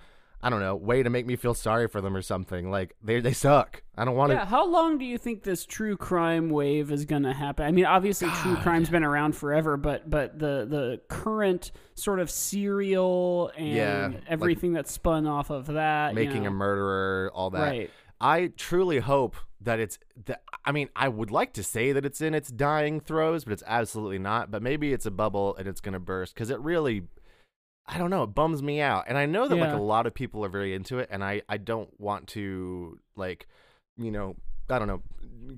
I 0.44 0.50
don't 0.50 0.60
know 0.60 0.76
way 0.76 1.02
to 1.02 1.08
make 1.10 1.26
me 1.26 1.36
feel 1.36 1.54
sorry 1.54 1.88
for 1.88 2.00
them 2.00 2.14
or 2.14 2.22
something 2.22 2.70
like 2.70 2.94
they 3.02 3.18
they 3.20 3.32
suck 3.32 3.82
I 3.96 4.04
don't 4.04 4.14
want 4.14 4.30
to 4.30 4.36
Yeah, 4.36 4.44
how 4.44 4.66
long 4.68 4.98
do 4.98 5.04
you 5.04 5.16
think 5.16 5.42
this 5.42 5.64
true 5.64 5.96
crime 5.96 6.50
wave 6.50 6.92
is 6.92 7.04
going 7.06 7.22
to 7.22 7.32
happen? 7.32 7.64
I 7.64 7.70
mean, 7.72 7.86
obviously, 7.86 8.28
true 8.42 8.56
crime's 8.56 8.90
been 8.90 9.04
around 9.04 9.34
forever, 9.36 9.76
but 9.76 10.10
but 10.10 10.38
the 10.38 10.66
the 10.68 11.00
current 11.08 11.72
sort 11.94 12.20
of 12.20 12.30
serial 12.30 13.50
and 13.56 13.74
Yeah, 13.74 14.10
like 14.12 14.22
everything 14.28 14.72
that's 14.74 14.92
spun 14.92 15.26
off 15.26 15.50
of 15.50 15.66
that, 15.66 16.10
you 16.10 16.14
making 16.16 16.42
know. 16.42 16.48
a 16.48 16.52
murderer 16.52 17.30
all 17.34 17.50
that 17.50 17.60
right. 17.60 17.90
I 18.20 18.52
truly 18.56 18.98
hope 18.98 19.36
that 19.60 19.80
it's 19.80 19.98
that 20.26 20.42
I 20.64 20.72
mean 20.72 20.88
I 20.94 21.08
would 21.08 21.30
like 21.30 21.54
to 21.54 21.62
say 21.62 21.92
that 21.92 22.04
it's 22.04 22.20
in 22.20 22.34
its 22.34 22.50
dying 22.50 23.00
throes 23.00 23.44
but 23.44 23.52
it's 23.54 23.62
absolutely 23.66 24.18
not 24.18 24.50
but 24.50 24.62
maybe 24.62 24.92
it's 24.92 25.06
a 25.06 25.10
bubble 25.10 25.56
and 25.56 25.66
it's 25.66 25.80
going 25.80 25.94
to 25.94 25.98
burst 26.00 26.36
cuz 26.36 26.50
it 26.50 26.60
really 26.60 27.04
I 27.86 27.98
don't 27.98 28.10
know 28.10 28.22
it 28.22 28.28
bums 28.28 28.62
me 28.62 28.80
out 28.80 29.04
and 29.08 29.18
I 29.18 29.26
know 29.26 29.46
that 29.48 29.56
like 29.56 29.72
a 29.72 29.76
lot 29.82 30.06
of 30.06 30.14
people 30.14 30.44
are 30.44 30.48
very 30.48 30.74
into 30.74 30.98
it 30.98 31.08
and 31.10 31.22
I 31.22 31.42
I 31.48 31.58
don't 31.58 31.88
want 32.00 32.28
to 32.28 32.98
like 33.16 33.46
you 33.98 34.10
know 34.10 34.36
I 34.70 34.78
don't 34.78 34.88
know 34.88 35.02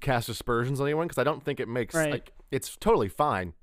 cast 0.01 0.29
aspersions 0.29 0.81
on 0.81 0.87
anyone 0.87 1.09
cuz 1.09 1.19
I 1.19 1.25
don't 1.25 1.43
think 1.43 1.61
it 1.61 1.69
makes 1.69 1.95
Right. 1.95 2.11
like 2.11 2.33
it's 2.51 2.77
totally 2.77 3.09
fine 3.09 3.55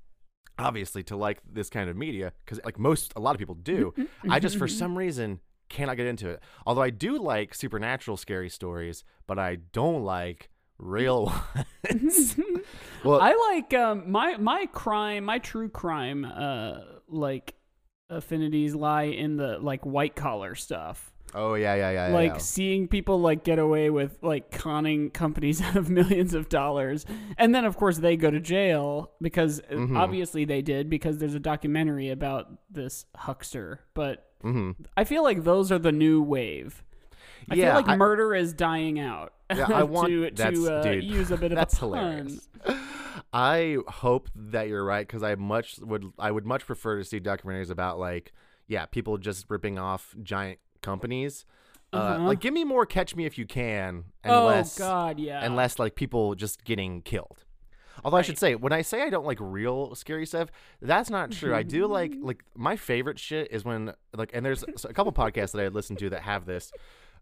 obviously 0.58 1.02
to 1.02 1.16
like 1.16 1.40
this 1.50 1.68
kind 1.68 1.90
of 1.90 1.96
media 1.96 2.32
cuz 2.46 2.58
like 2.64 2.78
most 2.78 3.12
a 3.16 3.20
lot 3.20 3.34
of 3.34 3.38
people 3.38 3.54
do 3.56 3.92
I 4.30 4.40
just 4.40 4.56
for 4.56 4.68
some 4.82 4.96
reason 4.96 5.40
cannot 5.68 5.96
get 5.96 6.06
into 6.06 6.28
it. 6.28 6.40
Although 6.66 6.82
I 6.82 6.90
do 6.90 7.18
like 7.18 7.54
supernatural 7.54 8.16
scary 8.16 8.48
stories, 8.48 9.02
but 9.26 9.38
I 9.38 9.56
don't 9.56 10.04
like 10.04 10.50
real 10.78 11.32
ones. 11.90 12.36
well, 13.04 13.20
I 13.20 13.34
like 13.52 13.74
um 13.74 14.10
my 14.10 14.36
my 14.36 14.66
crime, 14.66 15.24
my 15.24 15.38
true 15.38 15.68
crime 15.68 16.24
uh 16.24 16.78
like 17.08 17.54
affinities 18.14 18.74
lie 18.74 19.04
in 19.04 19.36
the 19.36 19.58
like 19.58 19.84
white 19.84 20.16
collar 20.16 20.54
stuff. 20.54 21.10
oh 21.34 21.54
yeah, 21.54 21.74
yeah, 21.74 21.90
yeah, 21.90 22.14
like 22.14 22.32
yeah. 22.32 22.38
seeing 22.38 22.86
people 22.86 23.20
like 23.20 23.42
get 23.44 23.58
away 23.58 23.90
with 23.90 24.16
like 24.22 24.50
conning 24.52 25.10
companies 25.10 25.60
out 25.66 25.76
of 25.76 25.90
millions 25.90 26.32
of 26.32 26.48
dollars 26.48 27.04
and 27.38 27.52
then 27.54 27.64
of 27.64 27.76
course 27.76 27.98
they 27.98 28.16
go 28.16 28.30
to 28.30 28.38
jail 28.40 29.10
because 29.20 29.58
uh, 29.60 29.74
Mhm. 29.74 29.98
obviously 29.98 30.44
they 30.44 30.62
did 30.62 30.88
because 30.88 31.18
there's 31.18 31.34
a 31.34 31.40
documentary 31.40 32.10
about 32.10 32.52
this 32.70 33.04
huckster 33.16 33.80
but 33.94 34.30
hmm 34.42 34.70
i 34.96 35.02
feel 35.04 35.22
like 35.24 35.42
those 35.42 35.72
are 35.72 35.78
the 35.80 35.90
new 35.90 36.22
wave 36.22 36.84
i 37.50 37.54
Yeah, 37.56 37.64
feel 37.72 37.74
like 37.80 37.88
I- 37.88 37.96
murder 37.96 38.32
is 38.34 38.52
dying 38.52 39.00
out 39.00 39.32
Yeah, 39.52 39.66
I 39.74 39.82
want- 39.82 40.08
to, 40.10 40.30
to 40.30 40.72
uh, 40.72 40.82
dude, 40.84 41.02
use 41.04 41.30
a 41.32 41.36
bit 41.36 41.50
of 41.52 41.56
That's 41.56 41.74
a 41.74 41.80
pun. 41.80 41.88
hilarious. 41.98 42.48
I 43.34 43.78
hope 43.88 44.28
that 44.36 44.68
you're 44.68 44.84
right 44.84 45.04
because 45.06 45.24
I 45.24 45.34
much 45.34 45.78
would 45.80 46.04
I 46.18 46.30
would 46.30 46.46
much 46.46 46.64
prefer 46.64 46.98
to 46.98 47.04
see 47.04 47.18
documentaries 47.18 47.68
about 47.68 47.98
like 47.98 48.32
yeah 48.68 48.86
people 48.86 49.18
just 49.18 49.46
ripping 49.48 49.76
off 49.78 50.14
giant 50.22 50.60
companies. 50.82 51.44
uh 51.92 51.96
Uh-huh. 51.96 52.24
like, 52.28 52.40
give 52.40 52.54
me 52.54 52.62
more 52.64 52.86
Catch 52.86 53.16
Me 53.16 53.26
If 53.26 53.36
You 53.36 53.44
Can, 53.46 54.04
and 54.22 54.32
oh 54.32 54.46
less 54.46 54.78
god 54.78 55.18
yeah 55.18 55.40
and 55.44 55.56
less 55.56 55.78
like 55.80 55.96
people 55.96 56.34
just 56.36 56.62
getting 56.64 57.02
killed. 57.02 57.44
Although 58.04 58.18
I 58.18 58.22
should 58.22 58.38
say, 58.38 58.54
when 58.54 58.72
I 58.72 58.82
say 58.82 59.02
I 59.02 59.10
don't 59.10 59.24
like 59.24 59.38
real 59.40 59.94
scary 59.94 60.26
stuff, 60.26 60.50
that's 60.82 61.10
not 61.10 61.30
true. 61.32 61.54
I 61.54 61.62
do 61.62 61.86
like 61.86 62.12
like 62.20 62.44
my 62.54 62.76
favorite 62.76 63.18
shit 63.18 63.50
is 63.50 63.64
when 63.64 63.92
like 64.14 64.30
and 64.32 64.46
there's 64.46 64.62
a 64.84 64.92
couple 64.92 65.12
podcasts 65.12 65.52
that 65.52 65.62
I 65.64 65.68
listen 65.68 65.96
to 65.96 66.10
that 66.10 66.22
have 66.22 66.44
this. 66.46 66.70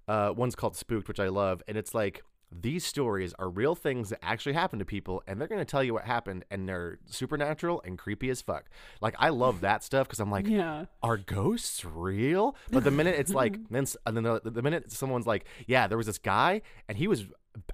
Uh, 0.08 0.34
one's 0.36 0.56
called 0.56 0.74
Spooked, 0.76 1.06
which 1.06 1.20
I 1.20 1.28
love, 1.28 1.62
and 1.68 1.76
it's 1.78 1.94
like 1.94 2.22
these 2.60 2.84
stories 2.84 3.34
are 3.38 3.48
real 3.48 3.74
things 3.74 4.10
that 4.10 4.18
actually 4.22 4.52
happen 4.52 4.78
to 4.78 4.84
people, 4.84 5.22
and 5.26 5.40
they're 5.40 5.48
gonna 5.48 5.64
tell 5.64 5.82
you 5.82 5.94
what 5.94 6.04
happened, 6.04 6.44
and 6.50 6.68
they're 6.68 6.98
supernatural 7.06 7.82
and 7.84 7.98
creepy 7.98 8.30
as 8.30 8.42
fuck. 8.42 8.66
Like 9.00 9.14
I 9.18 9.30
love 9.30 9.60
that 9.62 9.82
stuff 9.88 10.06
because 10.06 10.20
I'm 10.20 10.30
like, 10.30 10.46
yeah 10.46 10.86
are 11.02 11.16
ghosts 11.16 11.84
real? 11.84 12.56
But 12.70 12.84
the 12.84 12.90
minute 12.90 13.16
it's 13.18 13.32
like, 13.32 13.58
then 13.70 13.86
and 14.06 14.16
then 14.16 14.24
the, 14.24 14.40
the 14.44 14.62
minute 14.62 14.92
someone's 14.92 15.26
like, 15.26 15.46
yeah, 15.66 15.86
there 15.86 15.98
was 15.98 16.06
this 16.06 16.18
guy 16.18 16.62
and 16.88 16.98
he 16.98 17.08
was 17.08 17.26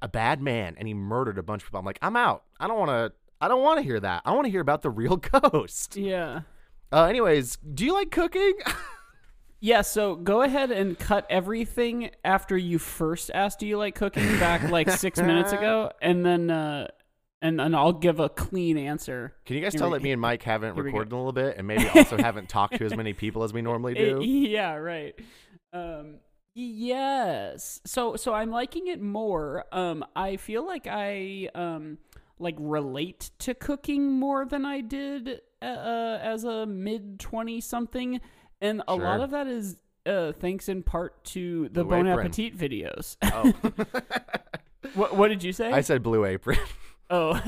a 0.02 0.08
bad 0.08 0.40
man 0.40 0.74
and 0.78 0.88
he 0.88 0.94
murdered 0.94 1.38
a 1.38 1.42
bunch 1.42 1.62
of 1.62 1.68
people. 1.68 1.80
I'm 1.80 1.86
like, 1.86 1.98
I'm 2.02 2.16
out. 2.16 2.44
I 2.58 2.66
don't 2.66 2.78
want 2.78 2.90
to. 2.90 3.12
I 3.40 3.46
don't 3.46 3.62
want 3.62 3.78
to 3.78 3.82
hear 3.82 4.00
that. 4.00 4.22
I 4.24 4.32
want 4.32 4.46
to 4.46 4.50
hear 4.50 4.60
about 4.60 4.82
the 4.82 4.90
real 4.90 5.16
ghost. 5.42 5.96
yeah 5.96 6.40
Uh, 6.92 7.04
anyways, 7.04 7.56
do 7.74 7.84
you 7.84 7.92
like 7.94 8.10
cooking? 8.10 8.54
Yeah, 9.60 9.80
so 9.82 10.14
go 10.14 10.42
ahead 10.42 10.70
and 10.70 10.96
cut 10.98 11.26
everything 11.28 12.10
after 12.24 12.56
you 12.56 12.78
first 12.78 13.30
asked 13.34 13.58
do 13.58 13.66
you 13.66 13.76
like 13.76 13.94
cooking 13.96 14.38
back 14.38 14.70
like 14.70 14.88
six 14.90 15.18
minutes 15.20 15.52
ago, 15.52 15.90
and 16.02 16.24
then 16.24 16.48
uh, 16.50 16.86
and 17.42 17.60
and 17.60 17.74
I'll 17.74 17.92
give 17.92 18.20
a 18.20 18.28
clean 18.28 18.78
answer. 18.78 19.34
Can 19.46 19.56
you 19.56 19.62
guys 19.62 19.72
Here 19.72 19.80
tell 19.80 19.90
we- 19.90 19.98
that 19.98 20.02
me 20.04 20.12
and 20.12 20.20
Mike 20.20 20.42
haven't 20.44 20.74
here 20.74 20.84
we 20.84 20.90
go. 20.92 20.98
recorded 20.98 21.10
in 21.12 21.14
a 21.14 21.18
little 21.18 21.32
bit 21.32 21.56
and 21.58 21.66
maybe 21.66 21.88
also 21.94 22.16
haven't 22.16 22.48
talked 22.48 22.78
to 22.78 22.84
as 22.84 22.96
many 22.96 23.12
people 23.14 23.42
as 23.42 23.52
we 23.52 23.60
normally 23.62 23.94
do? 23.94 24.18
Eh, 24.20 24.24
yeah, 24.24 24.74
right. 24.74 25.14
Um, 25.72 26.16
yes. 26.54 27.80
So 27.84 28.16
so 28.16 28.32
I'm 28.34 28.50
liking 28.50 28.86
it 28.88 29.00
more. 29.00 29.64
Um, 29.72 30.04
I 30.14 30.36
feel 30.36 30.64
like 30.66 30.86
I 30.88 31.48
um 31.54 31.98
like 32.38 32.54
relate 32.58 33.30
to 33.40 33.54
cooking 33.54 34.12
more 34.12 34.44
than 34.46 34.64
I 34.64 34.80
did 34.80 35.40
uh, 35.60 36.18
as 36.22 36.44
a 36.44 36.66
mid 36.66 37.18
twenty 37.18 37.60
something, 37.60 38.20
and 38.60 38.82
a 38.88 38.94
lot 38.94 39.20
of 39.20 39.30
that 39.30 39.46
is. 39.46 39.76
Uh, 40.06 40.32
thanks 40.32 40.70
in 40.70 40.82
part 40.82 41.22
to 41.22 41.68
the 41.68 41.84
Blue 41.84 41.90
Bon 41.96 42.06
Apron. 42.06 42.26
Appetit 42.28 42.56
videos. 42.56 43.16
oh, 43.24 43.52
what, 44.94 45.14
what 45.16 45.28
did 45.28 45.42
you 45.44 45.52
say? 45.52 45.70
I 45.70 45.82
said 45.82 46.02
Blue 46.02 46.24
Apron. 46.24 46.58
Oh, 47.10 47.40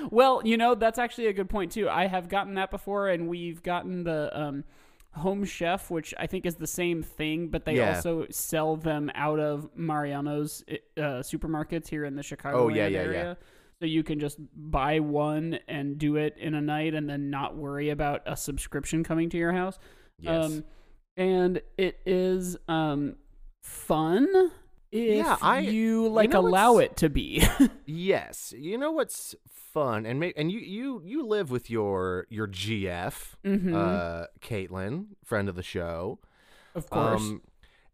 well, 0.10 0.42
you 0.44 0.56
know, 0.56 0.74
that's 0.74 0.98
actually 0.98 1.28
a 1.28 1.32
good 1.32 1.48
point 1.48 1.70
too. 1.70 1.88
I 1.88 2.08
have 2.08 2.28
gotten 2.28 2.54
that 2.54 2.72
before, 2.72 3.08
and 3.10 3.28
we've 3.28 3.62
gotten 3.62 4.02
the 4.02 4.28
um, 4.36 4.64
Home 5.12 5.44
Chef, 5.44 5.88
which 5.88 6.12
I 6.18 6.26
think 6.26 6.44
is 6.46 6.56
the 6.56 6.66
same 6.66 7.00
thing, 7.04 7.46
but 7.46 7.64
they 7.64 7.76
Yeah. 7.76 7.94
also 7.94 8.26
sell 8.30 8.74
them 8.74 9.12
out 9.14 9.38
of 9.38 9.68
Mariano's 9.76 10.64
uh, 10.68 11.22
supermarkets 11.22 11.86
here 11.88 12.04
in 12.04 12.16
the 12.16 12.24
Chicago 12.24 12.64
Oh, 12.64 12.68
yeah, 12.68 12.88
yeah, 12.88 13.02
yeah. 13.02 13.06
area. 13.06 13.36
So 13.78 13.86
you 13.86 14.02
can 14.02 14.18
just 14.18 14.38
buy 14.56 14.98
one 14.98 15.60
and 15.68 15.96
do 15.96 16.16
it 16.16 16.36
in 16.36 16.54
a 16.54 16.60
night, 16.60 16.94
and 16.94 17.08
then 17.08 17.30
not 17.30 17.56
worry 17.56 17.90
about 17.90 18.22
a 18.26 18.36
subscription 18.36 19.04
coming 19.04 19.30
to 19.30 19.36
your 19.36 19.52
house. 19.52 19.78
Yes. 20.20 20.46
Um, 20.46 20.64
and 21.16 21.60
it 21.78 21.98
is 22.06 22.56
um 22.68 23.16
fun 23.62 24.26
if 24.92 25.16
Yeah, 25.16 25.36
I- 25.42 25.60
you 25.60 26.08
like 26.08 26.30
know 26.30 26.40
allow 26.40 26.78
it 26.78 26.96
to 26.98 27.08
be. 27.08 27.42
Yes, 27.86 28.54
you 28.56 28.78
know 28.78 28.90
what's 28.92 29.34
fun, 29.72 30.06
and 30.06 30.18
may, 30.18 30.32
and 30.36 30.50
you 30.50 30.58
you 30.60 31.02
you 31.04 31.26
live 31.26 31.50
with 31.50 31.68
your 31.68 32.26
your 32.30 32.46
GF, 32.48 33.34
Mhm. 33.44 33.74
uh, 33.74 34.26
Caitlin, 34.40 35.06
friend 35.24 35.48
of 35.50 35.54
the 35.54 35.62
show. 35.62 36.18
of 36.74 36.88
course. 36.88 37.20
Um, 37.20 37.42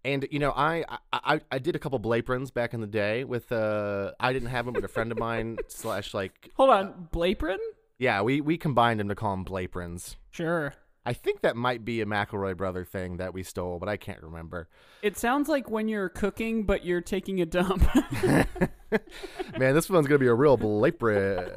and 0.05 0.27
you 0.31 0.39
know, 0.39 0.53
I, 0.53 0.85
I 1.13 1.41
I 1.51 1.59
did 1.59 1.75
a 1.75 1.79
couple 1.81 1.99
Blaprons 1.99 2.51
back 2.53 2.73
in 2.73 2.81
the 2.81 2.87
day 2.87 3.25
with 3.25 3.51
uh 3.51 4.13
I 4.21 4.33
didn't 4.33 4.49
have 4.51 4.65
them, 4.65 4.75
but 4.75 4.85
a 4.85 4.89
friend 4.89 5.11
of 5.13 5.19
mine 5.19 5.59
slash 5.69 6.15
like 6.15 6.51
Hold 6.57 6.71
on, 6.71 7.09
Blapron? 7.13 7.59
yeah 7.99 8.23
we 8.23 8.41
we 8.41 8.57
combined 8.57 9.01
them 9.01 9.09
to 9.09 9.15
call 9.17 9.33
them 9.33 9.45
Blaprons. 9.45 10.17
Sure. 10.31 10.73
I 11.07 11.13
think 11.15 11.41
that 11.41 11.57
might 11.57 11.85
be 11.85 12.01
a 12.01 12.07
McElroy 12.07 12.57
brother 12.57 12.85
thing 12.85 13.17
that 13.17 13.33
we 13.33 13.43
stole, 13.43 13.79
but 13.79 13.89
I 13.89 13.97
can't 13.97 14.23
remember. 14.23 14.69
It 15.03 15.17
sounds 15.17 15.49
like 15.49 15.71
when 15.71 15.89
you're 15.89 16.11
cooking 16.11 16.65
but 16.65 16.85
you're 16.85 17.01
taking 17.01 17.41
a 17.41 17.47
dump. 17.47 17.87
Man, 18.23 19.75
this 19.75 19.89
one's 19.89 20.07
gonna 20.07 20.19
be 20.19 20.27
a 20.27 20.35
real 20.35 20.59
Blapron. 20.59 21.57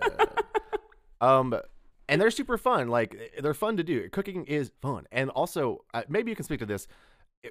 um, 1.19 1.55
and 2.07 2.21
they're 2.21 2.31
super 2.31 2.57
fun. 2.57 2.87
Like 2.87 3.33
they're 3.41 3.53
fun 3.53 3.77
to 3.77 3.83
do. 3.83 4.09
Cooking 4.09 4.45
is 4.45 4.71
fun, 4.81 5.07
and 5.11 5.29
also 5.31 5.83
uh, 5.93 6.03
maybe 6.07 6.31
you 6.31 6.35
can 6.35 6.45
speak 6.45 6.59
to 6.59 6.65
this. 6.65 6.87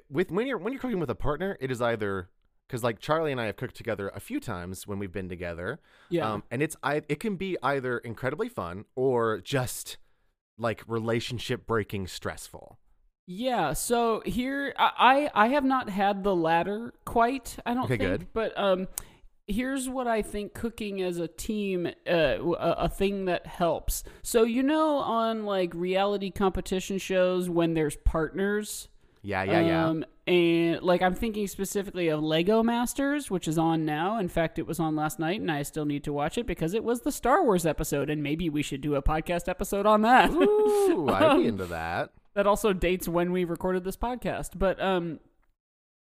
With 0.09 0.31
when 0.31 0.47
you're 0.47 0.57
when 0.57 0.73
you're 0.73 0.81
cooking 0.81 0.99
with 0.99 1.09
a 1.09 1.15
partner, 1.15 1.57
it 1.59 1.69
is 1.69 1.81
either 1.81 2.29
because 2.67 2.83
like 2.83 2.99
Charlie 2.99 3.31
and 3.31 3.39
I 3.39 3.45
have 3.45 3.55
cooked 3.55 3.75
together 3.75 4.09
a 4.15 4.19
few 4.19 4.39
times 4.39 4.87
when 4.87 4.97
we've 4.97 5.11
been 5.11 5.29
together. 5.29 5.79
yeah. 6.09 6.31
Um, 6.31 6.43
and 6.49 6.63
it's 6.63 6.75
I 6.81 7.03
it 7.07 7.19
can 7.19 7.35
be 7.35 7.57
either 7.61 7.99
incredibly 7.99 8.49
fun 8.49 8.85
or 8.95 9.39
just 9.41 9.97
like 10.57 10.83
relationship 10.87 11.65
breaking 11.67 12.07
stressful. 12.07 12.77
Yeah, 13.25 13.71
so 13.73 14.21
here 14.25 14.73
I 14.77 15.29
I 15.33 15.47
have 15.47 15.63
not 15.63 15.89
had 15.89 16.23
the 16.23 16.35
latter 16.35 16.93
quite. 17.05 17.57
I 17.65 17.73
don't 17.73 17.85
Okay, 17.85 17.97
think, 17.97 17.99
good. 17.99 18.27
but 18.33 18.57
um, 18.59 18.87
here's 19.47 19.87
what 19.87 20.07
I 20.07 20.21
think 20.21 20.53
cooking 20.53 21.01
as 21.01 21.19
a 21.19 21.27
team, 21.29 21.87
uh, 21.87 22.11
a, 22.11 22.75
a 22.85 22.89
thing 22.89 23.25
that 23.25 23.47
helps. 23.47 24.03
So 24.23 24.43
you 24.43 24.61
know, 24.61 24.97
on 24.97 25.45
like 25.45 25.73
reality 25.73 26.31
competition 26.31 26.97
shows, 26.97 27.49
when 27.49 27.75
there's 27.75 27.95
partners, 27.95 28.89
Yeah, 29.25 29.43
yeah, 29.43 29.59
yeah. 29.61 29.87
um, 29.87 30.05
and 30.27 30.81
like 30.83 31.01
I'm 31.01 31.15
thinking 31.15 31.47
specifically 31.47 32.09
of 32.09 32.21
Lego 32.21 32.61
Masters, 32.61 33.31
which 33.31 33.47
is 33.47 33.57
on 33.57 33.85
now. 33.85 34.19
In 34.19 34.27
fact, 34.27 34.59
it 34.59 34.67
was 34.67 34.79
on 34.81 34.95
last 34.97 35.17
night, 35.17 35.39
and 35.39 35.49
I 35.49 35.63
still 35.63 35.85
need 35.85 36.03
to 36.03 36.11
watch 36.13 36.37
it 36.37 36.45
because 36.45 36.73
it 36.73 36.83
was 36.83 37.01
the 37.01 37.11
Star 37.11 37.43
Wars 37.43 37.65
episode, 37.65 38.09
and 38.09 38.21
maybe 38.21 38.49
we 38.49 38.61
should 38.61 38.81
do 38.81 38.95
a 38.95 39.01
podcast 39.01 39.47
episode 39.47 39.85
on 39.85 40.01
that. 40.01 40.29
Ooh, 40.31 41.07
I'd 41.09 41.23
Um, 41.31 41.41
be 41.41 41.47
into 41.47 41.65
that. 41.67 42.11
that 42.33 42.45
also 42.47 42.73
dates 42.73 43.07
when 43.07 43.31
we 43.31 43.45
recorded 43.45 43.83
this 43.85 43.95
podcast 43.95 44.51
but 44.59 44.81
um 44.81 45.19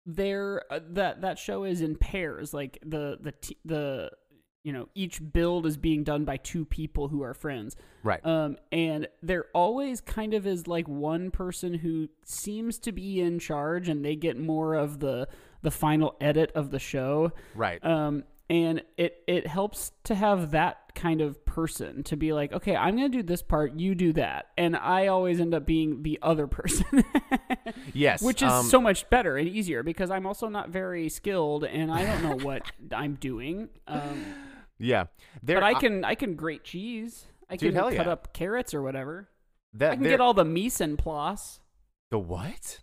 there 0.06 0.62
uh, 0.72 0.80
that 0.90 1.20
that 1.22 1.38
show 1.38 1.64
is 1.64 1.80
in 1.80 1.96
pairs 1.96 2.52
like 2.54 2.78
the 2.84 3.18
the 3.20 3.32
t- 3.32 3.56
the 3.64 4.10
you 4.62 4.72
know 4.72 4.88
each 4.94 5.20
build 5.32 5.64
is 5.66 5.76
being 5.76 6.04
done 6.04 6.24
by 6.24 6.36
two 6.36 6.64
people 6.64 7.08
who 7.08 7.22
are 7.22 7.34
friends 7.34 7.76
Right. 8.02 8.24
um 8.26 8.56
and 8.72 9.08
there 9.22 9.46
always 9.54 10.00
kind 10.00 10.34
of 10.34 10.46
is 10.46 10.66
like 10.66 10.86
one 10.88 11.30
person 11.30 11.74
who 11.74 12.08
seems 12.24 12.78
to 12.80 12.92
be 12.92 13.20
in 13.20 13.38
charge 13.38 13.88
and 13.88 14.04
they 14.04 14.16
get 14.16 14.38
more 14.38 14.74
of 14.74 15.00
the 15.00 15.28
the 15.62 15.70
final 15.70 16.16
edit 16.20 16.52
of 16.54 16.70
the 16.70 16.78
show 16.78 17.32
right. 17.54 17.84
um, 17.84 18.24
and 18.48 18.82
it 18.96 19.22
it 19.26 19.46
helps 19.46 19.92
to 20.04 20.14
have 20.14 20.50
that 20.50 20.78
kind 20.94 21.20
of 21.20 21.44
person 21.44 22.02
to 22.02 22.16
be 22.16 22.32
like, 22.32 22.52
okay, 22.52 22.74
I'm 22.74 22.96
gonna 22.96 23.08
do 23.08 23.22
this 23.22 23.42
part, 23.42 23.78
you 23.78 23.94
do 23.94 24.12
that, 24.14 24.46
and 24.58 24.74
I 24.74 25.06
always 25.06 25.38
end 25.40 25.54
up 25.54 25.64
being 25.64 26.02
the 26.02 26.18
other 26.20 26.48
person, 26.48 27.04
yes. 27.94 28.20
which 28.22 28.42
is 28.42 28.50
um, 28.50 28.66
so 28.66 28.80
much 28.80 29.08
better 29.08 29.36
and 29.36 29.48
easier 29.48 29.84
because 29.84 30.10
I'm 30.10 30.26
also 30.26 30.48
not 30.48 30.70
very 30.70 31.08
skilled 31.08 31.62
and 31.62 31.92
I 31.92 32.04
don't 32.04 32.22
know 32.22 32.44
what 32.44 32.62
I'm 32.92 33.14
doing. 33.14 33.68
Um, 33.86 34.24
yeah. 34.80 35.04
There 35.42 35.56
but 35.60 35.62
I 35.64 35.74
can 35.74 36.04
I 36.04 36.14
can 36.16 36.34
grate 36.34 36.64
cheese. 36.64 37.26
I 37.48 37.56
Dude, 37.56 37.70
can 37.72 37.74
hell 37.76 37.90
cut 37.92 38.06
yeah. 38.06 38.12
up 38.12 38.32
carrots 38.32 38.74
or 38.74 38.82
whatever. 38.82 39.28
that 39.74 39.92
I 39.92 39.94
can 39.94 40.02
there- 40.02 40.12
get 40.12 40.20
all 40.20 40.34
the 40.34 40.44
mise 40.44 40.80
en 40.80 40.96
place. 40.96 41.60
the 42.10 42.18
what? 42.18 42.80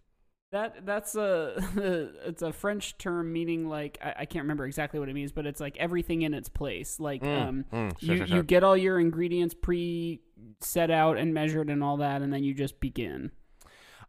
That 0.54 0.86
that's 0.86 1.16
a 1.16 1.56
it's 2.26 2.42
a 2.42 2.54
French 2.54 2.98
term 2.98 3.34
meaning 3.34 3.68
like 3.68 3.98
I, 4.02 4.14
I 4.20 4.26
can't 4.26 4.44
remember 4.44 4.66
exactly 4.66 4.98
what 5.00 5.10
it 5.10 5.14
means, 5.14 5.34
but 5.34 5.46
it's 5.46 5.60
like 5.60 5.76
everything 5.78 6.22
in 6.22 6.34
its 6.34 6.48
place. 6.48 7.00
Like 7.02 7.22
Mm, 7.22 7.42
um, 7.48 7.66
mm, 7.74 8.00
sure, 8.00 8.12
you 8.12 8.18
sure, 8.20 8.28
sure. 8.28 8.38
you 8.38 8.44
get 8.44 8.64
all 8.64 8.78
your 8.78 8.98
ingredients 9.00 9.54
pre 9.54 10.22
set 10.62 10.90
out 10.90 11.18
and 11.18 11.34
measured 11.34 11.70
and 11.70 11.84
all 11.84 11.98
that, 11.98 12.22
and 12.22 12.32
then 12.32 12.44
you 12.46 12.54
just 12.54 12.80
begin. 12.80 13.32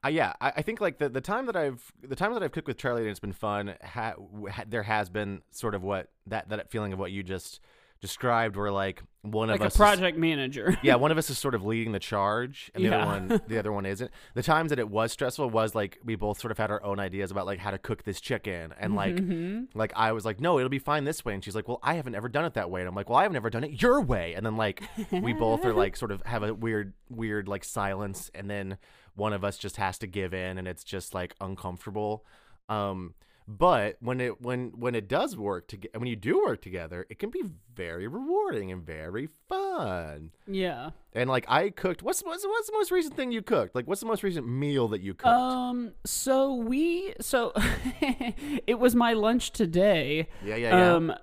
Uh, 0.05 0.11
yeah, 0.11 0.33
I, 0.40 0.53
I 0.59 0.62
think 0.62 0.81
like 0.81 0.98
the, 0.98 1.09
the 1.09 1.20
time 1.20 1.46
that 1.46 1.57
I've 1.57 1.83
the 2.07 2.14
time 2.14 2.33
that 2.35 2.42
I've 2.44 2.53
cooked 2.53 2.68
with 2.68 2.77
Charlie 2.79 3.01
and 3.03 3.11
it's 3.11 3.18
been 3.18 3.33
fun. 3.33 3.74
Ha, 3.83 4.14
ha, 4.53 4.62
there 4.68 4.85
has 4.85 5.11
been 5.11 5.42
sort 5.51 5.74
of 5.74 5.83
what 5.83 6.09
that 6.29 6.48
that 6.51 6.70
feeling 6.70 6.92
of 6.92 7.01
what 7.01 7.11
you 7.11 7.24
just 7.24 7.59
described, 8.00 8.56
where 8.56 8.70
like 8.70 9.02
one 9.22 9.48
Like 9.48 9.56
of 9.56 9.62
a 9.62 9.66
us, 9.66 9.72
is- 9.74 9.76
project 9.76 10.16
manager. 10.16 10.78
yeah, 10.82 10.94
one 10.94 11.11
of 11.11 11.18
us 11.22 11.28
is 11.30 11.38
sort 11.38 11.54
of 11.54 11.64
leading 11.64 11.92
the 11.92 11.98
charge, 11.98 12.70
and 12.74 12.84
the 12.84 12.88
Yeah. 12.90 12.98
other 13.02 13.06
one 13.06 13.40
the 13.48 13.58
other 13.58 13.72
one 13.72 13.84
isn't. 13.87 14.11
The 14.34 14.42
times 14.42 14.70
that 14.70 14.78
it 14.78 14.88
was 14.88 15.12
stressful 15.12 15.50
was 15.50 15.74
like 15.74 15.98
we 16.04 16.14
both 16.14 16.40
sort 16.40 16.50
of 16.52 16.58
had 16.58 16.70
our 16.70 16.82
own 16.84 17.00
ideas 17.00 17.30
about 17.30 17.46
like 17.46 17.58
how 17.58 17.70
to 17.70 17.78
cook 17.78 18.04
this 18.04 18.20
chicken, 18.20 18.72
and 18.78 18.94
like 18.94 19.16
Mhm. 19.16 19.68
like 19.74 19.92
I 19.96 20.12
was 20.12 20.24
like, 20.24 20.40
no, 20.40 20.58
it'll 20.58 20.68
be 20.68 20.78
fine 20.78 21.04
this 21.04 21.24
way, 21.24 21.34
and 21.34 21.44
she's 21.44 21.54
like, 21.54 21.66
well, 21.68 21.80
I 21.82 21.94
haven't 21.94 22.14
ever 22.14 22.28
done 22.28 22.44
it 22.44 22.54
that 22.54 22.70
way, 22.70 22.80
and 22.80 22.88
I'm 22.88 22.94
like, 22.94 23.08
well, 23.11 23.18
I've 23.18 23.32
never 23.32 23.50
done 23.50 23.64
it 23.64 23.82
your 23.82 24.00
way, 24.00 24.34
and 24.34 24.46
then 24.46 24.56
like 24.56 24.82
we 25.11 25.32
both 25.32 25.64
are 25.64 25.72
like 25.74 25.96
sort 25.96 26.12
of 26.12 26.22
have 26.26 26.42
a 26.42 26.54
weird 26.54 26.92
weird 27.11 27.48
like 27.48 27.64
silence, 27.64 28.30
and 28.34 28.48
then 28.48 28.78
one 29.14 29.32
of 29.32 29.42
us 29.42 29.58
just 29.58 29.76
has 29.78 29.98
to 29.98 30.06
give 30.06 30.32
in, 30.32 30.58
and 30.58 30.68
it's 30.68 30.84
just 30.84 31.12
like 31.14 31.34
uncomfortable. 31.40 32.24
Um, 32.68 33.14
but 33.50 33.96
when 34.00 34.20
it 34.20 34.42
when 34.42 34.72
when 34.76 34.94
it 34.94 35.08
does 35.08 35.34
work 35.34 35.68
together, 35.68 35.98
when 35.98 36.06
you 36.06 36.16
do 36.16 36.44
work 36.44 36.61
together, 36.61 37.06
it 37.08 37.18
can 37.18 37.30
be 37.30 37.42
very 37.74 38.06
rewarding 38.06 38.70
and 38.70 38.84
very 38.84 39.26
fun. 39.48 40.32
yeah. 40.46 40.90
And 41.14 41.30
like 41.30 41.46
I 41.48 41.70
cooked, 41.70 42.02
what's 42.02 42.20
what's 42.22 42.46
what's 42.46 42.66
the 42.66 42.74
most 42.74 42.90
recent 42.90 43.16
thing 43.16 43.32
you 43.32 43.40
cooked? 43.40 43.74
Like 43.74 43.87
what's 43.87 44.02
the 44.02 44.06
most 44.06 44.22
recent 44.22 44.46
meal 44.46 44.88
that 44.88 45.00
you 45.00 45.14
cooked? 45.14 45.28
Um. 45.28 45.92
So 46.04 46.56
we. 46.56 47.14
So 47.22 47.54
it 48.66 48.78
was 48.78 48.94
my 48.94 49.14
lunch 49.14 49.52
today. 49.52 50.28
yeah, 50.44 50.56
yeah, 50.56 50.76
yeah. 50.76 50.94
Um, 50.94 51.14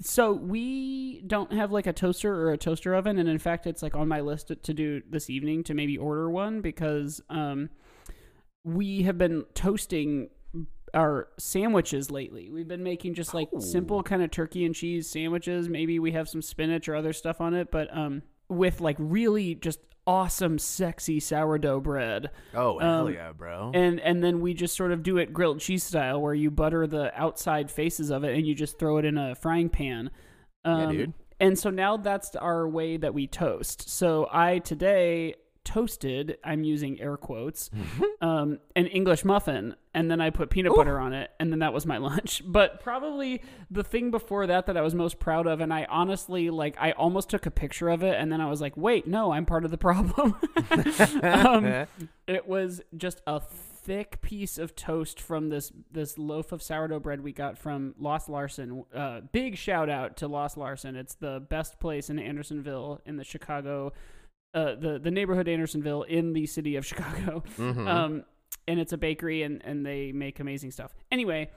so 0.00 0.32
we 0.34 1.22
don't 1.26 1.54
have 1.54 1.72
like 1.72 1.86
a 1.86 1.94
toaster 1.94 2.30
or 2.30 2.52
a 2.52 2.58
toaster 2.58 2.94
oven, 2.94 3.18
and 3.18 3.26
in 3.26 3.38
fact, 3.38 3.66
it's 3.66 3.82
like 3.82 3.96
on 3.96 4.06
my 4.06 4.20
list 4.20 4.48
to, 4.48 4.56
to 4.56 4.74
do 4.74 5.00
this 5.08 5.30
evening 5.30 5.64
to 5.64 5.72
maybe 5.72 5.96
order 5.96 6.28
one 6.28 6.60
because 6.60 7.22
um, 7.30 7.70
we 8.64 9.04
have 9.04 9.16
been 9.16 9.46
toasting 9.54 10.28
our 10.94 11.28
sandwiches 11.38 12.10
lately. 12.10 12.50
We've 12.50 12.68
been 12.68 12.82
making 12.82 13.14
just 13.14 13.34
like 13.34 13.48
Oh. 13.54 13.60
simple 13.60 14.02
kind 14.02 14.22
of 14.22 14.30
turkey 14.30 14.64
and 14.64 14.74
cheese 14.74 15.08
sandwiches. 15.08 15.68
Maybe 15.68 15.98
we 15.98 16.12
have 16.12 16.28
some 16.28 16.42
spinach 16.42 16.88
or 16.88 16.94
other 16.94 17.12
stuff 17.12 17.40
on 17.40 17.54
it, 17.54 17.70
but 17.70 17.94
um, 17.96 18.22
with 18.48 18.80
like 18.80 18.96
really 18.98 19.54
just 19.54 19.80
awesome, 20.06 20.58
sexy 20.58 21.20
sourdough 21.20 21.80
bread 21.80 22.30
oh 22.54 22.78
hell 22.78 23.06
um, 23.08 23.12
yeah, 23.12 23.30
bro. 23.32 23.70
and 23.74 24.00
and 24.00 24.24
then 24.24 24.40
we 24.40 24.54
just 24.54 24.74
sort 24.74 24.90
of 24.90 25.02
do 25.02 25.18
it 25.18 25.34
grilled 25.34 25.60
cheese 25.60 25.84
style 25.84 26.18
where 26.22 26.32
you 26.32 26.50
butter 26.50 26.86
the 26.86 27.12
outside 27.20 27.70
faces 27.70 28.08
of 28.10 28.24
it 28.24 28.34
and 28.34 28.46
you 28.46 28.54
just 28.54 28.78
throw 28.78 28.96
it 28.96 29.04
in 29.04 29.18
a 29.18 29.34
frying 29.34 29.68
pan 29.68 30.10
um, 30.64 30.92
dude. 30.96 31.12
and 31.40 31.58
so 31.58 31.68
now 31.68 31.98
that's 31.98 32.34
our 32.36 32.66
way 32.66 32.96
that 32.96 33.12
we 33.12 33.26
toast 33.26 33.90
so 33.90 34.26
i 34.32 34.58
today 34.60 35.34
toasted 35.68 36.38
i'm 36.44 36.64
using 36.64 36.98
air 36.98 37.18
quotes 37.18 37.68
um, 38.22 38.58
an 38.74 38.86
english 38.86 39.22
muffin 39.22 39.74
and 39.92 40.10
then 40.10 40.18
i 40.18 40.30
put 40.30 40.48
peanut 40.48 40.74
butter 40.74 40.98
on 40.98 41.12
it 41.12 41.30
and 41.38 41.52
then 41.52 41.58
that 41.58 41.74
was 41.74 41.84
my 41.84 41.98
lunch 42.08 42.40
but 42.46 42.82
probably 42.82 43.42
the 43.70 43.84
thing 43.84 44.10
before 44.10 44.46
that 44.46 44.64
that 44.64 44.78
i 44.78 44.80
was 44.80 44.94
most 44.94 45.18
proud 45.18 45.46
of 45.46 45.60
and 45.60 45.70
i 45.70 45.86
honestly 45.90 46.48
like 46.48 46.74
i 46.80 46.92
almost 46.92 47.28
took 47.28 47.44
a 47.44 47.50
picture 47.50 47.90
of 47.90 48.02
it 48.02 48.16
and 48.18 48.32
then 48.32 48.40
i 48.40 48.48
was 48.48 48.62
like 48.62 48.74
wait 48.78 49.06
no 49.06 49.30
i'm 49.32 49.44
part 49.44 49.62
of 49.62 49.70
the 49.70 49.76
problem 49.76 50.34
um, 51.22 51.86
it 52.26 52.48
was 52.48 52.80
just 52.96 53.20
a 53.26 53.38
thick 53.88 54.20
piece 54.20 54.58
of 54.58 54.76
toast 54.76 55.18
from 55.18 55.48
this 55.48 55.72
this 55.90 56.18
loaf 56.18 56.52
of 56.52 56.62
sourdough 56.62 57.00
bread 57.00 57.22
we 57.22 57.32
got 57.32 57.56
from 57.56 57.94
Lost 57.98 58.28
Larson. 58.28 58.84
Uh, 58.94 59.22
big 59.32 59.56
shout 59.56 59.88
out 59.88 60.18
to 60.18 60.28
Lost 60.28 60.58
Larson. 60.58 60.94
It's 60.94 61.14
the 61.14 61.40
best 61.48 61.80
place 61.80 62.10
in 62.10 62.18
Andersonville 62.18 63.00
in 63.06 63.16
the 63.16 63.24
Chicago, 63.24 63.94
uh, 64.54 64.74
the 64.74 64.98
the 64.98 65.10
neighborhood 65.10 65.48
Andersonville 65.48 66.02
in 66.04 66.32
the 66.32 66.46
city 66.46 66.76
of 66.76 66.84
Chicago. 66.86 67.42
Mhm. 67.58 67.86
Um, 67.88 68.24
and 68.66 68.78
it's 68.80 68.92
a 68.92 68.98
bakery 68.98 69.42
and 69.42 69.62
and 69.64 69.84
they 69.84 70.12
make 70.12 70.40
amazing 70.40 70.70
stuff. 70.70 70.94
Anyway. 71.10 71.50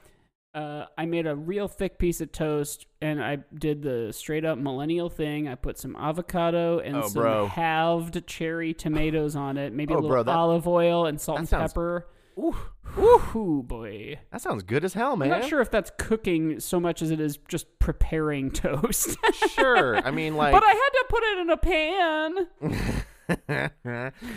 Uh, 0.53 0.85
I 0.97 1.05
made 1.05 1.27
a 1.27 1.33
real 1.33 1.69
thick 1.69 1.97
piece 1.97 2.19
of 2.19 2.33
toast, 2.33 2.85
and 3.01 3.23
I 3.23 3.37
did 3.57 3.81
the 3.81 4.11
straight 4.11 4.43
up 4.43 4.57
millennial 4.57 5.09
thing. 5.09 5.47
I 5.47 5.55
put 5.55 5.77
some 5.79 5.95
avocado 5.95 6.79
and 6.79 6.97
Oh, 6.97 7.07
some 7.07 7.21
bro. 7.21 7.45
halved 7.45 8.27
cherry 8.27 8.73
tomatoes 8.73 9.37
on 9.37 9.55
it, 9.57 9.71
maybe 9.71 9.93
a 9.93 9.95
Oh, 9.95 10.01
little 10.01 10.09
bro, 10.09 10.23
that- 10.23 10.35
olive 10.35 10.67
oil 10.67 11.05
and 11.05 11.21
salt 11.21 11.39
and 11.39 11.47
sounds- 11.47 11.71
pepper. 11.71 12.05
Ooh, 12.41 12.55
Ooh, 12.97 13.63
boy. 13.65 14.17
that 14.31 14.41
sounds 14.41 14.63
good 14.63 14.83
as 14.83 14.93
hell, 14.93 15.15
man. 15.15 15.31
I'm 15.31 15.41
not 15.41 15.49
sure 15.49 15.61
if 15.61 15.69
that's 15.69 15.91
cooking 15.97 16.59
so 16.59 16.79
much 16.79 17.01
as 17.01 17.11
it 17.11 17.19
is 17.19 17.37
just 17.47 17.67
preparing 17.79 18.49
toast. 18.51 19.17
Sure. 19.51 19.97
I 19.97 20.11
mean, 20.11 20.35
like, 20.35 20.51
but 20.53 20.63
I 20.63 20.69
had 20.71 20.89
to 20.89 21.05
put 21.09 21.23
it 21.23 21.37
in 21.39 21.49
a 21.49 21.57
pan. 21.57 22.47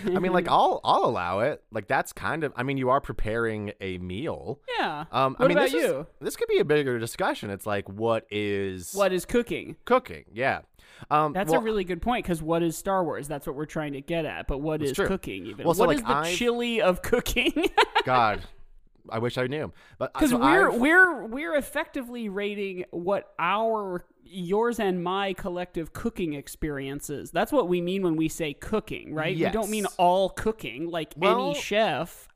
I 0.06 0.18
mean, 0.20 0.32
like 0.32 0.46
I'll 0.48 0.80
I'll 0.84 1.04
allow 1.04 1.40
it. 1.40 1.62
Like 1.72 1.88
that's 1.88 2.12
kind 2.12 2.44
of. 2.44 2.52
I 2.56 2.62
mean, 2.62 2.76
you 2.76 2.90
are 2.90 3.00
preparing 3.00 3.72
a 3.80 3.98
meal. 3.98 4.60
Yeah. 4.78 5.04
Um, 5.10 5.34
what 5.34 5.46
I 5.46 5.48
mean, 5.48 5.56
about 5.58 5.70
this 5.70 5.74
is- 5.74 5.82
you? 5.90 6.06
this 6.20 6.36
could 6.36 6.48
be 6.48 6.58
a 6.58 6.64
bigger 6.64 6.98
discussion. 6.98 7.50
It's 7.50 7.66
like 7.66 7.88
what 7.88 8.26
is 8.30 8.92
What 8.94 9.12
is 9.12 9.24
cooking? 9.24 9.76
cooking? 9.84 10.24
Yeah. 10.32 10.60
Um, 11.10 11.32
That's 11.32 11.50
well, 11.50 11.60
a 11.60 11.64
really 11.64 11.84
good 11.84 12.00
point 12.02 12.24
because 12.24 12.42
what 12.42 12.62
is 12.62 12.76
Star 12.76 13.04
Wars? 13.04 13.28
That's 13.28 13.46
what 13.46 13.56
we're 13.56 13.66
trying 13.66 13.92
to 13.94 14.00
get 14.00 14.24
at. 14.24 14.46
But 14.46 14.58
what 14.58 14.82
is 14.82 14.92
true. 14.92 15.06
cooking 15.06 15.46
even? 15.46 15.64
Well, 15.64 15.74
so, 15.74 15.86
What 15.86 15.96
is 15.96 16.02
like, 16.02 16.08
the 16.08 16.16
I've- 16.28 16.36
chili 16.36 16.80
of 16.80 17.02
cooking? 17.02 17.66
God. 18.04 18.42
I 19.10 19.18
wish 19.18 19.36
I 19.36 19.46
knew, 19.48 19.70
but 19.98 20.14
Because 20.14 20.30
so 20.30 20.38
we're 20.38 20.70
I've- 20.70 20.78
we're 20.78 21.26
we're 21.26 21.54
effectively 21.56 22.30
rating 22.30 22.86
what 22.90 23.34
our 23.38 24.02
yours 24.24 24.78
and 24.80 25.02
my 25.02 25.32
collective 25.34 25.92
cooking 25.92 26.34
experiences. 26.34 27.30
That's 27.30 27.52
what 27.52 27.68
we 27.68 27.80
mean 27.80 28.02
when 28.02 28.16
we 28.16 28.28
say 28.28 28.54
cooking, 28.54 29.14
right? 29.14 29.36
We 29.36 29.48
don't 29.50 29.70
mean 29.70 29.86
all 29.98 30.30
cooking, 30.30 30.88
like 30.90 31.12
Well, 31.16 31.50
any 31.50 31.60
chef. 31.60 32.28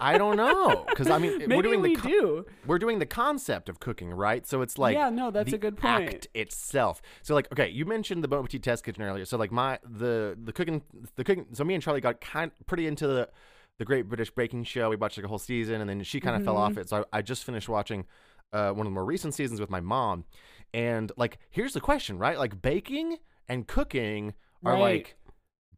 I 0.00 0.16
don't 0.18 0.36
know 0.44 0.84
because 0.88 1.08
I 1.10 1.18
mean 1.18 1.38
Maybe 1.38 1.56
we're 1.56 1.62
doing 1.62 1.80
we 1.80 1.94
the 1.94 2.00
co- 2.00 2.08
do. 2.08 2.46
we're 2.66 2.78
doing 2.78 2.98
the 2.98 3.06
concept 3.06 3.68
of 3.68 3.80
cooking, 3.80 4.10
right? 4.10 4.46
So 4.46 4.62
it's 4.62 4.78
like 4.78 4.94
Yeah, 4.94 5.10
no, 5.10 5.30
that's 5.30 5.52
a 5.52 5.58
good 5.58 5.76
point. 5.76 6.14
Act 6.14 6.28
itself. 6.34 7.02
So 7.22 7.34
like, 7.34 7.50
okay, 7.52 7.68
you 7.68 7.84
mentioned 7.84 8.22
the 8.22 8.28
Bon 8.28 8.40
Appetit 8.40 8.62
test 8.62 8.84
kitchen 8.84 9.02
earlier. 9.02 9.24
So 9.24 9.36
like 9.36 9.50
my 9.52 9.78
the 9.84 10.36
the 10.42 10.52
cooking 10.52 10.82
the 11.16 11.24
cooking. 11.24 11.46
So 11.52 11.64
me 11.64 11.74
and 11.74 11.82
Charlie 11.82 12.00
got 12.00 12.20
kind 12.20 12.50
pretty 12.66 12.86
into 12.86 13.06
the 13.06 13.28
the 13.78 13.84
Great 13.84 14.08
British 14.08 14.30
Baking 14.32 14.64
Show. 14.64 14.90
We 14.90 14.96
watched 14.96 15.16
like 15.18 15.24
a 15.24 15.28
whole 15.28 15.38
season, 15.38 15.80
and 15.80 15.88
then 15.88 16.02
she 16.02 16.20
kind 16.20 16.36
of 16.36 16.44
fell 16.44 16.54
Mm-hmm. 16.54 16.62
off 16.72 16.78
it. 16.78 16.88
So 16.88 17.04
I, 17.12 17.18
I 17.18 17.22
just 17.22 17.44
finished 17.44 17.68
watching 17.68 18.06
uh, 18.52 18.70
one 18.70 18.80
of 18.80 18.90
the 18.90 18.94
more 18.94 19.04
recent 19.04 19.34
seasons 19.34 19.60
with 19.60 19.70
my 19.70 19.80
mom. 19.80 20.24
And 20.74 21.10
like, 21.16 21.38
here's 21.50 21.72
the 21.74 21.80
question, 21.80 22.18
right? 22.18 22.38
Like 22.38 22.60
baking 22.62 23.16
and 23.48 23.66
cooking 23.66 24.34
are 24.64 24.72
Right. 24.74 24.80
like 24.80 25.16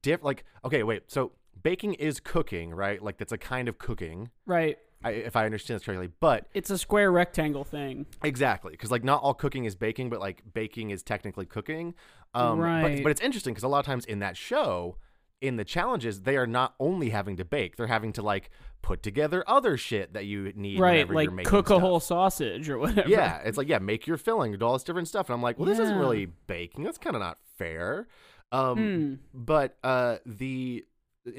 diff. 0.03 0.23
Like, 0.23 0.45
okay, 0.65 0.83
wait. 0.83 1.11
So 1.11 1.33
baking 1.63 1.95
is 1.95 2.21
cooking, 2.21 2.71
right? 2.75 3.03
Like 3.03 3.19
that's 3.19 3.33
a 3.33 3.39
kind 3.39 3.69
of 3.69 3.79
cooking. 3.79 4.31
Right. 4.47 4.79
I, 5.03 5.13
if 5.13 5.35
I 5.35 5.47
understand 5.47 5.81
this 5.81 5.87
correctly, 5.87 6.11
but 6.21 6.47
It's 6.53 6.69
a 6.69 6.77
square 6.77 7.11
rectangle 7.11 7.65
thing. 7.65 8.05
Exactly, 8.23 8.73
because 8.73 8.91
like 8.91 9.03
not 9.03 9.23
all 9.23 9.33
cooking 9.33 9.65
is 9.65 9.75
baking, 9.75 10.11
but 10.11 10.21
like 10.21 10.43
baking 10.53 10.91
is 10.91 11.03
technically 11.03 11.47
cooking. 11.47 11.95
Um, 12.35 12.59
But, 12.59 12.65
Right. 12.65 13.03
but 13.03 13.11
it's 13.11 13.21
interesting 13.23 13.55
because 13.55 13.65
a 13.65 13.69
lot 13.69 13.79
of 13.79 13.87
times 13.87 14.05
in 14.05 14.19
that 14.19 14.37
show, 14.37 14.99
in 15.41 15.57
the 15.57 15.65
challenges, 15.65 16.23
they 16.23 16.37
are 16.37 16.47
not 16.47 16.75
only 16.79 17.11
having 17.11 17.37
to 17.39 17.45
bake; 17.45 17.77
they're 17.77 17.87
having 17.87 18.13
to 18.15 18.23
like 18.23 18.51
put 18.83 19.03
together 19.03 19.43
other 19.47 19.77
shit 19.77 20.13
that 20.15 20.25
you 20.27 20.53
need. 20.55 20.79
Right, 20.79 20.93
whenever 21.09 21.15
like 21.15 21.25
you're 21.27 21.33
making 21.35 21.51
cook 21.51 21.71
a 21.71 21.79
whole 21.79 22.01
sausage 22.01 22.69
or 22.69 22.79
whatever. 22.79 23.09
Yeah, 23.09 23.39
it's 23.45 23.57
like 23.59 23.69
yeah, 23.69 23.79
make 23.79 24.07
your 24.07 24.17
filling, 24.17 24.57
do 24.57 24.65
all 24.65 24.75
this 24.75 24.85
different 24.85 25.09
stuff, 25.09 25.29
and 25.29 25.35
I'm 25.35 25.43
like, 25.43 25.59
well, 25.59 25.67
this 25.67 25.79
isn't 25.79 25.99
really 25.99 26.27
baking. 26.47 26.85
That's 26.85 26.99
kind 26.99 27.17
of 27.17 27.21
not 27.21 27.39
fair. 27.59 28.07
Um, 28.53 28.77
Hmm. 28.77 29.15
but 29.33 29.77
uh, 29.85 30.17
the 30.27 30.85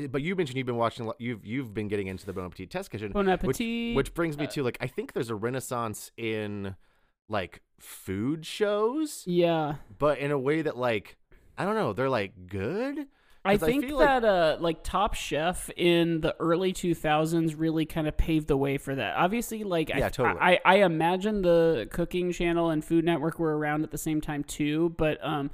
but 0.09 0.21
you 0.21 0.35
mentioned 0.35 0.57
you've 0.57 0.67
been 0.67 0.77
watching, 0.77 1.03
a 1.05 1.07
lot- 1.07 1.19
you've 1.19 1.45
you've 1.45 1.73
been 1.73 1.87
getting 1.87 2.07
into 2.07 2.25
the 2.25 2.33
Bon 2.33 2.45
Appetit 2.45 2.69
test 2.69 2.89
kitchen, 2.91 3.11
Bon 3.11 3.25
which, 3.25 3.33
appetit. 3.33 3.95
which 3.95 4.13
brings 4.13 4.37
me 4.37 4.45
uh, 4.45 4.49
to 4.51 4.63
like 4.63 4.77
I 4.79 4.87
think 4.87 5.13
there's 5.13 5.29
a 5.29 5.35
renaissance 5.35 6.11
in 6.17 6.75
like 7.27 7.61
food 7.79 8.45
shows, 8.45 9.23
Yeah. 9.25 9.75
but 9.97 10.19
in 10.19 10.31
a 10.31 10.39
way 10.39 10.61
that 10.61 10.77
like 10.77 11.17
I 11.57 11.65
don't 11.65 11.75
know, 11.75 11.93
they're 11.93 12.09
like 12.09 12.47
good. 12.47 13.07
I 13.43 13.55
'Cause 13.57 13.63
I 13.63 13.65
think 13.71 13.85
feel 13.85 13.97
like- 13.97 14.21
that 14.21 14.25
uh 14.25 14.57
like 14.59 14.83
Top 14.83 15.13
Chef 15.15 15.69
in 15.75 16.21
the 16.21 16.35
early 16.39 16.73
2000s 16.73 17.55
really 17.55 17.85
kind 17.85 18.07
of 18.07 18.15
paved 18.15 18.47
the 18.47 18.57
way 18.57 18.77
for 18.77 18.93
that. 18.95 19.15
Obviously 19.17 19.63
like 19.63 19.89
Yeah, 19.89 20.05
I, 20.05 20.09
totally. 20.09 20.39
I 20.39 20.59
I 20.63 20.75
imagine 20.83 21.41
the 21.41 21.87
Cooking 21.91 22.31
Channel 22.31 22.69
and 22.69 22.85
Food 22.85 23.03
Network 23.03 23.39
were 23.39 23.57
around 23.57 23.83
at 23.83 23.89
the 23.91 23.97
same 23.97 24.21
time 24.21 24.43
too, 24.43 24.93
but 24.97 25.17
um 25.25 25.49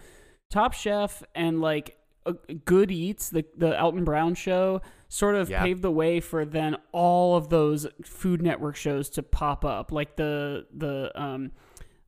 Top 0.49 0.73
Chef 0.73 1.23
and 1.35 1.61
like 1.61 1.97
uh, 2.25 2.33
Good 2.65 2.91
Eats, 2.91 3.29
the 3.29 3.45
the 3.55 3.79
Alton 3.79 4.03
Brown 4.03 4.35
show 4.35 4.81
sort 5.07 5.35
of 5.35 5.49
Yeah. 5.49 5.63
paved 5.63 5.81
the 5.81 5.91
way 5.91 6.19
for 6.19 6.43
then 6.43 6.75
all 6.91 7.37
of 7.37 7.47
those 7.47 7.87
Food 8.03 8.41
Network 8.41 8.75
shows 8.75 9.09
to 9.11 9.23
pop 9.23 9.63
up, 9.63 9.93
like 9.93 10.17
the 10.17 10.65
the 10.75 11.09
um 11.15 11.51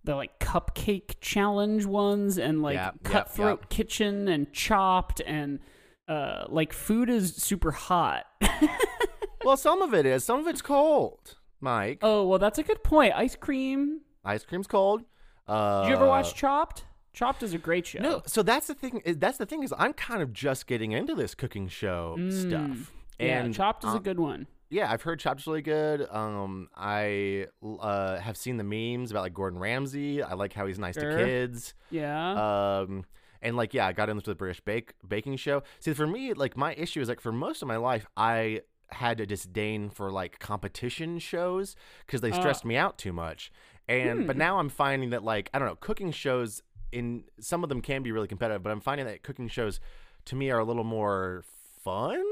the 0.10 0.16
like 0.16 0.40
cupcake 0.40 1.18
challenge 1.22 1.86
ones 1.86 2.40
and 2.40 2.64
like 2.64 2.74
Yeah, 2.74 2.92
cutthroat 3.04 3.60
yeah. 3.62 3.68
kitchen 3.70 4.28
and 4.28 4.52
chopped 4.52 5.22
and 5.24 5.60
uh 6.08 6.46
like 6.48 6.74
food 6.74 7.12
is 7.12 7.36
super 7.36 7.70
hot 7.70 8.26
well, 9.46 9.56
some 9.56 9.84
of 9.84 9.94
it 9.94 10.08
is, 10.08 10.24
some 10.24 10.40
of 10.40 10.48
it's 10.48 10.64
cold. 10.64 11.36
Mike, 11.62 12.00
oh 12.02 12.26
well 12.28 12.40
that's 12.40 12.58
a 12.58 12.64
good 12.64 12.84
point 12.84 13.14
ice 13.16 13.36
cream 13.36 14.02
ice 14.26 14.44
cream's 14.44 14.66
cold. 14.66 15.04
Uh, 15.48 15.84
did 15.84 15.90
you 15.90 15.96
ever 15.96 16.08
watch 16.08 16.34
chopped 16.34 16.86
chopped 17.14 17.44
is 17.44 17.54
a 17.54 17.60
great 17.60 17.86
show 17.86 18.00
No, 18.00 18.24
so 18.26 18.42
that's 18.42 18.66
the 18.66 18.74
thing. 18.74 19.04
That's 19.06 19.38
the 19.38 19.46
thing 19.46 19.62
is, 19.62 19.72
I'm 19.78 19.94
kind 19.94 20.24
of 20.24 20.34
just 20.34 20.66
getting 20.66 20.92
into 20.92 21.14
this 21.14 21.36
cooking 21.36 21.68
show 21.68 22.18
stuff. 22.32 22.92
yeah 23.20 23.44
And 23.44 23.54
chopped 23.54 23.84
is 23.84 23.92
a 23.94 23.98
um, 23.98 24.02
good 24.04 24.20
one 24.20 24.48
Yeah, 24.70 24.92
I've 24.92 25.02
heard 25.02 25.20
Chopped's 25.20 25.48
really 25.48 25.62
good. 25.64 26.08
Um, 26.12 26.70
I 26.76 27.48
uh, 27.64 28.18
have 28.20 28.38
seen 28.38 28.58
the 28.58 28.64
memes 28.64 29.10
about 29.12 29.22
like 29.24 29.34
Gordon 29.34 29.60
Ramsay. 29.60 30.22
I 30.22 30.34
like 30.36 30.54
how 30.54 30.68
he's 30.68 30.78
nice 30.78 30.96
Sure. 30.96 31.10
to 31.10 31.16
kids. 31.16 31.74
yeah 31.90 32.82
Um, 32.84 33.06
and 33.42 33.56
like 33.56 33.74
yeah, 33.74 33.88
I 33.88 33.94
got 33.94 34.10
into 34.10 34.30
the 34.30 34.36
British 34.36 34.60
bake 34.62 34.94
baking 35.08 35.38
show. 35.38 35.64
See, 35.80 35.94
for 35.94 36.06
me, 36.06 36.34
like 36.34 36.56
my 36.56 36.74
issue 36.76 37.02
is 37.02 37.10
like 37.10 37.20
for 37.22 37.32
most 37.32 37.62
of 37.62 37.68
my 37.68 37.78
life, 37.78 38.06
I 38.16 38.62
had 38.92 39.20
a 39.20 39.26
disdain 39.26 39.90
for 39.90 40.12
like 40.12 40.40
competition 40.40 41.20
shows 41.20 41.76
because 42.06 42.22
they 42.22 42.32
Ah. 42.32 42.40
stressed 42.40 42.66
me 42.66 42.76
out 42.76 42.98
too 42.98 43.14
much. 43.14 43.52
And 43.88 44.28
but 44.28 44.36
Hmm. 44.36 44.40
now 44.40 44.60
I'm 44.60 44.70
finding 44.70 45.10
that 45.12 45.24
like 45.24 45.50
I 45.54 45.58
don't 45.60 45.68
know, 45.68 45.76
cooking 45.78 46.12
shows 46.12 46.62
in 46.92 47.24
some 47.40 47.64
of 47.64 47.70
them 47.70 47.82
can 47.82 48.04
be 48.04 48.12
really 48.12 48.28
competitive, 48.28 48.62
but 48.62 48.72
I'm 48.72 48.82
finding 48.82 49.08
that 49.08 49.24
cooking 49.24 49.48
shows 49.48 49.80
to 50.26 50.36
me 50.36 50.52
are 50.52 50.60
a 50.60 50.66
little 50.66 50.84
more 50.84 51.44
fun 51.84 52.24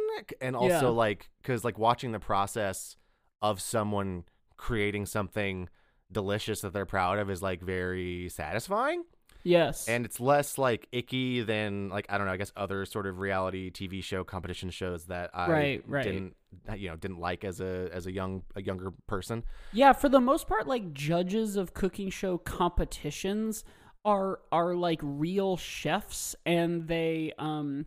and 0.42 0.56
also 0.56 0.88
Yeah. 0.88 0.88
like 0.88 1.30
because 1.42 1.64
like 1.64 1.78
watching 1.78 2.12
the 2.12 2.20
process 2.20 2.96
of 3.42 3.62
someone 3.62 4.24
creating 4.58 5.06
something 5.06 5.70
delicious 6.12 6.62
that 6.62 6.74
they're 6.74 6.86
proud 6.86 7.20
of 7.20 7.30
is 7.30 7.42
like 7.42 7.62
very 7.62 8.30
satisfying 8.30 9.04
yes 9.44 9.88
and 9.88 10.06
it's 10.06 10.20
less 10.20 10.58
like 10.58 10.88
icky 10.92 11.42
than 11.42 11.90
like 11.90 12.06
I 12.10 12.18
don't 12.18 12.28
know. 12.28 12.34
I 12.34 12.38
guess 12.38 12.52
other 12.56 12.86
sort 12.86 13.06
of 13.08 13.20
reality 13.20 13.72
TV 13.72 14.04
show 14.04 14.24
competition 14.24 14.70
shows 14.70 15.06
that 15.06 15.30
I 15.34 15.50
Right, 15.50 15.84
right. 15.88 16.04
didn't 16.04 16.36
you 16.76 16.90
know 16.90 16.96
didn't 16.96 17.20
like 17.20 17.44
as 17.44 17.62
a 17.62 17.90
as 17.94 18.08
a 18.08 18.12
young 18.12 18.44
a 18.56 18.62
younger 18.62 18.92
person. 19.08 19.44
Yeah, 19.72 19.94
for 19.94 20.10
the 20.10 20.20
most 20.20 20.48
part, 20.48 20.68
like 20.68 20.94
judges 20.94 21.56
of 21.56 21.74
cooking 21.74 22.10
show 22.10 22.38
competitions 22.38 23.64
are 24.04 24.40
are 24.52 24.74
like 24.76 25.00
real 25.04 25.58
chefs, 25.58 26.36
and 26.46 26.88
they 26.88 27.34
um 27.38 27.86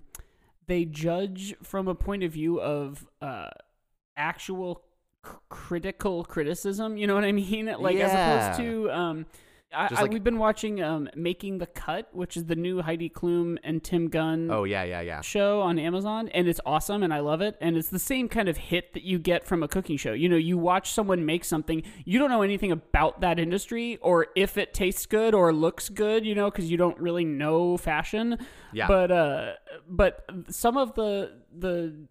they 0.70 0.84
judge 0.84 1.54
from 1.62 1.88
a 1.88 1.94
point 1.94 2.22
of 2.22 2.32
view 2.32 2.60
of 2.60 3.06
uh 3.20 3.48
actual 4.16 4.82
c- 5.26 5.32
critical 5.48 6.24
criticism. 6.24 6.96
You 6.96 7.06
know 7.06 7.14
what 7.14 7.24
I 7.24 7.32
mean? 7.32 7.66
Like 7.80 7.96
as 7.96 8.12
opposed 8.12 8.60
to 8.60 8.90
um. 8.90 9.26
I, 9.72 10.02
like- 10.02 10.12
we've 10.12 10.24
been 10.24 10.38
watching 10.38 10.82
um, 10.82 11.08
Making 11.14 11.58
the 11.58 11.66
Cut, 11.66 12.08
which 12.12 12.36
is 12.36 12.46
the 12.46 12.56
new 12.56 12.82
Heidi 12.82 13.08
Klum 13.08 13.56
and 13.62 13.82
Tim 13.82 14.08
Gunn 14.08 14.50
Oh 14.50 14.64
yeah, 14.64 14.82
yeah, 14.82 15.00
yeah. 15.00 15.20
show 15.20 15.60
on 15.60 15.78
Amazon 15.78 16.28
and 16.28 16.48
it's 16.48 16.60
awesome 16.66 17.02
and 17.02 17.14
I 17.14 17.20
love 17.20 17.40
it 17.40 17.56
and 17.60 17.76
it's 17.76 17.88
the 17.88 17.98
same 17.98 18.28
kind 18.28 18.48
of 18.48 18.56
hit 18.56 18.94
that 18.94 19.02
you 19.04 19.18
get 19.18 19.46
from 19.46 19.62
a 19.62 19.68
cooking 19.68 19.96
show. 19.96 20.12
You 20.12 20.28
know, 20.28 20.36
you 20.36 20.58
watch 20.58 20.90
someone 20.92 21.24
make 21.24 21.44
something, 21.44 21.82
you 22.04 22.18
don't 22.18 22.30
know 22.30 22.42
anything 22.42 22.72
about 22.72 23.20
that 23.20 23.38
industry 23.38 23.98
or 24.02 24.26
if 24.34 24.56
it 24.58 24.74
tastes 24.74 25.06
good 25.06 25.34
or 25.34 25.52
looks 25.52 25.88
good, 25.88 26.26
you 26.26 26.34
know, 26.34 26.50
cuz 26.50 26.70
you 26.70 26.76
don't 26.76 26.98
really 26.98 27.24
know 27.24 27.76
fashion. 27.76 28.38
Yeah. 28.72 28.88
But 28.88 29.10
uh 29.12 29.52
but 29.88 30.24
some 30.48 30.76
of 30.76 30.94
the 30.94 31.38
the 31.56 32.06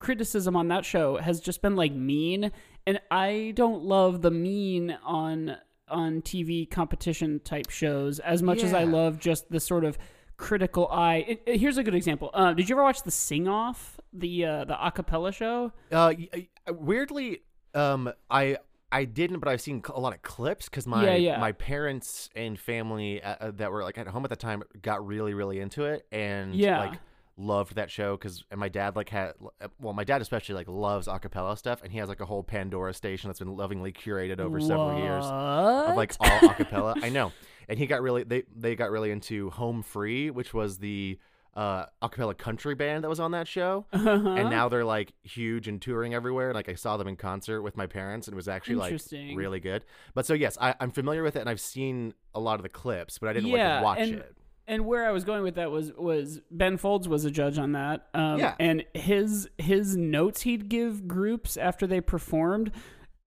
criticism 0.00 0.56
on 0.56 0.68
that 0.68 0.84
show 0.84 1.16
has 1.18 1.40
just 1.40 1.62
been 1.62 1.76
like 1.76 1.92
mean 1.92 2.50
and 2.86 3.00
I 3.10 3.52
don't 3.54 3.84
love 3.84 4.22
the 4.22 4.30
mean 4.32 4.96
on 5.04 5.56
on 5.92 6.22
TV 6.22 6.68
competition 6.68 7.40
type 7.44 7.70
shows 7.70 8.18
as 8.18 8.42
much 8.42 8.62
as 8.64 8.72
I 8.74 8.84
love 8.84 9.18
just 9.18 9.50
the 9.50 9.60
sort 9.60 9.84
of 9.84 9.96
critical 10.36 10.88
eye. 10.88 11.24
It, 11.28 11.42
it- 11.46 11.60
here's 11.60 11.76
a 11.78 11.84
good 11.84 11.94
example. 11.94 12.30
Uh, 12.34 12.52
did 12.54 12.68
you 12.68 12.74
ever 12.74 12.82
watch 12.82 13.02
the 13.02 13.10
Sing 13.10 13.46
Off, 13.46 14.00
the 14.12 14.44
uh, 14.44 14.64
the 14.64 14.74
acapella 14.74 15.32
show? 15.32 15.72
Uh, 15.92 16.12
y- 16.18 16.48
weirdly, 16.70 17.42
um, 17.74 18.12
I 18.30 18.56
I 18.90 19.04
didn't, 19.04 19.38
but 19.38 19.48
I've 19.48 19.60
seen 19.60 19.82
a 19.94 20.00
lot 20.00 20.14
of 20.14 20.22
clips 20.22 20.68
because 20.68 20.86
my 20.86 21.04
Yeah, 21.04 21.14
yeah. 21.14 21.38
my 21.38 21.52
parents 21.52 22.28
and 22.34 22.58
family 22.58 23.22
uh, 23.22 23.36
uh, 23.40 23.50
that 23.56 23.70
were 23.72 23.82
like 23.84 23.98
at 23.98 24.06
home 24.08 24.24
at 24.24 24.30
the 24.30 24.36
time 24.36 24.62
got 24.82 25.06
really 25.06 25.32
really 25.34 25.60
into 25.60 25.84
it 25.84 26.06
and 26.12 26.54
Yeah. 26.54 26.78
like 26.78 27.00
loved 27.42 27.74
that 27.74 27.90
show 27.90 28.16
because 28.16 28.44
and 28.50 28.58
my 28.60 28.68
dad 28.68 28.96
like 28.96 29.08
had 29.08 29.32
well 29.80 29.92
my 29.92 30.04
dad 30.04 30.22
especially 30.22 30.54
like 30.54 30.68
loves 30.68 31.06
acapella 31.08 31.56
stuff 31.58 31.82
and 31.82 31.92
he 31.92 31.98
has 31.98 32.08
like 32.08 32.20
a 32.20 32.24
whole 32.26 32.42
Pandora 32.42 32.94
station 32.94 33.28
that's 33.28 33.38
been 33.40 33.56
lovingly 33.56 33.92
curated 33.92 34.38
over 34.40 34.60
several 34.60 34.98
years 34.98 35.24
of 35.24 35.96
like 35.96 36.14
all 36.20 36.28
acapella. 36.48 37.02
I 37.02 37.08
know. 37.08 37.32
And 37.68 37.78
he 37.78 37.86
got 37.86 38.02
really 38.02 38.24
they 38.24 38.44
they 38.54 38.74
got 38.76 38.90
really 38.90 39.10
into 39.10 39.50
Home 39.50 39.82
Free, 39.82 40.30
which 40.30 40.52
was 40.54 40.78
the 40.78 41.18
uh 41.54 41.84
acapella 42.02 42.36
country 42.36 42.74
band 42.74 43.04
that 43.04 43.08
was 43.10 43.20
on 43.20 43.32
that 43.32 43.46
show. 43.46 43.84
Uh-huh. 43.92 44.08
And 44.10 44.48
now 44.48 44.68
they're 44.70 44.84
like 44.84 45.12
huge 45.22 45.68
and 45.68 45.80
touring 45.82 46.14
everywhere. 46.14 46.54
Like 46.54 46.68
I 46.68 46.74
saw 46.74 46.96
them 46.96 47.06
in 47.08 47.16
concert 47.16 47.60
with 47.62 47.76
my 47.76 47.86
parents 47.86 48.26
and 48.26 48.32
it 48.34 48.36
was 48.36 48.48
actually 48.48 48.76
like 48.76 48.98
really 49.36 49.60
good. 49.60 49.84
But 50.14 50.24
so 50.26 50.32
yes, 50.34 50.56
I, 50.60 50.74
I'm 50.80 50.90
familiar 50.90 51.22
with 51.22 51.36
it 51.36 51.40
and 51.40 51.50
I've 51.50 51.60
seen 51.60 52.14
a 52.34 52.40
lot 52.40 52.54
of 52.58 52.62
the 52.62 52.68
clips, 52.70 53.18
but 53.18 53.28
I 53.28 53.32
didn't 53.34 53.50
Yeah, 53.50 53.76
like 53.76 53.84
watch 53.84 53.98
and- 53.98 54.14
it. 54.14 54.36
And 54.72 54.86
where 54.86 55.06
I 55.06 55.10
was 55.12 55.24
going 55.24 55.42
with 55.42 55.54
that 55.56 55.70
was 55.70 55.92
was 55.92 56.40
Ben 56.50 56.76
Folds 56.78 57.06
was 57.08 57.24
a 57.24 57.30
judge 57.30 57.58
on 57.58 57.72
that. 57.72 58.06
Um, 58.14 58.38
Yeah. 58.38 58.54
and 58.58 58.84
his 58.94 59.48
his 59.58 59.96
notes 59.96 60.42
he'd 60.42 60.68
give 60.68 61.06
groups 61.06 61.56
after 61.56 61.86
they 61.86 62.00
performed 62.00 62.72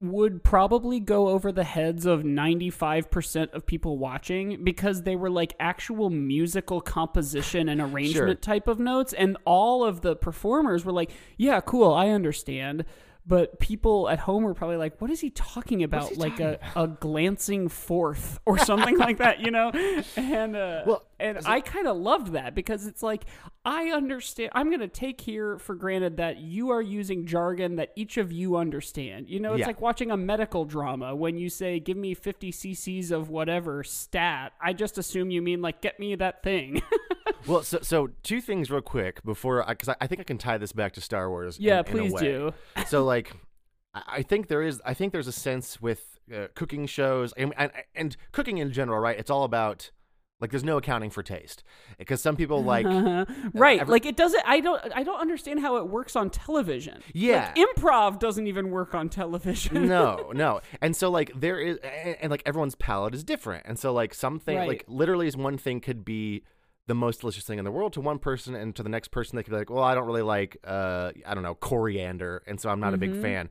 would 0.01 0.43
probably 0.43 0.99
go 0.99 1.29
over 1.29 1.51
the 1.53 1.63
heads 1.63 2.05
of 2.05 2.21
95% 2.21 3.53
of 3.53 3.65
people 3.65 3.97
watching 3.97 4.63
because 4.63 5.03
they 5.03 5.15
were 5.15 5.29
like 5.29 5.55
actual 5.59 6.09
musical 6.09 6.81
composition 6.81 7.69
and 7.69 7.79
arrangement 7.81 8.41
type 8.41 8.67
of 8.67 8.77
notes 8.77 9.13
and 9.13 9.37
all 9.45 9.83
of 9.85 10.01
the 10.01 10.15
performers 10.15 10.83
were 10.85 10.91
like 10.91 11.11
yeah 11.37 11.61
cool 11.61 11.93
i 11.93 12.09
understand 12.09 12.83
but 13.27 13.59
people 13.59 14.07
at 14.09 14.19
home 14.19 14.43
were 14.43 14.53
probably 14.53 14.77
like 14.77 14.99
what 15.01 15.09
is 15.09 15.19
he 15.19 15.29
talking 15.29 15.83
about? 15.83 16.09
he 16.09 16.15
like 16.15 16.37
talking 16.37 16.57
a, 16.75 16.83
a 16.83 16.87
glancing 16.87 17.67
fourth 17.69 18.39
or 18.45 18.57
something 18.71 18.97
like 18.97 19.17
that 19.17 19.39
you 19.39 19.51
know? 19.51 19.71
And 20.15 20.55
uh 20.55 20.83
Well, 20.85 21.05
and 21.19 21.39
i 21.45 21.61
kind 21.61 21.87
of 21.87 21.97
loved 21.97 22.33
that 22.33 22.55
because 22.55 22.85
it's 22.87 23.01
like 23.03 23.25
i 23.65 23.89
understand 23.89 24.51
i'm 24.53 24.69
gonna 24.71 24.87
take 24.87 25.19
here 25.21 25.57
for 25.59 25.75
granted 25.75 26.17
that 26.17 26.37
you 26.37 26.69
are 26.69 26.81
using 26.81 27.25
jargon 27.25 27.75
that 27.77 27.91
each 27.95 28.17
of 28.17 28.31
you 28.31 28.55
understand 28.55 29.27
you 29.29 29.39
know 29.39 29.53
it's 29.53 29.61
Yeah. 29.61 29.67
like 29.67 29.81
watching 29.81 30.11
a 30.11 30.17
medical 30.17 30.65
drama 30.65 31.15
when 31.15 31.37
you 31.37 31.49
say 31.49 31.79
give 31.79 31.97
me 31.97 32.13
50 32.13 32.51
cc's 32.51 33.11
of 33.11 33.29
whatever 33.29 33.83
stat 33.83 34.53
i 34.61 34.71
just 34.73 34.97
assume 34.97 35.31
you 35.31 35.41
mean 35.41 35.61
like 35.61 35.81
get 35.81 35.99
me 35.99 36.15
that 36.15 36.43
thing 36.43 36.81
Well, 37.47 37.61
so 37.61 37.77
so 37.83 38.09
two 38.23 38.41
things 38.41 38.71
real 38.71 38.81
quick 38.81 39.23
before, 39.23 39.63
I, 39.63 39.73
because 39.73 39.89
I, 39.89 39.95
I 40.01 40.07
think 40.07 40.19
I 40.19 40.23
can 40.23 40.39
tie 40.39 40.57
this 40.57 40.71
back 40.71 40.93
to 40.93 41.01
Star 41.01 41.29
Wars. 41.29 41.59
yeah 41.59 41.79
in- 41.81 41.85
in 41.85 41.91
please 41.91 42.13
way. 42.13 42.21
do 42.21 42.53
so 42.87 43.03
like 43.13 43.33
I 43.93 44.01
I 44.07 44.21
think 44.23 44.47
there 44.47 44.63
is 44.63 44.81
I 44.83 44.93
think 44.95 45.11
there's 45.13 45.27
a 45.27 45.31
sense 45.31 45.79
with 45.79 46.19
uh, 46.35 46.47
cooking 46.55 46.87
shows 46.87 47.33
and, 47.37 47.53
and 47.55 47.71
and 47.93 48.17
cooking 48.31 48.57
in 48.57 48.71
general, 48.71 48.99
right? 48.99 49.17
It's 49.19 49.29
all 49.29 49.43
about 49.43 49.91
like 50.41 50.51
there's 50.51 50.63
no 50.63 50.77
accounting 50.77 51.09
for 51.09 51.23
taste. 51.23 51.63
Because 51.97 52.21
some 52.21 52.35
people 52.35 52.63
like 52.63 52.85
right 53.53 53.79
every- 53.79 53.91
like 53.91 54.05
it 54.05 54.17
doesn't 54.17 54.43
i 54.45 54.59
don't 54.59 54.81
i 54.95 55.01
don't 55.03 55.19
understand 55.19 55.59
how 55.61 55.77
it 55.77 55.87
works 55.87 56.15
on 56.15 56.29
television. 56.29 57.01
Yeah. 57.13 57.53
like, 57.55 57.67
improv 57.75 58.19
doesn't 58.19 58.47
even 58.47 58.69
work 58.69 58.93
on 58.93 59.09
television. 59.09 59.87
No 59.87 60.31
no. 60.35 60.61
And 60.81 60.95
so 60.95 61.09
like 61.09 61.31
there 61.39 61.59
is 61.59 61.77
and, 61.77 62.17
and 62.21 62.31
like 62.31 62.43
everyone's 62.45 62.75
palate 62.75 63.15
is 63.15 63.23
different. 63.23 63.65
And 63.65 63.79
so 63.79 63.93
like 63.93 64.13
something 64.13 64.57
Right. 64.57 64.67
like 64.67 64.83
literally 64.87 65.27
is 65.27 65.37
one 65.37 65.57
thing 65.57 65.79
could 65.79 66.03
be 66.03 66.43
the 66.87 66.95
most 66.95 67.21
delicious 67.21 67.43
thing 67.45 67.57
in 67.57 67.65
the 67.65 67.71
world 67.71 67.93
to 67.93 68.01
one 68.01 68.19
person 68.19 68.53
and 68.55 68.75
to 68.75 68.83
the 68.83 68.89
next 68.89 69.07
person 69.09 69.35
they 69.37 69.41
could 69.43 69.49
be 69.51 69.57
like 69.57 69.71
well 69.71 69.83
i 69.83 69.95
don't 69.95 70.05
really 70.05 70.21
like 70.21 70.55
uh 70.65 71.11
i 71.25 71.33
don't 71.33 71.43
know 71.43 71.55
coriander. 71.55 72.43
And 72.45 72.59
so 72.59 72.69
i'm 72.69 72.79
not 72.79 72.93
a 72.93 72.97
Mm-hmm. 72.97 73.13
big 73.13 73.21
fan. 73.21 73.49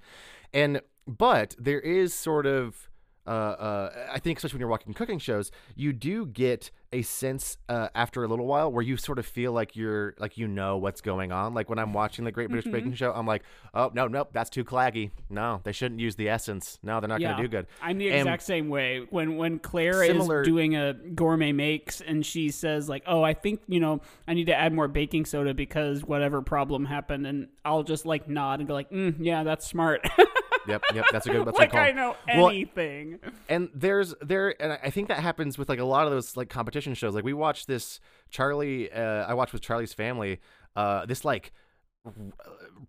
And 0.53 0.81
but 1.07 1.55
there 1.59 1.81
is 1.81 2.15
sort 2.15 2.47
of 2.47 2.89
uh, 3.27 3.31
uh, 3.31 4.07
I 4.13 4.19
think 4.19 4.39
especially 4.39 4.57
when 4.57 4.61
you're 4.61 4.69
watching 4.69 4.93
cooking 4.95 5.19
shows, 5.19 5.51
you 5.75 5.93
do 5.93 6.27
get 6.27 6.71
a 6.93 7.03
sense 7.03 7.57
uh, 7.69 7.89
after 7.97 8.23
a 8.23 8.29
little 8.29 8.47
while 8.47 8.71
where 8.71 8.83
you 8.83 8.97
sort 8.97 9.19
of 9.19 9.27
feel 9.27 9.51
like 9.51 9.75
you're 9.75 10.15
like 10.19 10.39
you 10.39 10.47
know 10.47 10.77
what's 10.77 11.01
going 11.01 11.33
on. 11.33 11.53
Like 11.55 11.69
when 11.69 11.79
I'm 11.81 11.93
watching 11.93 12.25
the 12.25 12.31
Great 12.31 12.49
British 12.51 12.67
Mm-hmm. 12.67 12.73
Baking 12.77 12.95
Show, 12.95 13.13
I'm 13.13 13.27
like, 13.27 13.43
oh 13.75 13.91
no, 13.95 14.07
nope, 14.07 14.29
that's 14.33 14.49
too 14.51 14.65
claggy. 14.65 15.11
No, 15.29 15.61
they 15.65 15.73
shouldn't 15.73 16.01
use 16.01 16.15
the 16.17 16.29
essence. 16.29 16.79
No, 16.83 17.01
they're 17.01 17.09
not 17.09 17.21
yeah, 17.21 17.29
going 17.33 17.37
to 17.39 17.43
do 17.45 17.49
good. 17.49 17.67
I'm 17.83 17.99
the 17.99 18.09
And- 18.09 18.19
exact 18.19 18.43
same 18.45 18.69
way. 18.69 19.07
When 19.11 19.37
when 19.37 19.59
Claire 19.59 20.05
Similar- 20.05 20.43
is 20.43 20.47
doing 20.47 20.77
a 20.77 20.93
gourmet 20.93 21.53
makes 21.53 22.01
and 22.01 22.25
she 22.25 22.51
says 22.51 22.89
like, 22.89 23.03
"Oh, 23.07 23.23
I 23.23 23.35
think 23.35 23.61
you 23.67 23.81
know 23.81 24.01
I 24.29 24.35
need 24.35 24.47
to 24.47 24.55
add 24.55 24.73
more 24.73 24.87
baking 24.87 25.25
soda 25.25 25.53
because 25.55 26.05
whatever 26.05 26.43
problem 26.43 26.85
happened," 26.85 27.27
and 27.27 27.49
I'll 27.65 27.83
just 27.83 28.07
like 28.07 28.29
nod 28.29 28.61
and 28.61 28.69
go 28.69 28.75
like, 28.75 28.91
mm, 28.91 29.17
"Yeah, 29.19 29.43
that's 29.43 29.67
smart." 29.67 30.07
Yep, 30.67 30.83
yep, 30.95 31.05
that's 31.13 31.27
a 31.27 31.31
good. 31.31 31.47
That's 31.47 31.59
a 31.59 31.63
good 31.63 31.71
call. 31.71 31.81
I 31.81 31.93
know 31.93 32.17
Well, 32.27 32.49
anything. 32.49 33.19
and 33.49 33.69
there's 33.75 34.15
there 34.23 34.61
and 34.63 34.79
I 34.83 34.91
think 34.91 35.09
that 35.09 35.19
happens 35.21 35.59
with 35.59 35.69
like 35.69 35.79
a 35.79 35.85
lot 35.85 36.07
of 36.07 36.13
those 36.13 36.37
like 36.37 36.49
competition 36.49 36.95
shows. 36.95 37.15
Like 37.15 37.25
we 37.25 37.33
watched 37.35 37.67
this 37.67 38.01
Charlie. 38.31 38.91
Uh, 38.93 39.01
I 39.27 39.35
watched 39.35 39.53
with 39.53 39.63
Charlie's 39.63 39.93
family. 39.93 40.41
Uh, 40.77 41.05
this 41.07 41.25
like 41.25 41.53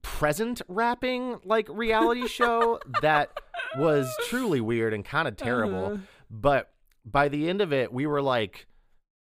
present 0.02 0.62
wrapping 0.68 1.40
like 1.44 1.68
reality 1.70 2.28
show 2.30 2.80
that 3.02 3.40
was 3.78 4.08
truly 4.28 4.62
weird 4.62 4.94
and 4.94 5.04
kind 5.04 5.28
of 5.28 5.36
terrible. 5.38 5.86
Uh-huh. 5.86 5.98
But 6.30 6.72
by 7.06 7.28
the 7.30 7.50
end 7.50 7.62
of 7.62 7.74
it, 7.74 7.92
we 7.92 8.06
were 8.06 8.22
like. 8.22 8.68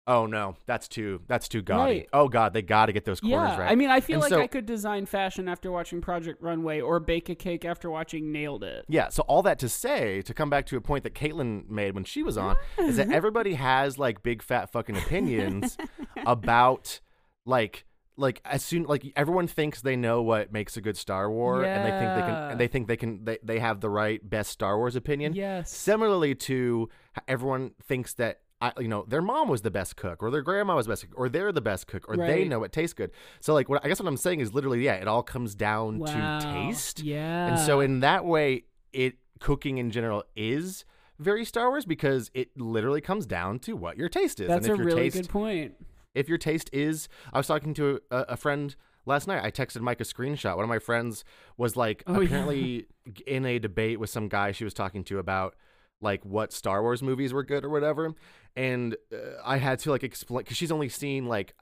Oh 0.10 0.26
no, 0.26 0.56
that's 0.66 0.88
too 0.88 1.22
that's 1.28 1.50
too 1.50 1.62
gaudy. 1.62 1.82
Right. 2.00 2.10
Oh 2.14 2.30
god, 2.30 2.54
they 2.54 2.62
got 2.62 2.86
to 2.86 2.94
get 2.94 3.04
those 3.04 3.20
corners 3.20 3.50
Yeah, 3.52 3.60
right. 3.60 3.72
I 3.72 3.76
mean, 3.76 3.90
I 3.90 4.00
feel 4.00 4.16
And 4.16 4.22
like 4.22 4.30
so- 4.30 4.42
I 4.42 4.48
could 4.48 4.66
design 4.66 5.06
fashion 5.06 5.50
after 5.50 5.70
watching 5.70 6.00
Project 6.00 6.42
Runway 6.42 6.80
or 6.80 7.02
bake 7.02 7.28
a 7.28 7.36
cake 7.36 7.66
after 7.66 7.90
watching 7.92 8.32
Nailed 8.32 8.64
It. 8.64 8.86
Yeah, 8.88 9.10
so 9.10 9.24
all 9.24 9.44
that 9.44 9.60
to 9.60 9.68
say, 9.70 10.22
to 10.22 10.34
come 10.34 10.50
back 10.50 10.66
to 10.68 10.78
a 10.78 10.82
point 10.82 11.04
that 11.04 11.14
Caitlin 11.14 11.70
made 11.70 11.94
when 11.94 12.06
she 12.06 12.24
was 12.24 12.38
on, 12.38 12.56
is 12.80 12.96
that 12.96 13.12
everybody 13.12 13.56
has 13.56 14.00
like 14.00 14.24
big 14.24 14.42
fat 14.42 14.72
fucking 14.72 14.96
opinions 14.96 15.78
about 16.26 17.02
like 17.46 17.86
like 18.20 18.42
as 18.46 18.64
soon 18.64 18.84
like 18.84 19.12
everyone 19.16 19.48
thinks 19.48 19.82
they 19.82 19.96
know 19.96 20.22
what 20.24 20.52
makes 20.52 20.76
a 20.78 20.82
good 20.82 20.98
Star 20.98 21.30
War 21.30 21.64
and 21.64 21.86
they 21.86 21.92
think 21.92 22.16
they 22.16 22.22
can 22.22 22.52
and 22.52 22.60
they 22.60 22.68
think 22.68 22.88
they 22.88 22.98
can 22.98 23.26
they, 23.26 23.38
they 23.44 23.60
have 23.60 23.80
the 23.82 23.90
right 23.90 24.28
best 24.28 24.52
Star 24.52 24.78
Wars 24.78 24.96
opinion. 24.96 25.34
Yes. 25.34 25.70
Similarly 25.70 26.34
to 26.36 26.90
everyone 27.28 27.72
thinks 27.84 28.14
that 28.16 28.40
I, 28.60 28.72
you 28.80 28.88
know 28.88 29.06
their 29.08 29.22
mom 29.22 29.50
was 29.50 29.62
the 29.62 29.70
best 29.70 29.96
cook 29.98 30.24
or 30.24 30.32
their 30.32 30.42
grandma 30.42 30.76
was 30.76 30.88
the 30.88 30.92
best 30.94 31.04
cook 31.10 31.20
or 31.20 31.30
they're 31.30 31.52
the 31.52 31.62
best 31.62 31.86
cook 31.86 32.06
or 32.10 32.18
they 32.18 32.46
know 32.48 32.64
it 32.64 32.72
tastes 32.72 32.94
good. 32.94 33.12
So 33.40 33.54
like 33.54 33.70
what 33.70 33.86
I 33.86 33.88
guess 33.88 34.00
what 34.00 34.08
I'm 34.08 34.18
saying 34.18 34.40
is 34.40 34.54
literally 34.54 34.84
yeah, 34.84 34.94
it 34.96 35.08
all 35.08 35.22
comes 35.24 35.54
down 35.54 36.00
Wow. 36.00 36.40
to 36.40 36.46
taste. 36.46 37.02
Yeah. 37.04 37.48
And 37.50 37.60
so 37.60 37.80
in 37.82 38.00
that 38.00 38.26
way, 38.26 38.64
it 38.94 39.16
cooking 39.40 39.78
in 39.78 39.92
general 39.92 40.24
is 40.36 40.86
very 41.20 41.46
Star 41.46 41.70
Wars 41.70 41.86
because 41.86 42.32
it 42.34 42.50
literally 42.58 43.02
comes 43.02 43.26
down 43.28 43.60
to 43.60 43.74
what 43.76 43.98
your 43.98 44.10
taste 44.10 44.40
is. 44.40 44.48
that's 44.48 44.66
and 44.68 44.74
a 44.74 44.78
your 44.78 44.86
really 44.88 45.02
taste, 45.04 45.16
good 45.18 45.30
point. 45.30 45.74
if 46.16 46.28
your 46.28 46.38
taste 46.40 46.70
is, 46.74 47.08
I 47.32 47.38
was 47.38 47.46
talking 47.48 47.74
to 47.76 48.00
a, 48.10 48.18
a 48.30 48.38
friend 48.38 48.76
last 49.06 49.28
night. 49.28 49.44
I 49.44 49.52
texted 49.52 49.82
Mike 49.82 50.02
a 50.02 50.04
screenshot. 50.04 50.56
One 50.56 50.64
of 50.64 50.70
my 50.70 50.80
friends 50.80 51.24
was 51.58 51.76
like 51.76 52.04
Oh, 52.08 52.20
yeah. 52.22 52.26
apparently 52.28 52.88
in 53.28 53.46
a 53.46 53.60
debate 53.60 54.00
with 54.00 54.10
some 54.10 54.28
guy 54.28 54.52
she 54.52 54.64
was 54.64 54.74
talking 54.74 55.04
to 55.06 55.20
about 55.20 55.56
like 56.02 56.24
what 56.26 56.54
Star 56.54 56.82
Wars 56.82 57.02
movies 57.02 57.34
were 57.34 57.44
good 57.44 57.66
or 57.66 57.70
whatever, 57.70 58.14
and 58.56 58.96
uh, 59.14 59.42
I 59.44 59.58
had 59.58 59.80
to 59.80 59.92
like 59.92 60.04
explain 60.04 60.44
because 60.44 60.58
she's 60.58 60.72
only 60.72 60.90
seen 60.90 61.26
like 61.26 61.54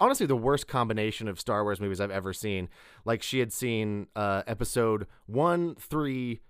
honestly 0.00 0.26
the 0.26 0.36
worst 0.36 0.66
combination 0.66 1.28
of 1.28 1.38
Star 1.38 1.62
Wars 1.64 1.80
movies 1.80 2.00
I've 2.00 2.10
ever 2.10 2.32
seen. 2.32 2.68
Like 3.04 3.22
she 3.22 3.38
had 3.38 3.52
seen 3.52 4.08
uh, 4.16 4.42
episode 4.46 5.06
one, 5.26 5.74
three, 5.76 6.40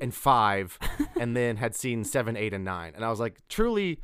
and 0.00 0.14
five, 0.14 0.78
and 1.18 1.36
then 1.36 1.56
had 1.56 1.74
seen 1.74 2.04
seven, 2.04 2.36
eight, 2.36 2.52
and 2.52 2.64
nine. 2.64 2.92
And 2.94 3.04
I 3.04 3.10
was 3.10 3.20
like, 3.20 3.40
truly, 3.48 4.00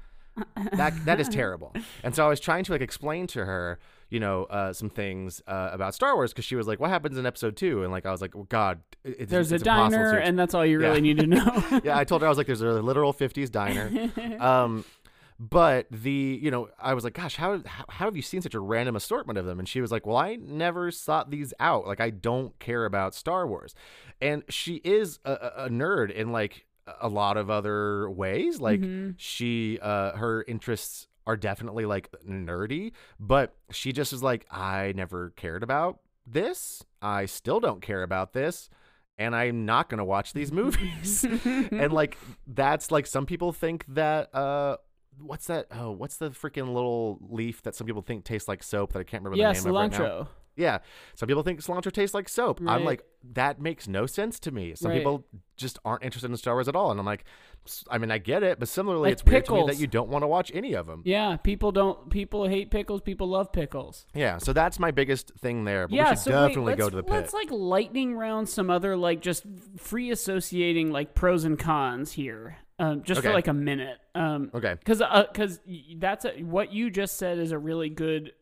that 0.73 1.05
that 1.05 1.21
is 1.21 1.29
terrible. 1.29 1.75
And 2.03 2.15
so 2.15 2.25
I 2.25 2.29
was 2.29 2.41
trying 2.41 2.65
to 2.65 2.73
like 2.73 2.81
explain 2.81 3.27
to 3.29 3.45
her, 3.45 3.79
you 4.11 4.21
know, 4.21 4.45
uh, 4.45 4.73
some 4.73 4.89
things 4.91 5.43
uh, 5.47 5.71
about 5.73 5.95
Star 5.95 6.15
Wars 6.15 6.33
because 6.33 6.45
she 6.45 6.57
was 6.57 6.67
like, 6.67 6.81
"What 6.81 6.91
happens 6.91 7.19
in 7.19 7.27
episode 7.27 7.57
two? 7.57 7.83
And 7.83 7.93
like 7.93 8.07
I 8.07 8.11
was 8.11 8.21
like, 8.21 8.35
well, 8.35 8.45
"God, 8.49 8.81
it- 9.05 9.29
There's 9.29 9.53
it's 9.53 9.63
a 9.63 9.65
diner, 9.65 10.13
to 10.13 10.23
and 10.25 10.39
that's 10.39 10.55
all 10.55 10.65
you 10.65 10.79
really 10.79 10.97
Yeah. 10.97 11.01
need 11.15 11.19
to 11.19 11.27
know. 11.27 11.81
yeah, 11.85 11.99
I 11.99 12.05
told 12.05 12.23
her 12.23 12.27
I 12.27 12.31
was 12.31 12.39
like, 12.39 12.47
"There's 12.47 12.61
a 12.63 12.81
literal 12.83 13.13
'50s 13.13 13.51
diner." 13.51 14.11
Um, 14.41 14.85
but 15.41 15.87
the 15.91 16.39
you 16.43 16.51
know, 16.51 16.69
I 16.81 16.95
was 16.95 17.05
like, 17.05 17.15
"Gosh, 17.15 17.37
how, 17.37 17.63
how 17.67 18.07
have 18.07 18.17
you 18.17 18.23
seen 18.23 18.43
such 18.43 18.55
a 18.55 18.61
random 18.61 18.97
assortment 18.97 19.39
of 19.39 19.47
them?" 19.47 19.59
And 19.59 19.69
she 19.69 19.81
was 19.81 19.93
like, 19.93 20.07
"Well, 20.07 20.17
I 20.17 20.37
never 20.37 20.91
sought 20.91 21.31
these 21.31 21.53
out. 21.61 21.87
Like, 21.87 22.01
I 22.01 22.11
don't 22.11 22.59
care 22.59 22.85
about 22.85 23.15
Star 23.15 23.47
Wars." 23.47 23.75
And 24.21 24.43
she 24.49 24.77
is 24.85 25.19
a, 25.25 25.33
a 25.33 25.65
a 25.67 25.69
nerd 25.69 26.11
in 26.11 26.33
like 26.33 26.65
a 27.01 27.09
lot 27.09 27.37
of 27.37 27.51
other 27.51 28.09
ways. 28.11 28.61
Like, 28.61 28.81
Mm-hmm. 28.81 29.11
she 29.19 29.79
uh 29.83 30.13
her 30.17 30.43
interests 30.49 31.07
are 31.29 31.37
definitely 31.37 31.85
like 31.85 32.11
nerdy, 32.29 32.93
but 33.21 33.55
she 33.71 33.93
just 33.93 34.13
is 34.13 34.23
like, 34.23 34.47
"I 34.51 34.93
never 34.97 35.31
cared 35.37 35.63
about 35.63 36.01
this. 36.27 36.83
I 37.01 37.27
still 37.27 37.61
don't 37.61 37.81
care 37.81 38.03
about 38.03 38.33
this." 38.33 38.69
and 39.19 39.35
I'm 39.35 39.67
not 39.67 39.89
gonna 39.89 40.05
watch 40.05 40.33
these 40.33 40.53
movies. 40.53 41.25
and 41.45 41.93
like 41.93 42.17
that's 42.47 42.91
like 42.91 43.07
some 43.07 43.27
people 43.27 43.53
think 43.53 43.85
that 43.89 44.35
uh 44.35 44.77
what's 45.21 45.49
that 45.49 45.67
oh 45.73 45.91
what's 45.91 46.17
the 46.17 46.31
freaking 46.31 46.73
little 46.73 47.19
leaf 47.29 47.63
that 47.63 47.75
some 47.75 47.87
people 47.87 48.03
think 48.03 48.25
tastes 48.25 48.49
like 48.49 48.63
soap 48.63 48.93
that 48.93 49.01
I 49.01 49.05
can't 49.05 49.25
remember 49.25 49.41
yeah, 49.41 49.53
the 49.53 49.61
name 49.61 49.67
of 49.67 49.75
right 49.75 49.91
now. 49.91 50.29
Yeah. 50.59 50.79
Some 51.15 51.27
people 51.29 51.43
think 51.43 51.61
cilantro 51.63 51.93
tastes 51.93 52.13
like 52.15 52.29
soap. 52.29 52.61
I'm 52.67 52.85
like, 52.85 53.03
that 53.33 53.61
makes 53.61 53.89
no 53.89 54.07
sense 54.07 54.39
to 54.41 54.51
me. 54.51 54.75
Some 54.75 54.91
Right. 54.91 54.99
people 54.99 55.25
just 55.57 55.79
aren't 55.85 56.03
interested 56.05 56.31
in 56.31 56.37
Star 56.37 56.55
Wars 56.55 56.69
at 56.69 56.77
all. 56.77 56.91
And 56.91 56.99
I'm 57.01 57.07
like, 57.07 57.25
I 57.91 57.99
mean, 57.99 58.11
I 58.11 58.19
get 58.19 58.43
it, 58.43 58.59
but 58.59 58.69
similarly, 58.69 59.05
Like 59.05 59.13
it's 59.13 59.25
weird 59.25 59.45
to 59.47 59.53
me 59.55 59.65
that 59.67 59.77
you 59.79 59.87
don't 59.87 60.09
want 60.09 60.23
to 60.23 60.27
watch 60.27 60.51
any 60.55 60.75
of 60.75 60.87
them. 60.87 61.03
Yeah, 61.05 61.37
people 61.37 61.71
don't. 61.73 62.09
People 62.11 62.47
hate 62.49 62.71
pickles. 62.71 63.01
People 63.03 63.29
love 63.29 63.53
pickles. 63.53 64.07
Yeah. 64.15 64.39
So 64.39 64.53
that's 64.53 64.79
my 64.79 64.91
biggest 64.91 65.33
thing 65.39 65.65
there. 65.65 65.87
But 65.89 65.95
yeah, 65.97 66.05
we 66.05 66.09
should 66.11 66.19
so 66.19 66.31
wait, 66.43 66.49
definitely 66.49 66.77
go 66.77 66.89
to 66.91 66.97
the 66.97 67.03
pit. 67.03 67.13
Let's 67.13 67.33
like 67.35 67.51
lightning 67.51 68.15
round 68.15 68.49
some 68.49 68.71
other 68.71 68.97
like 68.97 69.21
just 69.21 69.45
free 69.77 70.11
associating 70.11 70.91
like 70.93 71.15
pros 71.15 71.45
and 71.45 71.59
cons 71.59 72.13
here, 72.13 72.57
um, 72.79 73.03
just 73.03 73.23
for 73.23 73.33
like 73.33 73.49
a 73.49 73.53
minute. 73.53 73.99
Um, 74.15 74.51
Okay. 74.55 74.75
because 74.79 75.03
because 75.33 75.61
that's 75.97 76.25
a, 76.25 76.31
what 76.43 76.73
you 76.73 76.91
just 76.91 77.19
said 77.19 77.39
is 77.39 77.53
a 77.53 77.59
really 77.59 77.91
good 77.91 78.33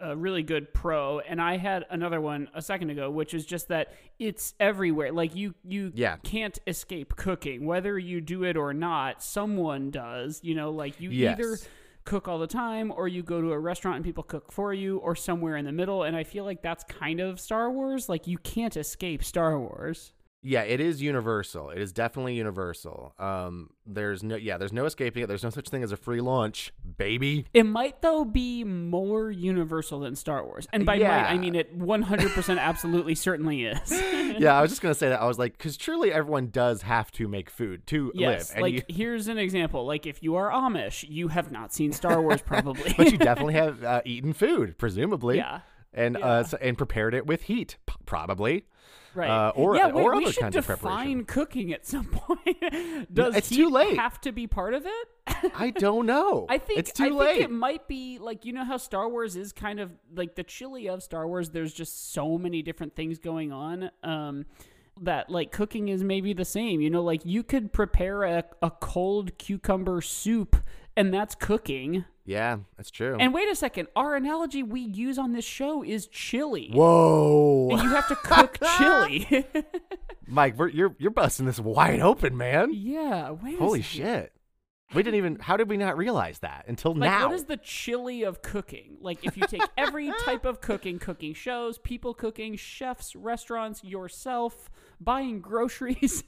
a 0.00 0.14
really 0.16 0.42
good 0.42 0.74
pro 0.74 1.20
and 1.20 1.40
i 1.40 1.56
had 1.56 1.84
another 1.90 2.20
one 2.20 2.48
a 2.54 2.60
second 2.60 2.90
ago 2.90 3.10
which 3.10 3.32
is 3.32 3.46
just 3.46 3.68
that 3.68 3.94
it's 4.18 4.52
everywhere 4.60 5.10
like 5.12 5.34
you 5.34 5.54
you 5.64 5.90
Yeah. 5.94 6.16
can't 6.22 6.58
escape 6.66 7.16
cooking 7.16 7.64
whether 7.64 7.98
you 7.98 8.20
do 8.20 8.44
it 8.44 8.56
or 8.58 8.74
not 8.74 9.22
someone 9.22 9.90
does 9.90 10.40
you 10.42 10.54
know 10.54 10.70
like 10.70 11.00
you 11.00 11.10
Yes. 11.10 11.38
either 11.38 11.56
cook 12.04 12.28
all 12.28 12.38
the 12.38 12.46
time, 12.46 12.92
or 12.94 13.08
you 13.08 13.20
go 13.20 13.40
to 13.40 13.50
a 13.50 13.58
restaurant 13.58 13.96
and 13.96 14.04
people 14.04 14.22
cook 14.22 14.52
for 14.52 14.72
you, 14.72 14.98
or 14.98 15.16
somewhere 15.16 15.56
in 15.56 15.64
the 15.64 15.72
middle. 15.72 16.04
And 16.04 16.16
I 16.16 16.22
feel 16.22 16.44
like 16.44 16.62
that's 16.62 16.84
kind 16.84 17.18
of 17.18 17.40
Star 17.40 17.68
Wars. 17.68 18.08
Like 18.08 18.28
you 18.28 18.38
can't 18.38 18.76
escape 18.76 19.24
Star 19.24 19.58
Wars. 19.58 20.12
Yeah, 20.48 20.62
it 20.62 20.80
is 20.80 21.02
universal. 21.02 21.70
It 21.70 21.78
is 21.78 21.92
definitely 21.92 22.34
universal. 22.36 23.14
Um, 23.18 23.70
there's 23.84 24.22
no, 24.22 24.36
yeah, 24.36 24.58
there's 24.58 24.72
no 24.72 24.84
escaping 24.86 25.24
it. 25.24 25.26
There's 25.26 25.42
no 25.42 25.50
such 25.50 25.68
thing 25.70 25.82
as 25.82 25.90
a 25.90 25.96
free 25.96 26.20
lunch, 26.20 26.72
baby. 26.98 27.46
It 27.52 27.64
might 27.64 28.00
though 28.00 28.24
be 28.24 28.62
more 28.62 29.28
universal 29.30 30.00
than 30.00 30.14
Star 30.14 30.44
Wars, 30.44 30.68
and 30.72 30.86
by 30.86 30.98
might 30.98 31.04
I 31.08 31.36
mean 31.36 31.56
it 31.56 31.76
100% 31.76 32.58
absolutely 32.60 33.16
certainly 33.16 33.64
is. 33.64 33.90
yeah, 34.38 34.56
I 34.56 34.62
was 34.62 34.70
just 34.70 34.80
gonna 34.82 34.94
say 34.94 35.08
that. 35.08 35.20
I 35.20 35.26
was 35.26 35.38
like, 35.38 35.58
because 35.58 35.76
truly 35.76 36.12
everyone 36.12 36.50
does 36.50 36.82
have 36.82 37.10
to 37.12 37.26
make 37.26 37.50
food 37.50 37.84
to 37.88 38.12
yes, 38.14 38.50
live, 38.50 38.56
and 38.56 38.62
like 38.62 38.74
you, 38.74 38.82
here's 38.94 39.26
an 39.26 39.38
example. 39.38 39.84
Like 39.84 40.06
if 40.06 40.22
you 40.22 40.36
are 40.36 40.50
Amish, 40.50 41.04
you 41.08 41.26
have 41.28 41.50
not 41.50 41.74
seen 41.74 41.90
Star 41.92 42.22
Wars 42.22 42.40
probably. 42.46 42.94
but 42.96 43.10
you 43.10 43.18
definitely 43.18 43.54
have 43.54 43.82
uh, 43.82 44.02
eaten 44.04 44.32
food, 44.32 44.78
presumably. 44.78 45.38
yeah. 45.38 45.60
And 45.92 46.16
Yeah. 46.20 46.26
uh, 46.26 46.44
and 46.60 46.76
prepared 46.76 47.14
it 47.14 47.26
with 47.26 47.42
heat, 47.42 47.78
p- 47.86 47.94
probably. 48.04 48.66
Right. 49.16 49.30
Uh, 49.30 49.52
or- 49.56 49.76
yeah, 49.76 49.90
or 49.90 50.14
we 50.16 50.24
other 50.24 50.32
should 50.32 50.42
kinds 50.42 50.56
of 50.56 50.66
define 50.66 51.24
cooking 51.24 51.72
at 51.72 51.86
some 51.86 52.04
point. 52.12 52.58
Does 53.12 53.34
it's 53.34 53.48
heat 53.48 53.56
too 53.56 53.70
late. 53.70 53.98
have 53.98 54.20
to 54.20 54.30
be 54.32 54.46
part 54.46 54.74
of 54.74 54.84
it? 54.86 55.08
I 55.56 55.70
don't 55.70 56.04
know. 56.06 56.44
I 56.48 56.58
think 56.58 56.78
it's 56.78 56.92
too 56.92 57.04
I 57.04 57.08
late. 57.08 57.32
think 57.38 57.44
it 57.44 57.50
might 57.50 57.88
be 57.88 58.18
like 58.20 58.44
you 58.44 58.52
know 58.52 58.64
how 58.64 58.76
Star 58.76 59.08
Wars 59.08 59.34
is 59.34 59.52
kind 59.52 59.80
of 59.80 59.92
like 60.14 60.34
the 60.34 60.42
chili 60.44 60.88
of 60.88 61.02
Star 61.02 61.26
Wars. 61.26 61.48
There's 61.50 61.72
just 61.72 62.12
so 62.12 62.36
many 62.38 62.60
different 62.62 62.94
things 62.94 63.18
going 63.18 63.52
on. 63.52 63.90
Um, 64.04 64.44
that 65.02 65.28
like 65.28 65.52
cooking 65.52 65.88
is 65.88 66.02
maybe 66.02 66.32
the 66.32 66.44
same. 66.44 66.80
You 66.80 66.90
know, 66.90 67.02
like 67.02 67.20
you 67.24 67.42
could 67.42 67.72
prepare 67.72 68.22
a, 68.24 68.44
a 68.62 68.70
cold 68.70 69.36
cucumber 69.38 70.00
soup, 70.00 70.56
and 70.96 71.12
that's 71.12 71.34
cooking. 71.34 72.04
yeah, 72.24 72.58
that's 72.76 72.90
true. 72.90 73.16
And 73.20 73.32
wait 73.34 73.48
a 73.48 73.54
second, 73.54 73.88
our 73.94 74.14
analogy 74.16 74.62
we 74.62 74.80
use 74.80 75.18
on 75.18 75.32
this 75.32 75.44
show 75.44 75.82
is 75.84 76.06
chili. 76.08 76.70
Whoa, 76.72 77.68
And 77.70 77.82
you 77.82 77.88
have 77.90 78.08
to 78.08 78.16
cook 78.16 78.58
chili. 78.78 79.46
Mike, 80.26 80.56
we're, 80.58 80.68
you're 80.68 80.96
you're 80.98 81.10
busting 81.12 81.46
this 81.46 81.60
wide 81.60 82.00
open, 82.00 82.36
man. 82.36 82.72
yeah. 82.74 83.30
Wait. 83.30 83.58
Holy 83.58 83.82
shit. 83.82 84.32
We 84.94 85.02
didn't 85.02 85.16
even. 85.18 85.38
How 85.40 85.56
did 85.56 85.68
we 85.68 85.76
not 85.76 85.96
realize 85.98 86.38
that 86.40 86.64
until 86.68 86.92
Like, 86.94 87.10
now? 87.10 87.26
what 87.26 87.34
is 87.34 87.44
the 87.46 87.56
chili 87.56 88.22
of 88.22 88.40
cooking? 88.40 88.98
Like, 89.00 89.24
if 89.24 89.36
you 89.36 89.44
take 89.48 89.62
every 89.76 90.12
type 90.24 90.44
of 90.44 90.60
cooking, 90.60 91.00
cooking 91.00 91.34
shows, 91.34 91.76
people 91.78 92.14
cooking, 92.14 92.54
chefs, 92.56 93.16
restaurants, 93.16 93.82
yourself, 93.82 94.70
buying 95.00 95.40
groceries, 95.40 96.22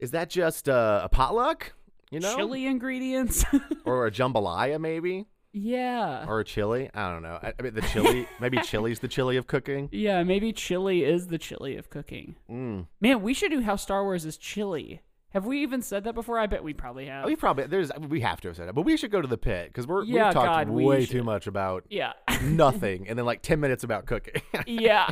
Is 0.00 0.10
that 0.12 0.30
just 0.30 0.68
uh, 0.68 1.02
a 1.04 1.08
potluck? 1.08 1.74
You 2.10 2.20
know, 2.20 2.36
chili 2.36 2.66
ingredients. 2.66 3.44
or 3.84 4.06
a 4.06 4.10
jambalaya, 4.10 4.80
maybe, 4.80 5.26
yeah. 5.52 6.24
or 6.26 6.40
a 6.40 6.44
chili. 6.44 6.90
I 6.92 7.10
don't 7.12 7.22
know. 7.22 7.38
I, 7.42 7.52
I 7.58 7.62
mean, 7.62 7.74
the 7.74 7.82
chili. 7.82 8.26
maybe 8.40 8.58
chili's 8.58 8.98
the 8.98 9.08
chili 9.08 9.36
of 9.36 9.46
cooking. 9.46 9.88
Yeah, 9.92 10.22
maybe 10.24 10.52
chili 10.52 11.04
is 11.04 11.28
the 11.28 11.38
chili 11.38 11.76
of 11.76 11.88
cooking. 11.88 12.34
Mm. 12.50 12.86
Man, 13.00 13.22
we 13.22 13.32
should 13.32 13.52
do 13.52 13.60
how 13.60 13.76
Star 13.76 14.02
Wars 14.04 14.24
is 14.24 14.36
chili. 14.36 15.02
Have 15.32 15.46
we 15.46 15.62
even 15.62 15.80
said 15.80 16.02
that 16.04 16.16
before? 16.16 16.40
I 16.40 16.48
bet 16.48 16.64
we 16.64 16.72
probably 16.74 17.06
have. 17.06 17.24
We 17.24 17.36
probably 17.36 17.66
there's 17.66 17.92
we 18.08 18.20
have 18.22 18.40
to 18.40 18.48
have 18.48 18.56
said 18.56 18.68
it, 18.68 18.74
but 18.74 18.82
we 18.82 18.96
should 18.96 19.12
go 19.12 19.22
to 19.22 19.28
the 19.28 19.38
pit 19.38 19.68
because 19.68 19.86
we're 19.86 20.02
Yeah, 20.02 20.24
we've 20.24 20.34
talked 20.34 20.46
God, 20.46 20.68
way 20.70 21.02
should. 21.02 21.10
too 21.12 21.22
much 21.22 21.46
about 21.46 21.84
yeah. 21.88 22.14
nothing, 22.42 23.08
and 23.08 23.16
then 23.16 23.24
like 23.24 23.40
ten 23.40 23.60
minutes 23.60 23.84
about 23.84 24.06
cooking. 24.06 24.42
yeah. 24.66 25.06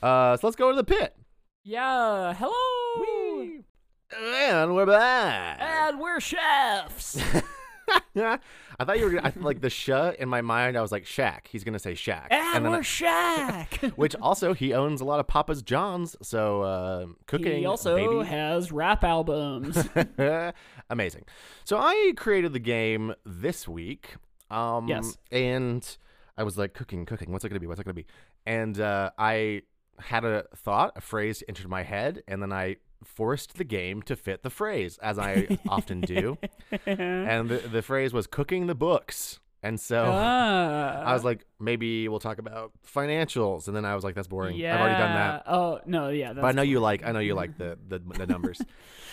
uh, 0.00 0.36
so 0.36 0.46
let's 0.46 0.54
go 0.54 0.70
to 0.70 0.76
the 0.76 0.84
pit. 0.84 1.16
yeah. 1.64 2.32
Hello. 2.34 3.64
And 4.22 4.74
we're 4.74 4.86
back. 4.86 5.58
And 5.60 5.98
we're 6.00 6.20
chefs. 6.20 7.18
I 8.16 8.38
thought 8.84 8.98
you 8.98 9.04
were 9.04 9.10
gonna, 9.10 9.28
I, 9.28 9.32
like 9.40 9.60
the 9.60 9.70
sh 9.70 9.88
in 9.90 10.28
my 10.28 10.40
mind. 10.40 10.76
I 10.76 10.80
was 10.82 10.92
like 10.92 11.04
Shaq. 11.04 11.46
He's 11.48 11.64
gonna 11.64 11.78
say 11.78 11.92
Shaq, 11.92 12.28
and 12.30 12.64
then 12.64 12.70
we're 12.72 12.78
I- 12.78 12.80
Shaq. 13.70 13.92
which 13.96 14.14
also 14.16 14.54
he 14.54 14.72
owns 14.72 15.00
a 15.00 15.04
lot 15.04 15.20
of 15.20 15.26
Papa's 15.26 15.62
John's. 15.62 16.16
So 16.22 16.62
uh, 16.62 17.06
cooking. 17.26 17.58
He 17.58 17.66
also 17.66 17.96
baby. 17.96 18.26
has 18.28 18.72
rap 18.72 19.04
albums. 19.04 19.76
Amazing. 20.90 21.24
So 21.64 21.76
I 21.78 22.12
created 22.16 22.52
the 22.52 22.58
game 22.60 23.14
this 23.26 23.66
week. 23.68 24.14
Um, 24.50 24.88
Yes. 24.88 25.18
And 25.32 25.96
I 26.36 26.42
was 26.44 26.56
like, 26.56 26.72
cooking, 26.74 27.04
cooking. 27.06 27.32
What's 27.32 27.44
it 27.44 27.48
going 27.48 27.56
to 27.56 27.60
be? 27.60 27.66
What's 27.66 27.80
it 27.80 27.84
going 27.84 27.96
to 27.96 28.02
be? 28.02 28.06
And 28.46 28.78
uh, 28.80 29.10
I 29.18 29.62
had 29.98 30.24
a 30.24 30.44
thought, 30.56 30.92
a 30.96 31.00
phrase 31.00 31.42
entered 31.48 31.68
my 31.68 31.82
head, 31.82 32.22
and 32.28 32.40
then 32.42 32.52
I 32.52 32.76
forced 33.04 33.56
the 33.58 33.64
game 33.64 34.02
to 34.02 34.16
fit 34.16 34.42
the 34.42 34.50
phrase, 34.50 34.98
as 34.98 35.18
I 35.18 35.58
often 35.68 36.00
do. 36.00 36.38
And 36.86 37.48
the, 37.48 37.58
the 37.58 37.82
phrase 37.82 38.12
was 38.12 38.26
cooking 38.26 38.66
the 38.66 38.74
books. 38.74 39.38
And 39.62 39.80
so 39.80 40.10
Ah. 40.12 41.02
I 41.04 41.14
was 41.14 41.24
like, 41.24 41.46
maybe 41.58 42.06
we'll 42.08 42.20
talk 42.20 42.38
about 42.38 42.72
financials. 42.86 43.66
And 43.66 43.74
then 43.74 43.84
I 43.86 43.94
was 43.94 44.04
like, 44.04 44.14
that's 44.14 44.28
boring. 44.28 44.56
I've 44.64 44.78
already 44.80 44.98
done 44.98 45.14
that. 45.14 45.42
Oh 45.46 45.80
no, 45.86 46.08
yeah. 46.10 46.34
That's 46.34 46.42
But 46.42 46.48
I 46.48 46.52
know 46.52 46.62
you 46.62 46.80
like, 46.80 47.04
I 47.06 47.12
know 47.12 47.18
you 47.20 47.34
like 47.34 47.56
the 47.56 47.78
the, 47.88 47.98
the 47.98 48.26
numbers. 48.26 48.60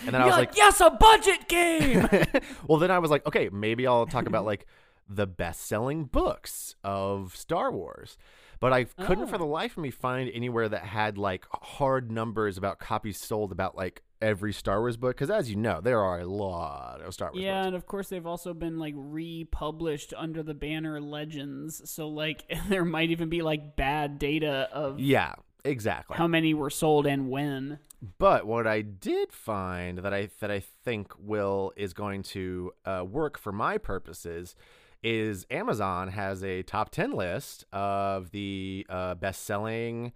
And 0.05 0.13
then 0.13 0.15
I 0.15 0.25
You're 0.25 0.27
was 0.27 0.37
like, 0.37 0.49
like, 0.49 0.57
yes, 0.57 0.81
a 0.81 0.89
budget 0.89 1.47
game. 1.47 2.41
well, 2.67 2.79
then 2.79 2.91
I 2.91 2.99
was 2.99 3.11
like, 3.11 3.25
okay, 3.27 3.49
maybe 3.49 3.87
I'll 3.87 4.07
talk 4.07 4.25
about 4.27 4.43
like 4.45 4.65
the 5.07 5.27
best-selling 5.27 6.05
books 6.05 6.75
of 6.83 7.35
Star 7.35 7.71
Wars. 7.71 8.17
But 8.61 8.71
I 8.71 8.85
couldn't 8.85 9.27
for 9.27 9.35
Oh. 9.35 9.39
the 9.39 9.45
life 9.45 9.75
of 9.75 9.83
me 9.83 9.91
find 9.91 10.29
anywhere 10.33 10.69
that 10.69 10.83
had 10.83 11.17
like 11.17 11.45
hard 11.51 12.09
numbers 12.11 12.57
about 12.57 12.79
copies 12.79 13.19
sold 13.19 13.51
about 13.51 13.75
like 13.75 14.03
every 14.21 14.53
Star 14.53 14.79
Wars 14.79 14.97
book 14.97 15.15
because 15.17 15.31
as 15.31 15.49
you 15.49 15.55
know, 15.57 15.81
there 15.81 15.99
are 15.99 16.19
a 16.21 16.25
lot 16.27 17.01
of 17.01 17.11
Star 17.13 17.31
Wars 17.33 17.43
yeah, 17.43 17.55
books. 17.61 17.67
and 17.67 17.75
of 17.75 17.85
course 17.87 18.07
they've 18.09 18.25
also 18.27 18.53
been 18.53 18.77
like 18.77 18.93
republished 18.95 20.13
under 20.15 20.43
the 20.43 20.53
banner 20.53 21.01
Legends. 21.01 21.89
So 21.89 22.07
like 22.07 22.43
there 22.69 22.85
might 22.85 23.09
even 23.09 23.29
be 23.29 23.41
like 23.41 23.75
bad 23.75 24.19
data 24.19 24.69
of 24.71 24.99
Yeah, 24.99 25.33
exactly. 25.65 26.17
how 26.17 26.27
many 26.27 26.53
were 26.53 26.69
sold 26.69 27.05
and 27.07 27.29
when. 27.29 27.79
But 28.17 28.47
what 28.47 28.65
I 28.65 28.81
did 28.81 29.31
find 29.31 29.99
that 29.99 30.13
I 30.13 30.29
that 30.39 30.49
I 30.51 30.59
think 30.59 31.13
will 31.19 31.71
is 31.75 31.93
going 31.93 32.23
to 32.23 32.73
uh, 32.85 33.05
work 33.09 33.37
for 33.37 33.51
my 33.51 33.77
purposes 33.77 34.55
is 35.03 35.45
Amazon 35.49 36.09
has 36.09 36.43
a 36.43 36.63
top 36.63 36.89
ten 36.91 37.11
list 37.11 37.65
of 37.73 38.31
the 38.31 38.85
uh, 38.89 39.15
best 39.15 39.43
selling 39.45 40.11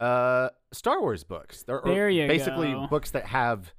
uh, 0.00 0.50
Star 0.72 1.00
Wars 1.00 1.24
books. 1.24 1.62
They're 1.62 1.80
There 1.84 2.08
you 2.10 2.26
basically 2.26 2.72
go. 2.72 2.86
books 2.88 3.10
that 3.12 3.26
have 3.26 3.72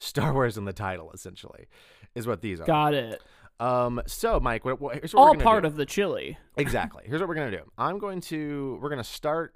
Star 0.00 0.32
Wars 0.32 0.56
in 0.56 0.64
the 0.64 0.72
title. 0.72 1.10
Essentially, 1.12 1.66
is 2.14 2.26
what 2.26 2.40
these 2.40 2.60
are. 2.60 2.64
Got 2.66 2.94
it. 2.94 3.20
Um. 3.60 4.00
So, 4.06 4.40
Mike, 4.40 4.64
what, 4.64 4.80
what, 4.80 4.94
here's 4.96 5.14
what 5.14 5.22
we're 5.22 5.28
All 5.28 5.34
part 5.36 5.62
do. 5.62 5.68
of 5.68 5.76
the 5.76 5.86
chili. 5.86 6.36
Exactly. 6.56 7.04
Here's 7.06 7.20
what 7.20 7.28
we're 7.28 7.34
gonna 7.36 7.50
do. 7.50 7.70
I'm 7.78 7.98
going 7.98 8.20
to 8.22 8.78
we're 8.82 8.90
gonna 8.90 9.04
start 9.04 9.54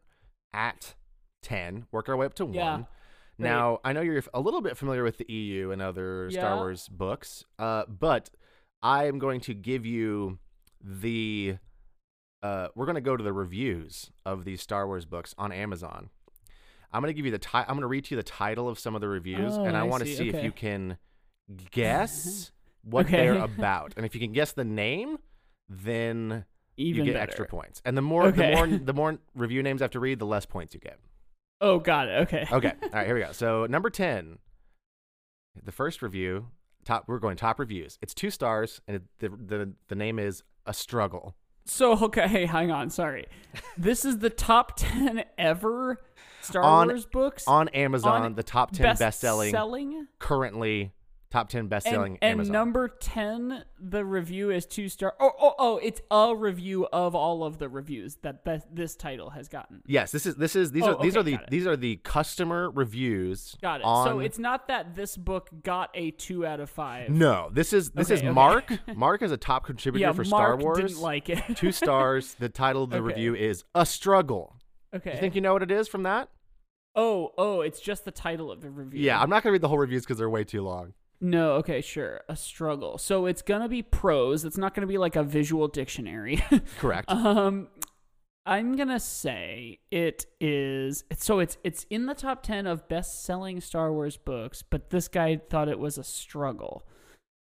at 0.52 0.94
ten, 1.42 1.86
work 1.92 2.08
our 2.08 2.16
way 2.16 2.26
up 2.26 2.34
to 2.34 2.48
Yeah. 2.52 2.72
one. 2.72 2.86
Now 3.40 3.78
I 3.84 3.92
know 3.92 4.00
you're 4.00 4.22
a 4.34 4.40
little 4.40 4.60
bit 4.60 4.76
familiar 4.76 5.04
with 5.04 5.18
the 5.18 5.32
EU 5.32 5.70
and 5.70 5.80
other 5.80 6.28
Star 6.32 6.56
Wars 6.56 6.88
books, 6.88 7.44
uh, 7.58 7.84
but 7.88 8.30
I 8.82 9.06
am 9.06 9.18
going 9.20 9.40
to 9.42 9.54
give 9.54 9.86
you 9.86 10.38
the. 10.82 11.56
Uh, 12.42 12.68
we're 12.76 12.86
going 12.86 12.94
to 12.94 13.00
go 13.00 13.16
to 13.16 13.24
the 13.24 13.32
reviews 13.32 14.10
of 14.24 14.44
these 14.44 14.62
Star 14.62 14.86
Wars 14.86 15.04
books 15.04 15.34
on 15.38 15.50
Amazon. 15.50 16.08
I'm 16.92 17.02
going 17.02 17.10
to 17.12 17.14
give 17.16 17.26
you 17.26 17.32
the 17.32 17.38
ti- 17.38 17.48
I'm 17.54 17.66
going 17.68 17.80
to 17.80 17.86
read 17.88 18.04
to 18.06 18.14
you 18.14 18.16
the 18.16 18.22
title 18.22 18.68
of 18.68 18.78
some 18.78 18.94
of 18.94 19.00
the 19.00 19.08
reviews, 19.08 19.56
Oh, 19.58 19.64
and 19.64 19.76
I 19.76 19.80
I 19.80 19.82
want 19.82 20.04
to 20.04 20.08
see. 20.08 20.16
see 20.16 20.28
if 20.28 20.42
you 20.44 20.52
can 20.52 20.98
guess 21.72 22.52
what 22.84 23.06
Okay. 23.06 23.16
they're 23.26 23.38
about. 23.44 23.92
And 23.96 24.06
if 24.06 24.14
you 24.14 24.20
can 24.20 24.32
guess 24.32 24.52
the 24.52 24.64
name, 24.64 25.18
then 25.68 26.44
Even 26.76 27.04
you 27.06 27.12
get 27.12 27.18
better. 27.18 27.28
extra 27.30 27.46
points. 27.46 27.82
And 27.84 27.96
the 27.96 28.02
more 28.02 28.26
Okay. 28.28 28.50
the 28.50 28.56
more 28.56 28.78
the 28.78 28.92
more 28.94 29.18
review 29.34 29.62
names 29.64 29.82
I 29.82 29.84
have 29.84 29.90
to 29.92 30.00
read, 30.00 30.18
the 30.20 30.26
less 30.26 30.46
points 30.46 30.74
you 30.74 30.80
get. 30.80 30.98
Oh, 31.60 31.80
got 31.80 32.06
it. 32.08 32.12
Okay. 32.22 32.46
Okay. 32.52 32.72
All 32.84 32.88
right, 32.92 33.04
here 33.06 33.16
we 33.16 33.22
go. 33.22 33.32
So 33.32 33.66
number 33.66 33.90
ten, 33.90 34.38
the 35.62 35.72
first 35.72 36.02
review. 36.02 36.46
Top. 36.84 37.04
We're 37.08 37.18
going 37.18 37.36
top 37.36 37.58
reviews. 37.58 37.98
It's 38.00 38.14
two 38.14 38.30
stars, 38.30 38.80
and 38.86 38.96
it, 38.98 39.02
the 39.18 39.28
the 39.28 39.72
the 39.88 39.94
name 39.96 40.18
is 40.20 40.42
a 40.68 40.74
struggle. 40.74 41.34
So 41.64 41.92
okay, 42.04 42.28
hey, 42.28 42.46
hang 42.56 42.70
on. 42.70 42.90
Sorry, 42.90 43.26
this 43.76 44.04
is 44.04 44.18
the 44.18 44.30
top 44.30 44.76
ten 44.76 45.24
ever 45.36 45.98
Star 46.40 46.62
On- 46.62 46.86
Wars 46.88 47.06
books 47.06 47.44
On 47.48 47.68
Amazon, 47.70 48.22
On 48.22 48.34
the 48.34 48.42
top 48.42 48.70
ten 48.72 48.84
best 48.96 49.20
selling. 49.20 49.50
currently 50.18 50.92
top 51.30 51.48
ten 51.50 51.66
best 51.66 51.86
selling 51.86 52.12
And, 52.22 52.22
and 52.22 52.32
Amazon. 52.40 52.52
number 52.52 52.88
ten, 52.88 53.64
the 53.78 54.04
review 54.04 54.50
is 54.50 54.64
two 54.66 54.88
star. 54.88 55.14
Oh, 55.20 55.30
oh, 55.40 55.54
oh! 55.58 55.76
It's 55.78 56.00
a 56.10 56.34
review 56.34 56.86
of 56.92 57.14
all 57.14 57.44
of 57.44 57.58
the 57.58 57.68
reviews 57.68 58.16
that 58.22 58.44
be- 58.44 58.60
this 58.72 58.96
title 58.96 59.30
has 59.30 59.48
gotten. 59.48 59.82
yes, 59.86 60.10
this 60.10 60.24
is 60.26 60.36
this 60.36 60.56
is 60.56 60.72
these 60.72 60.84
Oh, 60.84 60.94
are 60.96 61.02
these 61.02 61.16
are 61.16 61.22
the 61.22 61.38
these 61.50 61.66
are 61.66 61.76
the 61.76 61.96
customer 61.96 62.70
reviews. 62.70 63.56
Got 63.60 63.80
it. 63.80 63.84
On, 63.84 64.06
so 64.06 64.18
it's 64.20 64.38
not 64.38 64.68
that 64.68 64.94
this 64.94 65.16
book 65.16 65.50
got 65.62 65.90
a 65.94 66.10
two 66.12 66.46
out 66.46 66.60
of 66.60 66.70
five. 66.70 67.10
no. 67.10 67.50
This 67.52 67.72
is 67.72 67.90
this 67.90 68.06
Okay, 68.08 68.14
is 68.14 68.20
okay. 68.20 68.30
Mark. 68.30 68.72
Mark 68.96 69.22
is 69.22 69.30
a 69.32 69.36
top 69.36 69.64
contributor 69.66 70.06
yeah, 70.06 70.12
for 70.12 70.24
Mark 70.24 70.26
Star 70.26 70.56
Wars. 70.56 70.78
didn't 70.78 71.00
like 71.00 71.28
it. 71.28 71.42
two 71.56 71.72
stars. 71.72 72.34
The 72.38 72.48
title 72.48 72.84
of 72.84 72.90
the 72.90 72.96
Okay. 72.98 73.04
review 73.06 73.34
is 73.34 73.64
a 73.74 73.84
struggle. 73.84 74.56
okay. 74.94 75.12
You 75.14 75.18
think 75.18 75.34
you 75.34 75.40
know 75.40 75.52
what 75.52 75.62
it 75.62 75.70
is 75.70 75.88
from 75.88 76.04
that? 76.04 76.28
oh, 76.94 77.32
oh! 77.38 77.60
It's 77.60 77.78
just 77.80 78.04
the 78.04 78.10
title 78.10 78.50
of 78.50 78.60
the 78.60 78.70
review. 78.70 79.00
Yeah, 79.00 79.20
I'm 79.20 79.30
not 79.30 79.42
gonna 79.42 79.52
read 79.52 79.60
the 79.60 79.68
whole 79.68 79.78
reviews 79.78 80.02
because 80.02 80.18
they're 80.18 80.30
way 80.30 80.42
too 80.44 80.62
long. 80.62 80.94
No, 81.20 81.52
okay, 81.54 81.80
sure. 81.80 82.20
A 82.28 82.36
struggle. 82.36 82.98
So 82.98 83.26
it's 83.26 83.42
gonna 83.42 83.68
be 83.68 83.82
prose. 83.82 84.44
It's 84.44 84.58
not 84.58 84.74
gonna 84.74 84.86
be 84.86 84.98
like 84.98 85.16
a 85.16 85.22
visual 85.22 85.66
dictionary. 85.68 86.42
Correct. 86.78 87.10
um, 87.10 87.68
I'm 88.46 88.76
gonna 88.76 89.00
say 89.00 89.80
it 89.90 90.26
is. 90.40 91.04
So 91.16 91.40
it's 91.40 91.58
it's 91.64 91.84
in 91.90 92.06
the 92.06 92.14
top 92.14 92.42
ten 92.42 92.66
of 92.66 92.88
best-selling 92.88 93.60
Star 93.60 93.92
Wars 93.92 94.16
books, 94.16 94.62
but 94.62 94.90
this 94.90 95.08
guy 95.08 95.36
thought 95.50 95.68
it 95.68 95.78
was 95.78 95.98
a 95.98 96.04
struggle. 96.04 96.86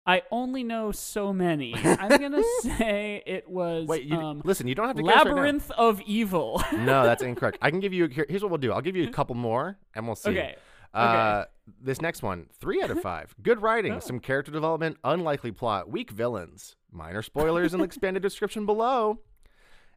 I 0.06 0.22
only 0.30 0.64
know 0.64 0.90
so 0.90 1.32
many. 1.32 1.74
I'm 1.76 2.18
gonna 2.18 2.42
say 2.62 3.22
it 3.26 3.48
was 3.48 3.86
Wait, 3.86 4.04
you, 4.04 4.16
um, 4.16 4.40
listen. 4.44 4.66
You 4.66 4.74
don't 4.74 4.86
have 4.86 4.96
to 4.96 5.02
guess 5.02 5.14
right 5.14 5.24
now. 5.26 5.30
Labyrinth 5.32 5.70
of 5.72 6.00
Evil. 6.00 6.62
No, 6.72 7.04
that's 7.04 7.22
incorrect. 7.22 7.58
I 7.61 7.70
can 7.70 7.80
give 7.80 7.92
you. 7.92 8.06
Here, 8.06 8.26
here's 8.28 8.42
what 8.42 8.50
we'll 8.50 8.58
do. 8.58 8.72
I'll 8.72 8.80
give 8.80 8.96
you 8.96 9.04
a 9.04 9.11
couple 9.12 9.36
more, 9.36 9.78
and 9.94 10.06
we'll 10.06 10.16
see. 10.16 10.30
okay. 10.30 10.56
Uh, 10.93 11.45
this 11.80 12.01
next 12.01 12.22
one, 12.22 12.47
three 12.61 12.82
out 12.82 12.91
of 12.91 13.01
five. 13.03 13.34
Good 13.43 13.62
writing, 13.62 13.95
Oh. 13.95 14.01
some 14.01 14.18
character 14.20 14.51
development, 14.51 14.97
unlikely 15.05 15.53
plot, 15.53 15.88
weak 15.91 16.11
villains, 16.11 16.76
minor 16.91 17.22
spoilers 17.22 17.72
in 17.74 17.78
the 17.78 17.84
expanded 17.91 18.22
description 18.22 18.66
below. 18.66 19.20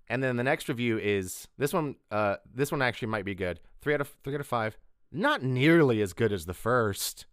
And 0.07 0.21
then 0.21 0.35
the 0.35 0.43
next 0.43 0.67
review 0.69 0.97
is 0.99 1.47
this 1.57 1.73
one. 1.73 1.95
Uh, 2.11 2.35
this 2.53 2.71
one 2.71 2.81
actually 2.81 3.07
might 3.07 3.25
be 3.25 3.33
good. 3.35 3.59
Three 3.81 3.93
out 3.93 4.01
of 4.01 4.13
three 4.23 4.35
out 4.35 4.41
of 4.41 4.47
five. 4.47 4.77
Not 5.11 5.41
nearly 5.43 6.01
as 6.01 6.13
good 6.13 6.33
as 6.33 6.45
the 6.45 6.53
first. 6.53 7.25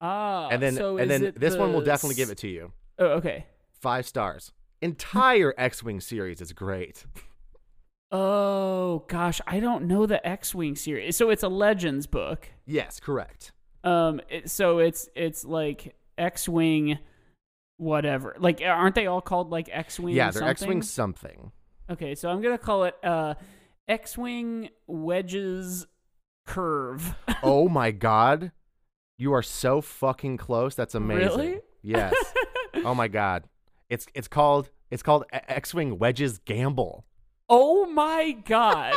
Ah, 0.00 0.48
And 0.50 0.60
then 0.62 0.74
so 0.74 0.98
and 0.98 1.10
then 1.10 1.32
this 1.36 1.56
one 1.56 1.72
will 1.72 1.80
definitely 1.80 2.16
give 2.16 2.30
it 2.30 2.38
to 2.38 2.48
you. 2.48 2.72
Oh, 2.98 3.06
okay. 3.12 3.46
Five 3.80 4.06
stars. 4.06 4.52
Entire 4.82 5.54
X-wing 5.56 6.00
series 6.00 6.40
is 6.40 6.52
great. 6.52 7.06
Oh 8.16 9.02
gosh, 9.08 9.40
I 9.44 9.58
don't 9.58 9.86
know 9.86 10.06
the 10.06 10.24
X-wing 10.24 10.76
series. 10.76 11.16
So 11.16 11.30
it's 11.30 11.42
a 11.42 11.48
Legends 11.48 12.06
book. 12.06 12.48
Yes, 12.64 13.00
correct. 13.00 13.50
Um, 13.82 14.20
it, 14.30 14.48
so 14.48 14.78
it's 14.78 15.08
it's 15.16 15.44
like 15.44 15.96
X-wing, 16.16 17.00
whatever. 17.76 18.36
Like, 18.38 18.62
aren't 18.64 18.94
they 18.94 19.08
all 19.08 19.20
called 19.20 19.50
like 19.50 19.68
X-wing? 19.68 20.14
Yeah, 20.14 20.26
they're 20.26 20.42
something? 20.42 20.50
X-wing 20.50 20.82
something. 20.82 21.50
Okay, 21.90 22.14
so 22.14 22.30
I'm 22.30 22.40
gonna 22.40 22.56
call 22.56 22.84
it 22.84 22.94
uh, 23.02 23.34
X-wing 23.88 24.68
wedges 24.86 25.84
curve. 26.46 27.16
oh 27.42 27.68
my 27.68 27.90
god. 27.90 28.52
You 29.18 29.32
are 29.32 29.42
so 29.42 29.80
fucking 29.80 30.36
close. 30.36 30.76
That's 30.76 30.94
amazing. 30.94 31.26
Really? 31.26 31.60
Yes. 31.82 32.14
oh 32.84 32.94
my 32.94 33.08
god. 33.08 33.48
It's 33.90 34.06
it's 34.14 34.28
called 34.28 34.70
it's 34.92 35.02
called 35.02 35.24
X-wing 35.32 35.98
wedges 35.98 36.38
gamble. 36.38 37.04
Oh 37.48 37.86
my 37.86 38.32
god, 38.44 38.94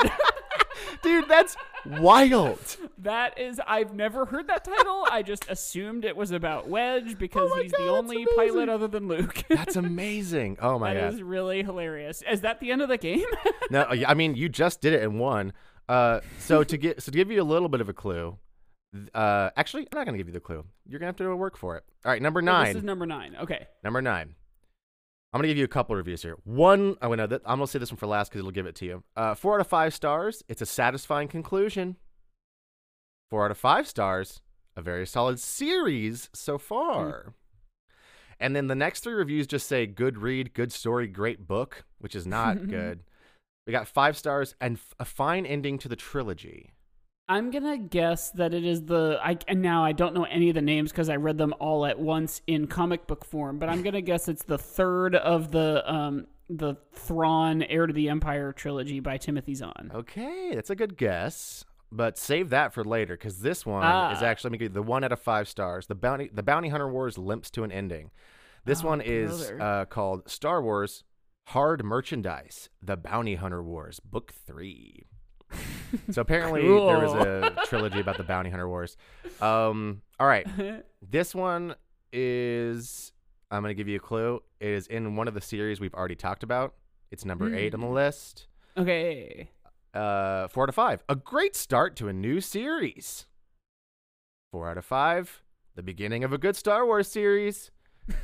Dude, 1.04 1.28
that's 1.28 1.56
wild. 1.86 2.78
that 3.00 3.39
is 3.39 3.60
I've 3.68 3.93
never 3.93 4.26
heard 4.26 4.48
that 4.48 4.64
title. 4.64 5.06
I 5.10 5.22
just 5.24 5.50
assumed 5.50 6.06
it 6.06 6.16
was 6.16 6.32
about 6.32 6.68
Wedge 6.68 7.18
because 7.18 7.50
Oh 7.54 7.62
he's 7.62 7.72
God, 7.72 7.82
the 7.82 7.89
only 7.89 8.26
pilot 8.36 8.70
other 8.70 8.88
than 8.88 9.08
Luke. 9.08 9.43
That's 9.50 9.76
amazing. 9.76 10.58
Oh 10.62 10.78
my 10.80 10.93
That 10.93 11.00
god. 11.02 11.12
That 11.12 11.16
is 11.16 11.24
really 11.24 11.64
hilarious. 11.64 12.24
Is 12.30 12.41
that 12.41 12.60
the 12.60 12.72
end 12.72 12.82
of 12.82 12.89
the 12.89 12.98
game? 12.98 13.26
No, 13.70 13.86
I 14.08 14.14
mean 14.14 14.36
you 14.36 14.48
just 14.50 14.80
did 14.82 14.93
it 14.93 15.04
in 15.04 15.20
one. 15.20 15.52
Uh, 15.89 16.22
so 16.39 16.64
to 16.64 16.78
get 16.78 17.02
so 17.04 17.12
to 17.12 17.18
give 17.18 17.30
you 17.32 17.41
a 17.41 17.43
little 17.43 17.68
bit 17.70 17.82
of 17.82 17.89
a 17.89 17.93
clue, 17.93 18.38
uh, 19.14 19.50
actually 19.58 19.84
I'm 19.91 19.98
not 19.98 20.06
gonna 20.06 20.18
give 20.18 20.28
you 20.28 20.34
the 20.34 20.39
clue. 20.39 20.64
You're 20.88 21.00
gonna 21.00 21.10
have 21.10 21.18
to 21.18 21.36
work 21.36 21.58
for 21.58 21.76
it. 21.78 21.84
All 22.06 22.12
right, 22.12 22.22
number 22.22 22.39
Oh, 22.39 22.43
nine. 22.45 22.68
this 22.68 22.76
is 22.78 22.84
number 22.84 23.06
nine. 23.06 23.36
Okay. 23.41 23.68
Number 23.84 24.02
nine. 24.02 24.36
I'm 25.34 25.40
gonna 25.40 25.50
give 25.50 25.58
you 25.58 25.66
a 25.66 25.70
couple 25.70 25.96
reviews 25.96 26.22
here. 26.22 26.38
One, 26.46 26.96
oh 27.02 27.16
that, 27.16 27.42
I'm 27.46 27.58
gonna 27.58 27.68
say 27.68 27.80
this 27.80 27.92
one 27.92 27.98
for 27.98 28.08
last 28.08 28.30
because 28.30 28.40
it'll 28.40 28.52
give 28.52 28.66
it 28.66 28.76
to 28.76 28.86
you. 28.86 29.04
Uh, 29.16 29.36
four 29.36 29.56
out 29.56 29.62
of 29.62 29.68
five 29.68 29.94
stars. 29.94 30.44
It's 30.48 30.62
a 30.62 30.66
satisfying 30.66 31.28
conclusion. 31.28 31.98
Four 33.30 33.46
out 33.46 33.52
of 33.52 33.58
five 33.58 33.88
stars. 33.88 34.42
A 34.76 34.82
very 34.82 35.06
solid 35.06 35.40
series 35.40 36.30
so 36.34 36.58
far. 36.58 37.34
And 38.40 38.56
then 38.56 38.68
the 38.68 38.76
next 38.76 39.02
three 39.02 39.16
reviews 39.16 39.48
just 39.48 39.68
say 39.68 39.86
good 39.88 40.20
read, 40.20 40.54
good 40.54 40.72
story, 40.72 41.08
great 41.08 41.48
book, 41.48 41.86
which 42.00 42.16
is 42.16 42.28
not 42.28 42.68
good. 42.70 43.02
We 43.66 43.72
got 43.72 43.88
five 43.88 44.16
stars 44.16 44.56
and 44.62 44.78
f- 44.78 44.94
a 45.00 45.06
fine 45.06 45.46
ending 45.46 45.78
to 45.80 45.90
the 45.90 45.96
trilogy. 45.96 46.72
I'm 47.30 47.52
gonna 47.52 47.78
guess 47.78 48.32
that 48.32 48.54
it 48.54 48.64
is 48.66 48.86
the 48.86 49.20
I 49.22 49.38
and 49.48 49.62
now 49.62 49.84
I 49.84 49.92
don't 49.92 50.14
know 50.14 50.24
any 50.24 50.50
of 50.50 50.56
the 50.56 50.62
names 50.62 50.92
because 50.92 51.10
I 51.10 51.18
read 51.18 51.38
them 51.38 51.54
all 51.60 51.86
at 51.86 52.00
once 52.00 52.42
in 52.48 52.68
comic 52.68 53.06
book 53.08 53.26
form, 53.26 53.60
but 53.60 53.68
I'm 53.70 53.84
gonna 53.84 54.02
guess 54.02 54.28
it's 54.30 54.44
the 54.44 54.58
third 54.58 55.14
of 55.16 55.52
the 55.52 55.84
um 55.92 56.28
the 56.50 56.76
Thrawn 56.94 57.64
Heir 57.64 57.88
to 57.88 57.92
the 57.94 58.08
Empire 58.08 58.54
trilogy 58.54 59.02
by 59.02 59.18
Timothy 59.18 59.56
Zahn. 59.56 59.92
Okay, 59.94 60.52
that's 60.56 60.70
a 60.70 60.76
good 60.76 60.96
guess, 60.98 61.66
but 61.92 62.18
save 62.18 62.50
that 62.52 62.74
for 62.74 62.86
later 62.86 63.16
because 63.18 63.42
this 63.42 63.66
one 63.66 63.84
Ah. 63.84 64.14
is 64.16 64.24
actually 64.24 64.52
making 64.52 64.72
the 64.72 64.82
one 64.82 65.04
out 65.04 65.12
of 65.12 65.20
five 65.20 65.50
stars. 65.50 65.88
The 65.88 65.96
bounty, 65.96 66.30
the 66.34 66.44
Bounty 66.44 66.70
Hunter 66.70 66.90
Wars 66.90 67.18
limps 67.18 67.50
to 67.52 67.64
an 67.64 67.72
ending. 67.74 68.12
This 68.64 68.84
Oh, 68.86 68.88
one 68.88 69.02
is 69.02 69.52
uh, 69.60 69.84
called 69.90 70.30
Star 70.30 70.62
Wars 70.62 71.04
Hard 71.48 71.84
Merchandise: 71.84 72.70
The 72.82 72.96
Bounty 72.96 73.36
Hunter 73.36 73.62
Wars, 73.62 74.00
Book 74.00 74.32
Three. 74.32 75.04
so 76.12 76.22
apparently 76.22 76.62
there 76.62 76.72
was 77.00 77.14
a 77.14 77.56
trilogy 77.66 78.00
about 78.00 78.18
the 78.18 78.24
Bounty 78.24 78.50
Hunter 78.50 78.68
Wars. 78.68 78.98
Um, 79.41 80.02
all 80.20 80.28
right, 80.28 80.48
this 81.02 81.34
one 81.36 81.76
is. 82.12 83.12
I'm 83.50 83.62
gonna 83.62 83.74
give 83.74 83.88
you 83.88 83.95
a 83.95 84.00
clue. 84.02 84.41
It 84.60 84.70
is 84.70 84.88
in 84.88 85.16
one 85.16 85.28
of 85.30 85.34
the 85.34 85.41
series 85.41 85.80
we've 85.80 85.93
already 85.93 86.16
talked 86.16 86.43
about. 86.43 86.74
It's 87.12 87.24
number 87.24 87.54
eight 87.56 87.74
on 87.74 87.80
the 87.80 87.88
Hmm. 87.88 87.93
list 87.93 88.48
okay. 88.78 89.50
uh, 89.93 90.50
four 90.50 90.64
out 90.64 90.70
of 90.70 90.76
five. 90.76 91.02
A 91.08 91.16
great 91.16 91.56
start 91.56 91.95
to 91.98 92.10
a 92.10 92.14
new 92.14 92.41
series. 92.41 93.26
Four 94.52 94.70
out 94.70 94.78
of 94.78 94.84
five. 94.86 95.41
The 95.76 95.84
beginning 95.84 96.26
of 96.26 96.34
a 96.34 96.38
good 96.38 96.58
Star 96.58 96.86
Wars 96.86 97.08
series. 97.08 97.72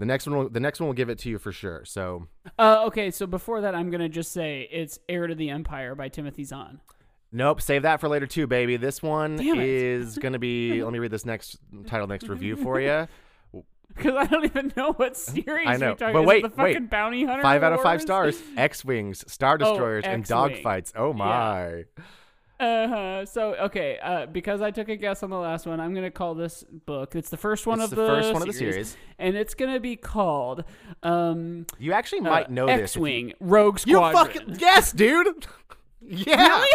the 0.00 0.06
next 0.06 0.26
one, 0.26 0.36
will, 0.36 0.48
the 0.48 0.58
next 0.60 0.80
one 0.80 0.88
will 0.88 0.94
give 0.94 1.08
it 1.10 1.18
to 1.20 1.28
you 1.28 1.38
for 1.38 1.52
sure. 1.52 1.84
So 1.84 2.26
Uh, 2.58 2.84
okay, 2.86 3.10
so 3.12 3.26
before 3.26 3.60
that, 3.60 3.74
I'm 3.76 3.90
gonna 3.90 4.08
just 4.08 4.32
say 4.32 4.68
it's 4.72 4.98
Heir 5.08 5.28
to 5.28 5.34
the 5.36 5.50
Empire 5.50 5.94
by 5.94 6.08
Timothy 6.08 6.42
Zahn. 6.42 6.80
nope, 7.30 7.60
save 7.60 7.82
that 7.82 8.00
for 8.00 8.08
later 8.08 8.26
too, 8.26 8.46
baby. 8.48 8.76
This 8.76 9.02
one 9.02 9.38
is 9.40 10.18
gonna 10.18 10.38
be. 10.40 10.82
let 10.82 10.92
me 10.92 10.98
read 10.98 11.12
this 11.12 11.24
next 11.24 11.58
title, 11.86 12.06
next 12.08 12.26
review 12.28 12.56
for 12.56 12.80
you. 12.80 13.06
Because 13.92 14.14
I 14.14 14.24
don't 14.26 14.44
even 14.44 14.72
know 14.76 14.92
what 14.92 15.16
series 15.36 15.66
I 15.66 15.76
know, 15.76 15.88
you're 15.88 15.96
talking 15.96 16.12
but 16.14 16.22
wait, 16.22 16.42
the 16.44 16.48
fucking 16.50 16.62
wait. 16.74 16.90
bounty 16.90 17.24
hunter. 17.24 17.42
Five 17.42 17.64
out 17.64 17.72
of 17.72 17.82
five 17.82 18.00
stars. 18.00 18.40
X 18.56 18.84
wings, 18.84 19.24
star 19.30 19.58
destroyers, 19.58 20.04
and 20.04 20.24
dogfights. 20.24 20.92
Oh 20.94 21.12
my! 21.12 21.86
Uh-huh. 22.60 23.24
So 23.24 23.54
okay, 23.54 23.98
uh, 24.02 24.26
because 24.26 24.60
I 24.60 24.70
took 24.70 24.88
a 24.90 24.96
guess 24.96 25.22
on 25.22 25.30
the 25.30 25.38
last 25.38 25.64
one, 25.66 25.80
I'm 25.80 25.94
gonna 25.94 26.10
call 26.10 26.34
this 26.34 26.62
book. 26.64 27.14
It's 27.16 27.30
the 27.30 27.38
first 27.38 27.66
one 27.66 27.80
It's 27.80 27.90
of 27.90 27.96
the 27.96 28.02
the, 28.02 28.08
first 28.08 28.32
one 28.34 28.42
of 28.42 28.48
the 28.48 28.52
series. 28.52 28.96
and 29.18 29.34
it's 29.34 29.54
gonna 29.54 29.80
be 29.80 29.96
called 29.96 30.64
um, 31.02 31.66
You 31.78 31.92
actually 31.94 32.20
uh, 32.20 32.24
might 32.30 32.50
know 32.50 32.66
this. 32.66 32.74
if 32.76 32.82
X-wing 32.82 33.32
Rogue 33.40 33.78
You 33.86 33.94
Squadron. 33.96 34.26
fucking 34.26 34.56
yes, 34.60 34.92
dude. 34.92 35.46
yeah. 36.02 36.62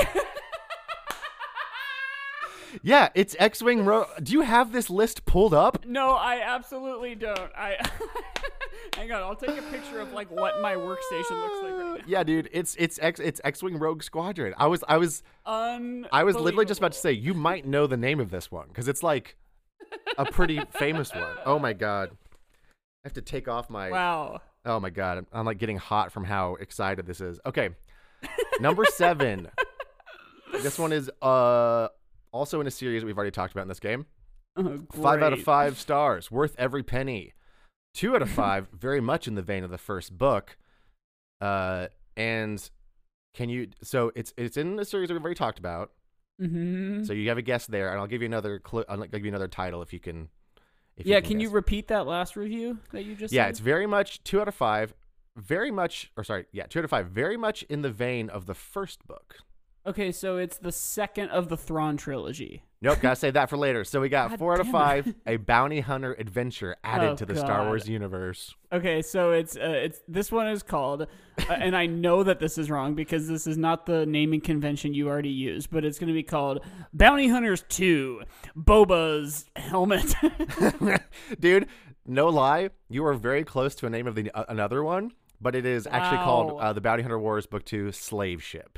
Yeah, 2.84 3.08
it's 3.16 3.38
X-wing. 3.40 3.86
Ro- 3.86 4.08
Do 4.22 4.34
you 4.34 4.42
have 4.42 4.74
this 4.74 4.90
list 4.90 5.26
pulled 5.26 5.54
up? 5.54 5.86
No, 5.86 6.10
I 6.12 6.42
absolutely 6.42 7.16
don't. 7.16 7.50
I 7.56 7.78
hang 8.96 9.12
on. 9.12 9.22
I'll 9.22 9.36
take 9.36 9.58
a 9.58 9.62
picture 9.64 10.00
of 10.00 10.14
like 10.14 10.30
what 10.32 10.62
my 10.62 10.76
workstation 10.76 11.32
looks 11.32 11.64
like 11.64 11.74
right 11.74 11.98
now. 12.00 12.04
Yeah, 12.08 12.24
dude, 12.24 12.50
it's 12.52 12.76
it's 12.78 13.00
X 13.02 13.20
it's 13.20 13.42
X-wing 13.44 13.78
Rogue 13.78 14.04
Squadron. 14.04 14.54
I 14.58 14.68
was 14.68 14.84
I 14.88 14.98
was. 14.98 15.24
I 15.46 16.24
was 16.24 16.36
literally 16.36 16.66
just 16.66 16.80
about 16.80 16.94
to 16.94 17.00
say 17.00 17.12
you 17.12 17.34
might 17.34 17.66
know 17.66 17.88
the 17.88 17.98
name 17.98 18.20
of 18.20 18.32
this 18.32 18.52
one 18.52 18.68
because 18.68 18.88
it's 18.88 19.04
like 19.04 19.36
a 20.18 20.26
pretty 20.26 20.60
famous 20.72 21.14
one. 21.14 21.38
Oh 21.46 21.60
my 21.60 21.74
god, 21.74 22.12
I 22.12 23.06
have 23.06 23.14
to 23.14 23.22
take 23.22 23.48
off 23.48 23.70
my. 23.70 23.92
Wow. 23.92 24.42
Oh 24.66 24.80
my 24.80 24.90
god, 24.90 25.20
I'm, 25.20 25.28
I'm 25.32 25.46
like 25.46 25.60
getting 25.60 25.78
hot 25.78 26.12
from 26.12 26.24
how 26.24 26.56
excited 26.56 27.06
this 27.06 27.22
is. 27.22 27.40
Okay, 27.46 27.70
number 28.60 28.86
seven. 28.86 29.50
this 30.62 30.80
one 30.80 30.92
is 30.92 31.10
uh 31.22 31.90
also 32.32 32.62
in 32.62 32.68
a 32.68 32.72
series 32.72 33.06
we've 33.06 33.18
already 33.18 33.32
talked 33.32 33.54
about 33.54 33.64
in 33.64 33.68
this 33.68 33.80
game. 33.80 34.06
Oh, 34.58 34.82
Five 34.94 35.22
out 35.22 35.34
of 35.34 35.44
five 35.44 35.78
stars, 35.78 36.32
worth 36.32 36.56
every 36.58 36.82
penny. 36.82 37.34
Two 37.96 38.14
out 38.16 38.22
of 38.22 38.30
five, 38.44 38.68
very 38.72 39.02
much 39.02 39.28
in 39.28 39.34
the 39.34 39.42
vein 39.42 39.64
of 39.64 39.72
the 39.72 39.78
first 39.80 40.16
book. 40.18 40.58
Uh, 41.42 41.88
and 42.16 42.70
can 43.34 43.50
you? 43.50 43.70
So 43.82 44.12
it's 44.16 44.34
it's 44.38 44.58
in 44.58 44.76
the 44.76 44.86
series 44.86 45.08
that 45.08 45.16
we've 45.16 45.24
already 45.24 45.38
talked 45.38 45.58
about. 45.58 45.92
Mhm. 46.42 47.08
So 47.08 47.14
you 47.14 47.30
have 47.30 47.38
a 47.38 47.42
guess 47.42 47.66
there, 47.66 47.90
and 47.92 48.00
I'll 48.00 48.08
give 48.08 48.22
you 48.22 48.26
another 48.28 48.60
clue. 48.60 48.84
I'll 48.90 48.98
give 49.06 49.24
you 49.24 49.30
another 49.30 49.48
title 49.48 49.82
if 49.82 49.94
you 49.94 50.00
can. 50.00 50.30
If 50.98 51.06
yeah, 51.06 51.20
can, 51.20 51.32
can 51.32 51.40
you 51.40 51.50
repeat 51.50 51.88
that 51.90 52.06
last 52.08 52.36
review 52.36 52.80
that 52.92 53.04
you 53.04 53.16
just? 53.16 53.34
yeah, 53.34 53.44
said? 53.44 53.50
it's 53.52 53.60
very 53.60 53.88
much 53.88 54.24
two 54.24 54.40
out 54.42 54.48
of 54.48 54.56
five. 54.56 54.94
Very 55.38 55.72
much, 55.72 56.12
or 56.16 56.24
sorry, 56.24 56.46
yeah, 56.54 56.66
two 56.68 56.80
out 56.80 56.86
of 56.86 56.92
five. 56.92 57.08
Very 57.08 57.36
much 57.36 57.64
in 57.64 57.82
the 57.82 57.90
vein 57.90 58.30
of 58.30 58.46
the 58.46 58.54
first 58.54 59.06
book. 59.06 59.36
okay. 59.86 60.12
So 60.12 60.38
it's 60.38 60.58
the 60.58 60.72
second 60.72 61.30
of 61.30 61.50
the 61.50 61.58
Thrawn 61.58 61.98
trilogy. 61.98 62.64
Nope, 62.86 63.00
gotta 63.02 63.16
save 63.16 63.34
that 63.34 63.50
for 63.50 63.58
later. 63.58 63.84
So 63.84 64.00
we 64.00 64.10
got 64.10 64.30
God 64.30 64.40
four 64.40 64.54
out 64.54 64.60
of 64.60 64.68
five, 64.68 65.08
it. 65.08 65.16
a 65.26 65.38
bounty 65.38 65.80
hunter 65.80 66.14
adventure 66.20 66.76
added 66.84 67.10
Oh, 67.12 67.16
to 67.16 67.26
the 67.26 67.36
Star 67.36 67.66
Wars 67.66 67.90
universe. 67.90 68.54
Okay, 68.72 69.02
so 69.02 69.32
it's 69.32 69.58
uh, 69.58 69.62
it's 69.62 70.02
this 70.08 70.32
one 70.32 70.48
is 70.48 70.62
called, 70.62 71.02
uh, 71.04 71.06
and 71.52 71.76
I 71.76 71.88
know 71.88 72.22
that 72.24 72.40
this 72.40 72.60
is 72.60 72.70
wrong 72.70 72.94
because 72.94 73.28
this 73.28 73.48
is 73.48 73.58
not 73.58 73.88
the 73.88 74.06
naming 74.06 74.40
convention 74.40 74.94
you 74.94 75.08
already 75.10 75.30
used, 75.30 75.72
but 75.72 75.84
it's 75.84 75.98
going 75.98 76.10
to 76.10 76.14
be 76.14 76.22
called 76.24 76.64
Bounty 76.94 77.28
Hunters 77.28 77.64
Two: 77.70 78.22
Boba's 78.56 79.46
Helmet. 79.56 80.14
Dude, 81.40 81.68
no 82.06 82.28
lie, 82.30 82.70
you 82.88 83.04
are 83.06 83.16
very 83.16 83.44
close 83.44 83.74
to 83.76 83.88
a 83.88 83.90
name 83.90 84.06
of 84.06 84.14
the 84.14 84.30
uh, 84.32 84.46
another 84.48 84.84
one, 84.84 85.12
but 85.42 85.56
it 85.56 85.66
is 85.66 85.88
actually 85.90 86.20
called 86.24 86.52
Wow. 86.54 86.60
uh, 86.60 86.74
the 86.74 86.82
Bounty 86.82 87.02
Hunter 87.02 87.18
Wars 87.18 87.48
Book 87.48 87.66
Two: 87.66 87.92
Slave 87.92 88.44
Ship. 88.44 88.78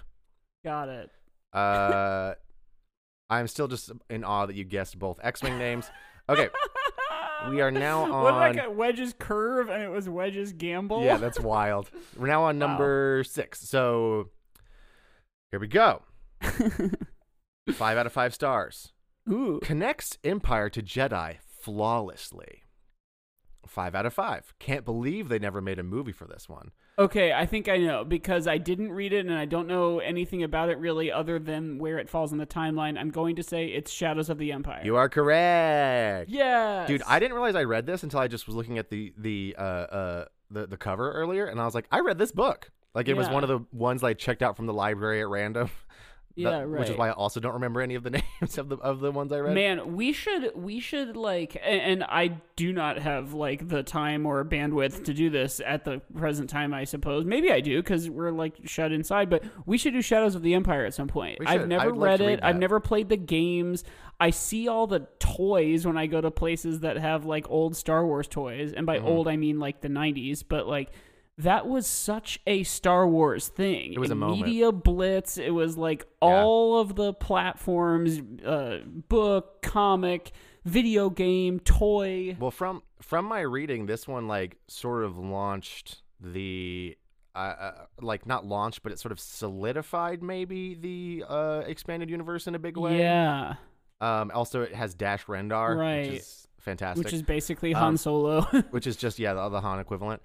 Got 0.64 0.88
it. 0.88 1.10
Uh, 1.52 2.36
I'm 3.30 3.48
still 3.48 3.68
just 3.68 3.92
in 4.10 4.24
awe 4.24 4.46
that 4.46 4.56
you 4.56 4.64
guessed 4.64 4.98
both 4.98 5.20
X-wing 5.22 5.58
names. 5.58 5.90
Okay, 6.30 6.50
we 7.50 7.62
are 7.62 7.72
now 7.72 8.02
What 8.24 8.32
did 8.32 8.38
I 8.38 8.48
on. 8.50 8.56
get? 8.56 8.76
Wedge's 8.76 9.14
Curve, 9.18 9.70
and 9.70 9.84
it 9.84 9.90
was 9.90 10.08
Wedge's 10.10 10.54
Gamble. 10.54 11.04
Yeah, 11.04 11.18
that's 11.18 11.40
wild. 11.40 11.90
We're 12.18 12.28
now 12.28 12.44
on 12.44 12.60
Wow. 12.60 12.68
number 12.68 13.24
six. 13.26 13.62
So 13.68 14.30
here 15.52 15.60
we 15.60 15.68
go. 15.68 16.04
five 17.74 17.98
out 17.98 18.06
of 18.06 18.14
five 18.14 18.34
stars. 18.34 18.94
Ooh. 19.30 19.60
Connects 19.62 20.18
Empire 20.24 20.70
to 20.70 20.82
Jedi 20.82 21.38
flawlessly. 21.62 22.64
Five 23.68 23.96
out 23.96 24.06
of 24.06 24.14
five. 24.14 24.54
Can't 24.60 24.86
believe 24.86 25.30
they 25.30 25.40
never 25.40 25.62
made 25.62 25.80
a 25.80 25.84
movie 25.84 26.12
for 26.12 26.26
this 26.26 26.48
one. 26.50 26.72
Okay, 27.00 27.32
I 27.32 27.46
think 27.46 27.70
I 27.70 27.78
know 27.78 28.04
because 28.04 28.48
I 28.48 28.58
didn't 28.58 28.92
read 28.92 29.14
it 29.14 29.26
and 29.26 29.36
I 29.36 29.46
don't 29.46 29.68
know 29.68 30.00
anything 30.00 30.42
about 30.42 30.70
it 30.70 30.80
really 30.80 31.12
other 31.12 31.38
than 31.38 31.78
where 31.78 32.00
it 32.00 32.10
falls 32.10 32.32
in 32.32 32.40
the 32.40 32.46
timeline. 32.48 32.98
I'm 32.98 33.12
going 33.12 33.36
to 33.36 33.44
say 33.44 33.68
it's 33.68 33.92
Shadows 33.92 34.30
of 34.30 34.38
the 34.40 34.52
Empire. 34.52 34.82
You 34.84 34.96
are 34.96 35.10
correct. 35.10 36.30
Yeah. 36.30 36.88
Dude, 36.88 37.04
I 37.06 37.20
didn't 37.20 37.34
realize 37.34 37.56
I 37.56 37.64
read 37.64 37.86
this 37.86 38.04
until 38.04 38.20
I 38.20 38.28
just 38.28 38.48
was 38.48 38.56
looking 38.56 38.78
at 38.78 38.90
the 38.90 39.14
the 39.18 39.56
uh 39.58 39.62
uh 39.62 40.26
the, 40.50 40.66
the 40.66 40.78
cover 40.78 41.12
earlier 41.12 41.46
and 41.46 41.60
I 41.62 41.66
was 41.66 41.76
like, 41.76 41.88
I 41.92 42.00
read 42.00 42.18
this 42.18 42.32
book. 42.32 42.72
Like 42.96 43.08
it 43.08 43.16
was 43.16 43.30
one 43.30 43.44
of 43.44 43.50
the 43.50 43.60
ones 43.72 44.04
I 44.04 44.14
checked 44.14 44.42
out 44.42 44.56
from 44.56 44.66
the 44.66 44.74
library 44.74 45.22
at 45.22 45.28
random. 45.28 45.70
Yeah, 46.38 46.52
That- 46.52 46.70
Which 46.70 46.90
is 46.90 46.96
why 46.98 47.10
I 47.10 47.14
also 47.14 47.40
don't 47.40 47.54
remember 47.54 47.82
any 47.82 47.96
of 47.96 48.04
the 48.04 48.10
names 48.42 48.58
of 48.58 48.70
the 48.70 48.78
of 48.78 49.00
the 49.00 49.12
ones 49.12 49.32
I 49.34 49.40
read. 49.40 49.54
Man, 49.56 49.96
we 49.96 50.14
should 50.14 50.52
we 50.56 50.80
should 50.80 51.18
like 51.18 51.56
a- 51.56 51.66
and 51.68 52.04
I 52.04 52.40
do 52.56 52.72
not 52.72 53.00
have 53.00 53.34
like 53.34 53.68
the 53.68 53.84
time 53.84 54.26
or 54.26 54.46
bandwidth 54.46 55.04
to 55.06 55.14
do 55.14 55.30
this 55.30 55.60
at 55.66 55.84
the 55.84 56.00
present 56.16 56.50
time, 56.50 56.74
I 56.74 56.84
suppose. 56.84 57.26
Maybe 57.26 57.52
I 57.52 57.60
do 57.60 57.82
cuz 57.84 58.10
we're 58.10 58.32
like 58.32 58.56
shut 58.66 58.92
inside, 58.92 59.30
but 59.30 59.44
we 59.66 59.78
should 59.78 59.94
do 59.94 60.02
Shadows 60.02 60.36
of 60.36 60.44
the 60.44 60.54
Empire 60.54 60.86
at 60.86 60.94
some 60.94 61.08
point. 61.08 61.40
I've 61.46 61.68
never 61.68 61.92
like 61.92 62.00
read 62.20 62.22
it. 62.22 62.26
read 62.28 62.40
I've 62.42 62.58
never 62.60 62.80
played 62.80 63.10
the 63.10 63.18
games. 63.18 63.84
I 64.20 64.32
see 64.32 64.68
all 64.68 64.88
the 64.88 65.08
toys 65.20 65.86
when 65.86 65.98
I 65.98 66.08
go 66.08 66.22
to 66.22 66.32
places 66.32 66.80
that 66.80 66.98
have 66.98 67.26
like 67.26 67.50
old 67.50 67.76
Star 67.76 68.06
Wars 68.06 68.28
toys, 68.28 68.74
and 68.74 68.88
Mm-hmm. 68.88 69.04
by 69.04 69.10
old 69.12 69.28
I 69.28 69.38
mean 69.38 69.60
like 69.60 69.82
the 69.82 69.90
90s, 69.90 70.44
but 70.48 70.68
like 70.68 70.92
that 71.40 71.68
was 71.68 71.86
such 71.86 72.40
a 72.48 72.64
Star 72.64 73.08
Wars 73.08 73.48
thing. 73.48 73.94
It 73.94 74.00
was 74.00 74.10
a 74.12 74.16
moment. 74.16 74.42
Media 74.48 74.72
Blitz. 74.72 75.38
It 75.38 75.52
was 75.52 75.78
like 75.78 76.06
all 76.22 76.80
of 76.80 76.96
the 76.96 77.14
platforms, 77.14 78.20
uh, 78.46 78.80
book, 78.86 79.62
comic, 79.62 80.32
video 80.66 81.10
game, 81.10 81.60
toy. 81.60 82.36
Well, 82.40 82.52
from 82.52 82.82
from 83.02 83.26
my 83.26 83.42
reading, 83.42 83.86
this 83.86 84.08
one 84.08 84.28
like 84.28 84.58
sort 84.68 85.04
of 85.04 85.18
launched 85.18 86.02
the 86.20 86.98
uh, 87.36 87.38
uh, 87.38 87.72
like 88.02 88.26
not 88.26 88.46
launched, 88.46 88.82
but 88.82 88.92
it 88.92 89.00
sort 89.00 89.12
of 89.12 89.20
solidified 89.20 90.24
maybe 90.24 90.74
the 90.74 91.24
uh, 91.30 91.62
expanded 91.68 92.10
universe 92.10 92.48
in 92.48 92.56
a 92.56 92.60
big 92.60 92.78
way. 92.78 92.98
Yeah, 93.00 93.56
Um. 94.02 94.32
Also, 94.34 94.62
it 94.64 94.74
has 94.74 94.96
Dash 94.96 95.26
Rendar, 95.26 95.78
Right. 95.78 96.10
which 96.12 96.20
is 96.22 96.48
fantastic. 96.58 97.06
which 97.06 97.14
is 97.14 97.22
basically 97.22 97.76
Um, 97.76 97.82
Han 97.82 97.98
Solo. 97.98 98.42
which 98.72 98.88
is 98.88 98.96
just 98.96 99.20
yeah 99.20 99.34
the, 99.34 99.50
the 99.50 99.62
Han 99.62 99.80
equivalent. 99.80 100.22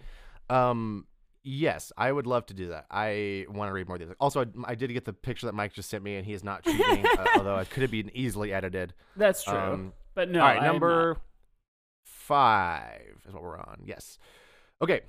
Um, 0.50 1.06
yes, 1.42 1.92
I 1.96 2.10
would 2.12 2.26
love 2.26 2.46
to 2.46 2.54
do 2.54 2.68
that. 2.68 2.86
I 2.90 3.46
want 3.48 3.68
to 3.68 3.72
read 3.72 3.86
more 3.88 3.96
of 3.96 4.00
these. 4.00 4.10
Also, 4.20 4.42
I, 4.42 4.46
I 4.66 4.74
did 4.74 4.92
get 4.92 5.04
the 5.04 5.12
picture 5.12 5.46
that 5.46 5.54
Mike 5.54 5.72
just 5.72 5.88
sent 5.90 6.02
me, 6.04 6.16
and 6.16 6.26
he 6.26 6.32
is 6.32 6.44
not 6.44 6.64
cheating, 6.64 7.06
uh, 7.06 7.26
although 7.36 7.56
it 7.58 7.70
could 7.70 7.82
have 7.82 7.90
been 7.90 8.10
easily 8.14 8.52
edited. 8.52 8.94
That's 9.16 9.44
true. 9.44 9.56
Um, 9.56 9.92
but 10.14 10.30
no, 10.30 10.40
all 10.40 10.46
right, 10.46 10.62
I 10.62 10.66
number 10.66 11.16
five 12.04 13.22
is 13.26 13.32
what 13.34 13.42
we're 13.42 13.58
on. 13.58 13.82
Yes. 13.86 14.18
Okay, 14.80 15.02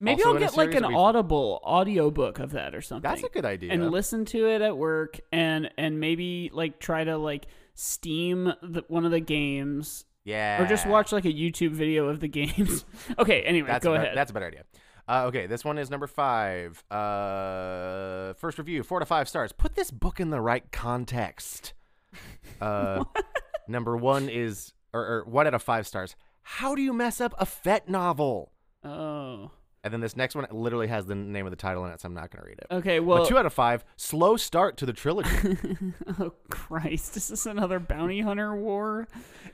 Maybe 0.00 0.22
also 0.22 0.34
I'll 0.34 0.40
get 0.40 0.56
like 0.56 0.74
an 0.74 0.82
we've- 0.86 0.94
audible 0.94 1.60
audiobook 1.64 2.38
of 2.38 2.52
that 2.52 2.74
or 2.74 2.82
something. 2.82 3.08
that's 3.08 3.22
a 3.22 3.28
good 3.28 3.44
idea. 3.46 3.72
and 3.72 3.90
listen 3.90 4.24
to 4.26 4.46
it 4.48 4.60
at 4.60 4.76
work 4.76 5.18
and 5.32 5.70
and 5.78 5.98
maybe 6.00 6.50
like 6.52 6.78
try 6.78 7.02
to 7.04 7.16
like 7.16 7.46
steam 7.74 8.52
the, 8.62 8.84
one 8.88 9.04
of 9.06 9.10
the 9.10 9.20
games 9.20 10.04
yeah, 10.26 10.60
or 10.62 10.66
just 10.66 10.86
watch 10.86 11.12
like 11.12 11.24
a 11.24 11.32
YouTube 11.32 11.70
video 11.70 12.08
of 12.08 12.20
the 12.20 12.28
games. 12.28 12.84
okay, 13.18 13.42
anyway, 13.42 13.68
That's 13.68 13.84
go 13.84 13.94
a, 13.94 13.96
ahead. 13.96 14.16
That's 14.16 14.30
a 14.30 14.34
better 14.34 14.46
idea. 14.46 14.64
Uh, 15.08 15.26
okay, 15.26 15.46
this 15.46 15.64
one 15.64 15.78
is 15.78 15.88
number 15.88 16.08
five. 16.08 16.82
Uh, 16.90 18.34
first 18.34 18.58
review, 18.58 18.82
four 18.82 18.98
to 18.98 19.06
five 19.06 19.28
stars. 19.28 19.52
Put 19.52 19.76
this 19.76 19.92
book 19.92 20.18
in 20.18 20.30
the 20.30 20.40
right 20.40 20.70
context. 20.72 21.72
Uh, 22.62 23.04
number 23.68 23.94
one 23.94 24.30
is, 24.30 24.72
or, 24.94 25.00
or 25.02 25.24
one 25.26 25.46
out 25.46 25.52
of 25.52 25.62
five 25.62 25.86
stars. 25.86 26.16
How 26.40 26.74
do 26.74 26.80
you 26.80 26.94
mess 26.94 27.20
up 27.20 27.34
a 27.36 27.44
Fett 27.44 27.90
novel? 27.90 28.52
oh. 28.82 29.50
And 29.86 29.92
then 29.92 30.00
this 30.00 30.16
next 30.16 30.34
one 30.34 30.44
literally 30.50 30.88
has 30.88 31.06
the 31.06 31.14
name 31.14 31.46
of 31.46 31.52
the 31.52 31.56
title 31.56 31.84
in 31.86 31.92
it, 31.92 32.00
so 32.00 32.06
I'm 32.08 32.14
not 32.14 32.30
going 32.32 32.42
to 32.42 32.48
read 32.48 32.58
it. 32.58 32.66
Okay, 32.74 32.98
well 32.98 33.18
but 33.18 33.28
two 33.28 33.38
out 33.38 33.46
of 33.46 33.52
five, 33.52 33.84
slow 33.96 34.36
start 34.36 34.76
to 34.78 34.86
the 34.86 34.92
trilogy. 34.92 35.56
Oh 36.18 36.32
Christ, 36.50 37.16
is 37.16 37.28
this 37.28 37.46
another 37.46 37.78
bounty 37.78 38.20
hunter 38.20 38.54
war? 38.56 39.06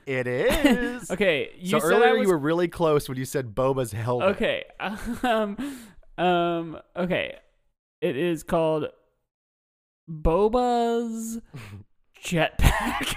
it 0.07 0.25
is. 0.27 1.11
Okay, 1.11 1.51
you 1.57 1.69
so 1.69 1.79
said 1.79 1.91
earlier 1.91 2.13
was 2.17 2.23
you 2.23 2.29
were 2.29 2.37
really 2.39 2.67
close 2.67 3.07
when 3.07 3.17
you 3.17 3.25
said 3.25 3.53
Boba's 3.53 3.91
helmet. 3.91 4.29
Okay. 4.29 4.63
Um 5.23 5.57
um 6.17 6.79
okay. 6.97 7.37
It 8.01 8.17
is 8.17 8.41
called 8.43 8.87
Boba's 10.09 11.39
Jetpack. 12.23 13.15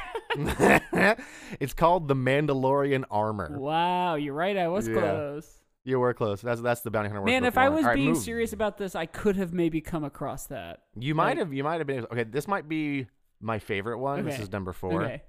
it's 1.61 1.73
called 1.73 2.09
the 2.09 2.15
Mandalorian 2.15 3.05
armor. 3.11 3.57
wow, 3.59 4.17
you're 4.17 4.35
right. 4.35 4.57
I 4.57 4.69
was 4.69 4.89
Yeah. 4.89 4.95
close. 4.95 5.53
You 5.87 6.01
were 6.01 6.13
close. 6.15 6.41
That's 6.43 6.61
that's 6.61 6.81
the 6.81 6.91
bounty 6.91 7.09
hunter. 7.11 7.25
Man, 7.25 7.45
if 7.45 7.57
I 7.57 7.69
was 7.69 7.85
All 7.85 7.91
right, 7.91 7.95
being 7.95 8.09
move. 8.15 8.19
serious 8.19 8.53
about 8.53 8.77
this, 8.77 8.95
I 8.97 9.07
could 9.07 9.37
have 9.37 9.53
maybe 9.55 9.81
come 9.81 10.03
across 10.03 10.47
that. 10.49 10.81
you 10.99 11.15
might 11.15 11.29
like- 11.31 11.39
have. 11.39 11.55
You 11.55 11.63
might 11.63 11.79
have 11.79 11.87
been. 11.87 12.05
Okay, 12.11 12.25
this 12.25 12.49
might 12.49 12.69
be 12.69 13.07
my 13.41 13.61
favorite 13.61 13.99
one. 13.99 14.25
This 14.25 14.41
is 14.41 14.51
number 14.51 14.73
four. 14.73 15.05
Okay. 15.05 15.23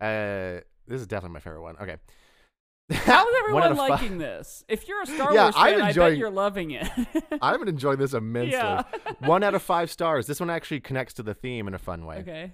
Uh, 0.00 0.60
this 0.88 1.00
is 1.00 1.06
definitely 1.06 1.34
my 1.34 1.40
favorite 1.40 1.62
one. 1.62 1.76
Okay. 1.76 1.96
How's 2.90 3.26
everyone 3.40 3.70
of 3.70 3.76
fi- 3.76 3.88
liking 3.88 4.16
this? 4.18 4.64
If 4.66 4.88
you're 4.88 5.02
a 5.02 5.06
Star 5.06 5.32
Yeah, 5.34 5.42
Wars 5.44 5.54
I'm 5.58 5.72
fan, 5.74 5.74
I 5.74 5.78
bet 5.80 5.88
enjoying- 5.90 6.18
you're 6.18 6.30
loving 6.30 6.70
it. 6.72 6.88
I've 7.42 7.58
been 7.58 7.68
enjoying 7.68 7.98
this 7.98 8.14
immensely. 8.14 8.52
Yeah. 8.52 8.82
one 9.20 9.42
out 9.44 9.54
of 9.54 9.62
five 9.62 9.90
stars. 9.90 10.26
This 10.26 10.40
one 10.40 10.48
actually 10.50 10.80
connects 10.80 11.12
to 11.14 11.22
the 11.22 11.34
theme 11.34 11.68
in 11.68 11.74
a 11.74 11.78
fun 11.78 12.06
way. 12.06 12.16
okay. 12.18 12.52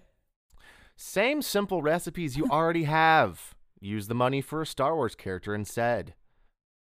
Same 0.97 1.41
simple 1.43 1.83
recipes 1.83 2.37
you 2.37 2.47
already 2.51 2.85
have. 2.85 3.55
Use 3.81 4.09
the 4.09 4.15
money 4.15 4.41
for 4.41 4.61
a 4.61 4.67
Star 4.67 4.97
Wars 4.97 5.15
character 5.15 5.55
instead. 5.55 6.15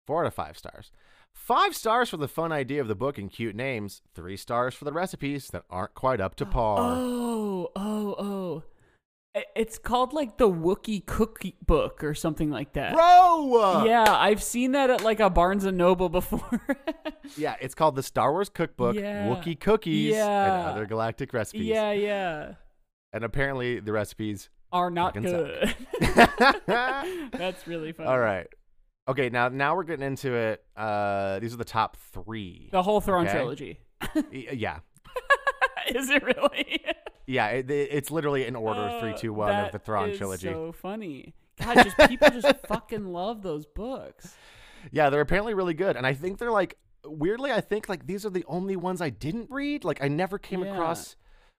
Four 0.07 0.25
out 0.25 0.27
of 0.29 0.35
five 0.35 0.57
stars. 0.59 0.91
Five 1.33 1.75
stars 1.75 2.11
for 2.11 2.17
the 2.17 2.29
fun 2.29 2.53
idea 2.53 2.81
of 2.81 2.89
the 2.89 2.95
book 2.95 3.19
and 3.19 3.31
cute 3.31 3.57
names. 3.57 4.03
Three 4.15 4.37
stars 4.37 4.75
for 4.75 4.85
the 4.85 4.93
recipes 4.93 5.49
that 5.49 5.65
aren't 5.69 5.95
quite 5.95 6.21
up 6.21 6.35
to 6.37 6.47
par. 6.47 6.79
Oh, 6.81 7.71
oh, 7.75 8.15
oh. 8.19 8.63
It's 9.57 9.79
called 9.79 10.13
like 10.13 10.39
the 10.39 10.49
Wookiee 10.49 11.05
Cookie 11.05 11.57
Book 11.67 12.05
or 12.05 12.15
something 12.15 12.51
like 12.51 12.75
that. 12.75 12.95
Bro! 12.95 13.85
Yeah, 13.85 14.05
I've 14.09 14.41
seen 14.41 14.73
that 14.73 14.91
at 14.91 15.03
like 15.03 15.19
a 15.19 15.29
Barnes 15.29 15.65
and 15.65 15.77
Noble 15.77 16.09
before. 16.09 16.61
Yeah, 17.39 17.57
it's 17.59 17.75
called 17.75 17.97
the 17.97 18.03
Star 18.03 18.33
Wars 18.33 18.51
Cookbook, 18.51 18.97
Yeah. 18.97 19.27
Wookiee 19.29 19.59
Cookies, 19.59 20.15
Yeah. 20.15 20.61
and 20.61 20.69
Other 20.69 20.85
Galactic 20.85 21.33
Recipes. 21.33 21.63
yeah, 21.65 21.91
yeah. 21.91 22.53
And 23.15 23.25
apparently 23.25 23.81
the 23.81 23.93
recipes. 23.93 24.51
Are 24.71 24.91
not 24.91 25.15
good. 25.15 25.75
That's 26.67 27.67
really 27.67 27.93
funny. 27.93 28.11
right. 28.11 28.47
Okay, 29.07 29.29
now 29.29 29.49
now 29.49 29.77
we're 29.77 29.85
getting 29.85 30.07
into 30.07 30.33
it. 30.35 30.65
Uh, 30.77 31.39
these 31.39 31.53
are 31.53 31.59
the 31.59 31.65
top 31.65 31.97
three. 32.13 32.69
The 32.73 32.83
whole 32.83 33.01
Thrawn 33.01 33.27
Okay. 33.27 33.35
trilogy. 33.37 33.79
Y- 34.15 34.49
yeah, 34.53 34.79
Is 35.95 36.09
it 36.11 36.23
really? 36.23 36.83
yeah. 37.27 37.49
It, 37.49 37.71
it- 37.71 37.89
it's 37.93 38.11
literally 38.11 38.47
in 38.47 38.57
order 38.57 38.81
Uh, 38.81 39.01
three, 39.01 39.15
two, 39.15 39.33
one 39.35 39.55
of 39.55 39.73
the 39.73 39.79
Thrawn 39.79 40.11
is 40.11 40.19
trilogy. 40.19 40.49
So 40.49 40.73
funny. 40.73 41.35
God, 41.63 41.85
just 41.85 41.97
people 42.09 42.29
just 42.31 42.55
fucking 42.69 43.07
love 43.07 43.43
those 43.43 43.67
books. 43.67 44.35
Yeah, 44.91 45.11
they're 45.11 45.21
apparently 45.21 45.55
really 45.55 45.75
good, 45.75 45.97
and 45.97 46.07
I 46.07 46.15
think 46.15 46.39
they're 46.39 46.51
like 46.51 46.77
weirdly. 47.07 47.53
I 47.53 47.61
think 47.61 47.89
like 47.89 48.07
these 48.07 48.25
are 48.25 48.31
the 48.31 48.45
only 48.49 48.77
ones 48.77 49.01
I 49.03 49.11
didn't 49.11 49.51
read. 49.51 49.85
Like 49.85 50.03
I 50.03 50.09
never 50.09 50.39
came 50.39 50.65
Yeah. 50.65 50.73
across. 50.73 51.17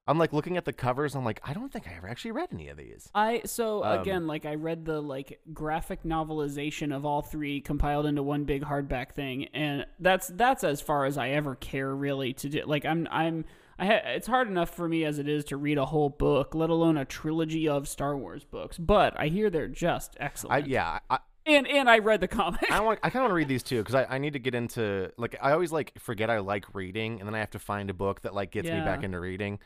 I'm 0.08 0.20
like 0.20 0.34
looking 0.34 0.56
at 0.58 0.66
the 0.66 0.74
covers. 0.74 1.16
I'm 1.16 1.26
like, 1.26 1.40
I 1.44 1.54
don't 1.54 1.72
think 1.74 1.88
I 1.88 1.96
ever 1.98 2.08
actually 2.08 2.32
read 2.32 2.50
any 2.54 2.68
of 2.70 2.78
these. 2.78 3.10
I 3.16 3.42
so 3.46 3.84
Um, 3.84 4.00
again, 4.02 4.28
like 4.28 4.46
I 4.46 4.54
read 4.56 4.86
the 4.86 5.02
like 5.02 5.40
graphic 5.54 6.04
novelization 6.04 6.96
of 6.96 7.06
all 7.06 7.22
three 7.22 7.60
compiled 7.62 8.06
into 8.06 8.22
one 8.22 8.44
big 8.44 8.64
hardback 8.64 9.12
thing, 9.14 9.46
and 9.54 9.86
that's 10.00 10.28
that's 10.28 10.64
as 10.64 10.82
far 10.82 11.06
as 11.06 11.18
I 11.18 11.30
ever 11.30 11.56
care 11.56 11.96
really 11.96 12.34
to 12.34 12.50
do. 12.50 12.64
Like 12.66 12.86
I'm 12.86 13.08
I'm 13.10 13.46
I 13.80 13.86
ha- 13.88 14.02
it's 14.06 14.28
hard 14.28 14.48
enough 14.48 14.70
for 14.70 14.88
me 14.88 15.04
as 15.06 15.18
it 15.20 15.28
is 15.28 15.44
to 15.46 15.58
read 15.58 15.78
a 15.78 15.86
whole 15.86 16.10
book, 16.10 16.54
let 16.56 16.70
alone 16.70 16.98
a 16.98 17.06
trilogy 17.06 17.68
of 17.68 17.88
Star 17.88 18.16
Wars 18.16 18.44
books. 18.44 18.78
But 18.78 19.20
I 19.20 19.28
hear 19.28 19.50
they're 19.50 19.68
just 19.68 20.16
I, 20.20 20.24
excellent. 20.26 20.68
yeah, 20.68 21.00
I, 21.10 21.18
and 21.48 21.68
and 21.68 21.90
I 21.90 21.98
read 21.98 22.22
the 22.22 22.28
comic. 22.28 22.72
I 22.72 22.80
want. 22.82 23.00
I 23.02 23.10
kind 23.10 23.18
of 23.18 23.22
want 23.24 23.32
to 23.32 23.36
read 23.36 23.48
these 23.48 23.64
too 23.64 23.78
because 23.82 23.96
I, 23.96 24.06
I 24.06 24.18
need 24.20 24.34
to 24.34 24.40
get 24.40 24.54
into 24.54 25.12
like 25.18 25.36
I 25.42 25.52
always 25.52 25.72
like 25.72 25.98
forget 26.00 26.30
I 26.30 26.40
like 26.40 26.74
reading 26.76 27.20
and 27.20 27.28
then 27.28 27.34
I 27.34 27.40
have 27.40 27.52
to 27.52 27.60
find 27.60 27.90
a 27.90 27.94
book 27.94 28.22
that 28.22 28.36
like 28.36 28.52
gets 28.52 28.70
me 28.70 28.80
back 28.82 29.00
Yeah. 29.00 29.06
into 29.06 29.20
reading. 29.20 29.58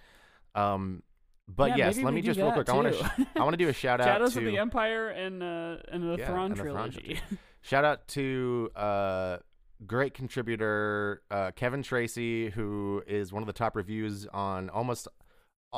Um, 0.56 1.04
but 1.48 1.72
Yeah, 1.72 1.88
yes, 1.88 1.98
let 1.98 2.14
me 2.14 2.22
just 2.22 2.40
real 2.40 2.52
quick. 2.52 2.70
I 2.70 2.74
want 2.74 2.94
too. 2.94 3.00
to. 3.00 3.28
I 3.36 3.40
want 3.44 3.54
to 3.54 3.58
do 3.58 3.70
a 3.70 3.74
shout 3.74 4.00
out 4.02 4.06
Shadows 4.06 4.34
to 4.34 4.40
of 4.40 4.46
the 4.46 4.58
Empire 4.58 5.10
and 5.10 5.42
uh, 5.42 5.78
and 5.92 6.04
the 6.04 6.18
Yeah, 6.20 6.28
Thrawn 6.28 6.52
and 6.52 6.60
the 6.60 6.64
Thrawn 6.64 6.92
trilogy. 6.92 7.20
shout 7.62 7.86
out 7.86 8.08
to 8.10 8.70
uh 8.76 9.38
great 9.86 10.14
contributor 10.14 11.22
uh 11.32 11.52
Kevin 11.52 11.82
Tracy 11.82 12.50
who 12.50 13.02
is 13.08 13.32
one 13.34 13.42
of 13.42 13.48
the 13.48 13.54
top 13.54 13.76
reviews 13.76 14.28
on 14.28 14.70
almost 14.70 15.08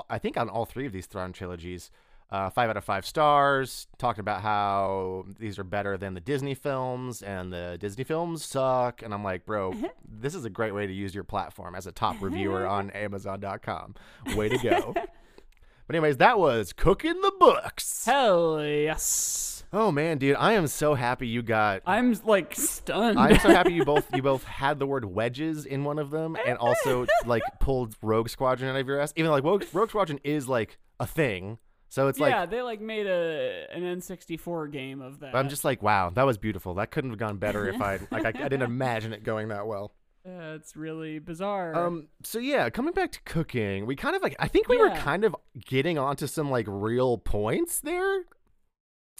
I 0.09 0.17
think 0.17 0.37
on 0.37 0.49
all 0.49 0.65
three 0.65 0.85
of 0.85 0.91
these 0.93 1.05
Thrawn 1.05 1.33
trilogies. 1.33 1.91
Uh, 2.31 2.49
five 2.49 2.69
out 2.69 2.77
of 2.77 2.83
five 2.85 3.05
stars. 3.05 3.87
Talking 3.97 4.21
about 4.21 4.41
how 4.41 5.25
these 5.37 5.59
are 5.59 5.65
better 5.65 5.97
than 5.97 6.13
the 6.13 6.21
Disney 6.21 6.55
films, 6.55 7.21
and 7.21 7.51
the 7.51 7.77
Disney 7.79 8.05
films 8.05 8.45
suck. 8.45 9.01
And 9.01 9.13
I'm 9.13 9.23
like, 9.23 9.45
bro, 9.45 9.75
this 10.07 10.33
is 10.33 10.45
a 10.45 10.49
great 10.49 10.73
way 10.73 10.87
to 10.87 10.93
use 10.93 11.13
your 11.13 11.25
platform 11.25 11.75
as 11.75 11.87
a 11.87 11.91
top 11.91 12.21
reviewer 12.21 12.65
on 12.77 12.89
Amazon.com. 12.91 13.95
Way 14.35 14.47
to 14.49 14.57
go! 14.57 14.93
but 15.87 15.95
anyways, 15.95 16.17
that 16.17 16.39
was 16.39 16.71
cooking 16.71 17.19
the 17.21 17.33
books. 17.37 18.05
Hell 18.05 18.63
yes! 18.63 19.51
Oh 19.73 19.89
man, 19.89 20.17
dude, 20.17 20.35
I 20.35 20.53
am 20.53 20.67
so 20.67 20.95
happy 20.95 21.27
you 21.27 21.41
got 21.41 21.81
I'm 21.85 22.13
like 22.25 22.55
stunned. 22.55 23.17
I'm 23.17 23.39
so 23.39 23.49
happy 23.49 23.73
you 23.73 23.85
both 23.85 24.05
you 24.13 24.21
both 24.21 24.43
had 24.43 24.79
the 24.79 24.85
word 24.85 25.05
wedges 25.05 25.65
in 25.65 25.85
one 25.85 25.97
of 25.97 26.11
them, 26.11 26.35
and 26.45 26.57
also 26.57 27.07
like 27.25 27.43
pulled 27.61 27.95
Rogue 28.01 28.27
Squadron 28.27 28.69
out 28.69 28.79
of 28.79 28.87
your 28.87 28.99
ass. 28.99 29.13
Even 29.15 29.31
like 29.31 29.45
Rogue, 29.45 29.63
Rogue 29.71 29.89
Squadron 29.89 30.19
is 30.25 30.49
like 30.49 30.77
a 30.99 31.07
thing, 31.07 31.57
so 31.91 32.07
it's 32.07 32.17
yeah, 32.17 32.25
like 32.25 32.33
yeah, 32.33 32.45
they 32.45 32.61
like 32.61 32.79
made 32.79 33.05
a 33.05 33.67
an 33.69 33.83
N64 33.83 34.71
game 34.71 35.01
of 35.01 35.19
that. 35.19 35.35
I'm 35.35 35.49
just 35.49 35.65
like, 35.65 35.83
wow, 35.83 36.09
that 36.11 36.25
was 36.25 36.37
beautiful. 36.37 36.75
That 36.75 36.89
couldn't 36.89 37.09
have 37.09 37.19
gone 37.19 37.35
better 37.35 37.67
if 37.67 37.81
I 37.81 37.99
like 38.09 38.23
I, 38.23 38.29
I 38.29 38.47
didn't 38.47 38.61
imagine 38.61 39.11
it 39.11 39.25
going 39.25 39.49
that 39.49 39.67
well. 39.67 39.91
Uh, 40.25 40.55
it's 40.55 40.77
really 40.77 41.19
bizarre. 41.19 41.75
Um, 41.75 42.07
so 42.23 42.39
yeah, 42.39 42.69
coming 42.69 42.93
back 42.93 43.11
to 43.11 43.19
cooking, 43.25 43.85
we 43.87 43.97
kind 43.97 44.15
of 44.15 44.21
like 44.21 44.37
I 44.39 44.47
think 44.47 44.69
we 44.69 44.77
were 44.77 44.91
kind 44.91 45.25
of 45.25 45.35
getting 45.65 45.97
onto 45.97 46.27
some 46.27 46.49
like 46.49 46.65
real 46.69 47.17
points 47.17 47.81
there 47.81 48.21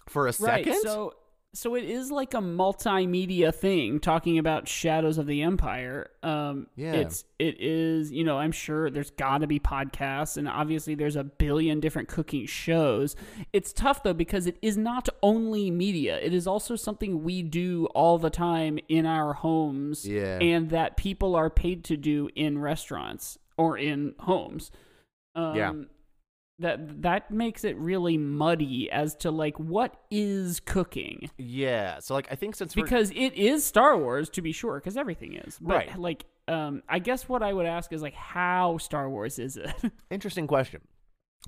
for 0.07 0.23
a 0.23 0.25
right. 0.27 0.35
second. 0.63 0.79
So 0.79 1.13
so 1.53 1.75
it 1.75 1.83
is 1.83 2.11
like 2.11 2.33
a 2.33 2.37
multimedia 2.37 3.53
thing 3.53 3.99
talking 3.99 4.37
about 4.37 4.67
Shadows 4.67 5.17
of 5.17 5.27
the 5.27 5.41
Empire. 5.41 6.09
Um 6.23 6.67
Yeah. 6.75 6.93
it's 6.93 7.25
it 7.39 7.57
is, 7.59 8.11
you 8.11 8.23
know, 8.23 8.37
I'm 8.37 8.51
sure 8.51 8.89
there's 8.89 9.11
got 9.11 9.39
to 9.39 9.47
be 9.47 9.59
podcasts 9.59 10.37
and 10.37 10.47
obviously 10.47 10.95
there's 10.95 11.15
a 11.15 11.23
billion 11.23 11.79
different 11.79 12.07
cooking 12.07 12.45
shows. 12.45 13.15
It's 13.51 13.73
tough 13.73 14.03
though 14.03 14.13
because 14.13 14.47
it 14.47 14.57
is 14.61 14.77
not 14.77 15.09
only 15.21 15.69
media. 15.71 16.17
It 16.19 16.33
is 16.33 16.47
also 16.47 16.75
something 16.75 17.23
we 17.23 17.41
do 17.43 17.87
all 17.95 18.17
the 18.17 18.29
time 18.29 18.79
in 18.87 19.05
our 19.05 19.33
homes 19.33 20.07
Yeah. 20.07 20.37
and 20.39 20.69
that 20.69 20.95
people 20.97 21.35
are 21.35 21.49
paid 21.49 21.83
to 21.85 21.97
do 21.97 22.29
in 22.35 22.59
restaurants 22.59 23.37
or 23.57 23.77
in 23.77 24.15
homes. 24.19 24.71
Um, 25.35 25.55
Yeah. 25.55 25.73
That 26.61 27.01
that 27.01 27.31
makes 27.31 27.63
it 27.63 27.75
really 27.77 28.17
muddy 28.17 28.89
as 28.91 29.15
to 29.17 29.31
like 29.31 29.57
what 29.59 29.95
is 30.09 30.59
cooking 30.59 31.29
yeah, 31.37 31.99
so 31.99 32.13
like 32.13 32.27
I 32.31 32.35
think 32.35 32.55
since 32.55 32.75
we're 32.75 32.83
because 32.83 33.11
it 33.11 33.33
is 33.33 33.65
Star 33.65 33.97
Wars 33.97 34.29
to 34.31 34.41
be 34.41 34.51
sure 34.51 34.79
because 34.79 34.95
everything 34.97 35.33
is 35.33 35.57
but 35.59 35.75
Right. 35.75 35.99
like 35.99 36.25
um 36.47 36.83
I 36.87 36.99
guess 36.99 37.27
what 37.27 37.41
I 37.43 37.51
would 37.51 37.65
ask 37.65 37.91
is 37.93 38.01
like 38.01 38.13
how 38.13 38.77
Star 38.77 39.09
Wars 39.09 39.39
is 39.39 39.57
it 39.57 39.73
Interesting 40.11 40.47
question. 40.47 40.81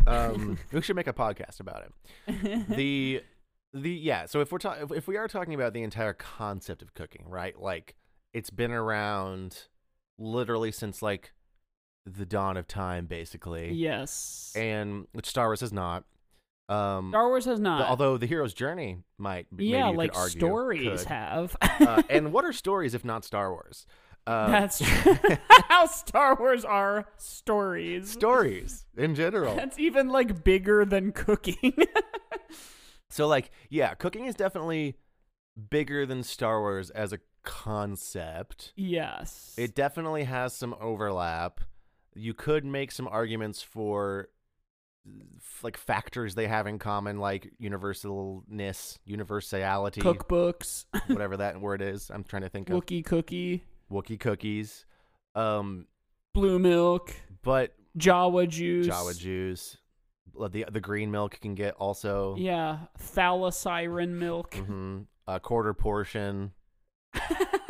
Um, 0.07 0.57
we 0.71 0.81
should 0.81 0.95
make 0.95 1.07
a 1.07 1.13
podcast 1.13 1.59
about 1.59 1.83
it. 1.85 2.67
The 2.75 3.21
the 3.73 3.91
yeah. 3.91 4.25
So 4.25 4.39
if 4.41 4.51
we're 4.51 4.57
talking, 4.59 4.83
if, 4.83 4.91
if 4.91 5.07
we 5.07 5.17
are 5.17 5.27
talking 5.27 5.53
about 5.53 5.73
the 5.73 5.83
entire 5.83 6.13
concept 6.13 6.81
of 6.81 6.93
cooking, 6.93 7.25
right? 7.27 7.59
Like 7.59 7.95
it's 8.33 8.49
been 8.49 8.71
around 8.71 9.67
literally 10.17 10.71
since 10.71 11.01
like 11.01 11.31
the 12.05 12.25
dawn 12.25 12.57
of 12.57 12.67
time, 12.67 13.05
basically. 13.05 13.71
yes 13.73 14.53
And 14.55 15.07
which 15.13 15.25
Star 15.27 15.47
Wars 15.47 15.61
has 15.61 15.71
not. 15.73 16.03
Um, 16.69 17.09
Star 17.11 17.27
Wars 17.27 17.45
has 17.45 17.57
the- 17.59 17.63
not 17.63 17.89
although 17.89 18.17
the 18.17 18.25
hero's 18.25 18.53
journey 18.53 18.99
might. 19.17 19.47
maybe 19.51 19.65
yeah 19.67 19.87
like 19.89 20.15
argue, 20.15 20.39
stories 20.39 21.01
could. 21.01 21.09
have 21.09 21.55
uh, 21.61 22.01
and 22.09 22.31
what 22.31 22.45
are 22.45 22.53
stories 22.53 22.93
if 22.93 23.03
not 23.03 23.25
Star 23.25 23.51
Wars? 23.51 23.85
Uh, 24.25 24.49
that's 24.49 24.79
how 25.67 25.85
Star 25.85 26.35
Wars 26.39 26.63
are 26.63 27.05
stories 27.17 28.09
stories 28.11 28.85
in 28.97 29.13
general. 29.15 29.55
that's 29.57 29.77
even 29.77 30.07
like 30.09 30.43
bigger 30.45 30.85
than 30.85 31.11
cooking 31.11 31.73
So 33.09 33.27
like, 33.27 33.51
yeah, 33.69 33.93
cooking 33.93 34.25
is 34.25 34.33
definitely 34.33 34.95
bigger 35.69 36.05
than 36.05 36.23
Star 36.23 36.61
Wars 36.61 36.89
as 36.91 37.13
a 37.13 37.19
concept. 37.43 38.73
yes 38.75 39.53
It 39.57 39.75
definitely 39.75 40.23
has 40.23 40.53
some 40.55 40.73
overlap. 40.81 41.59
You 42.15 42.33
could 42.33 42.65
make 42.65 42.91
some 42.91 43.07
arguments 43.07 43.61
for 43.61 44.29
like 45.63 45.75
factors 45.75 46.35
they 46.35 46.47
have 46.47 46.65
in 46.67 46.79
common 46.79 47.19
like 47.19 47.51
universalness, 47.61 48.97
universality, 49.05 50.01
cookbooks 50.01 50.85
whatever 51.07 51.37
that 51.37 51.59
word 51.59 51.81
is. 51.81 52.09
I'm 52.09 52.23
trying 52.23 52.43
to 52.43 52.49
think 52.49 52.69
of 52.69 52.77
Wookie 52.79 53.03
cookie 53.03 53.63
Wookie 53.91 54.19
cookies. 54.19 54.85
Um 55.35 55.87
blue 56.33 56.57
milk 56.59 57.13
but 57.43 57.73
Jawa 57.97 58.47
juice 58.47 58.87
Jawa 58.87 59.17
juice, 59.17 59.77
the 60.51 60.65
the 60.71 60.79
green 60.79 61.11
milk 61.11 61.39
can 61.41 61.53
get 61.55 61.73
also 61.75 62.35
Yeah, 62.37 62.79
thala-siren 62.99 64.17
milk. 64.17 64.51
mhm, 64.51 65.05
a 65.27 65.39
quarter 65.39 65.73
portion. 65.73 66.53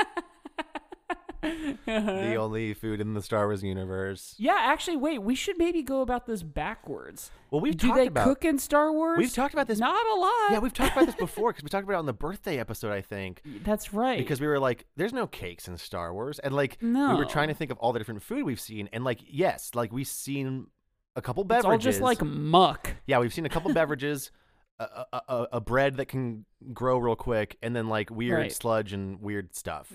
the 1.44 1.78
uh-huh. 1.88 2.36
only 2.42 2.74
food 2.74 3.00
in 3.02 3.14
the 3.14 3.22
Star 3.22 3.46
Wars 3.48 3.64
universe. 3.64 4.36
yeah, 4.38 4.56
actually, 4.58 4.98
wait. 4.98 5.20
We 5.22 5.36
should 5.36 5.58
maybe 5.58 5.82
go 5.84 6.02
about 6.02 6.26
this 6.26 6.42
backwards. 6.44 7.30
Well, 7.52 7.62
we've 7.62 7.78
Do 7.78 7.88
talked 7.88 8.00
they 8.00 8.08
about 8.08 8.24
cook 8.26 8.46
in 8.46 8.58
Star 8.58 8.92
Wars? 8.92 9.18
we've 9.18 9.34
talked 9.34 9.54
about 9.54 9.68
this. 9.68 9.80
Not 9.80 10.06
a 10.06 10.20
lot. 10.20 10.52
Yeah, 10.52 10.60
we've 10.60 10.74
talked 10.74 10.94
about 10.96 11.06
this 11.06 11.16
before 11.20 11.52
because 11.52 11.64
we 11.64 11.70
talked 11.70 11.84
about 11.84 11.96
it 11.96 12.00
on 12.00 12.06
the 12.06 12.14
birthday 12.14 12.58
episode, 12.60 12.92
I 12.92 13.02
think. 13.02 13.42
That's 13.64 13.94
right. 13.94 14.18
Because 14.18 14.42
we 14.42 14.48
were 14.48 14.60
like, 14.60 14.86
"There's 14.96 15.14
no 15.14 15.28
cakes 15.28 15.68
in 15.68 15.78
Star 15.78 16.14
Wars," 16.14 16.40
and 16.40 16.56
like 16.56 16.82
no. 16.82 17.12
we 17.12 17.18
were 17.18 17.26
trying 17.26 17.50
to 17.50 17.54
think 17.54 17.70
of 17.72 17.78
all 17.78 17.94
the 17.94 18.00
different 18.00 18.24
food 18.24 18.44
we've 18.44 18.60
seen, 18.62 18.90
and 18.94 19.04
like, 19.04 19.20
yes, 19.28 19.72
like 19.76 19.92
we've 19.92 20.08
seen 20.08 20.68
a 21.16 21.22
couple 21.22 21.44
it's 21.44 21.50
beverages. 21.50 21.66
all 21.72 21.78
just 21.78 22.02
like 22.02 22.24
muck. 22.24 22.96
yeah, 23.06 23.20
we've 23.20 23.34
seen 23.34 23.46
a 23.46 23.50
couple 23.50 23.72
beverages, 23.76 24.32
a, 24.80 24.84
a, 25.14 25.22
a, 25.30 25.48
a 25.54 25.62
bread 25.62 25.98
that 25.98 26.08
can 26.08 26.46
grow 26.74 26.98
real 26.98 27.16
quick, 27.16 27.58
and 27.62 27.76
then 27.76 27.88
like 27.88 28.10
weird 28.10 28.40
Right. 28.40 28.52
sludge 28.52 28.94
and 28.94 29.22
weird 29.22 29.56
stuff. 29.56 29.92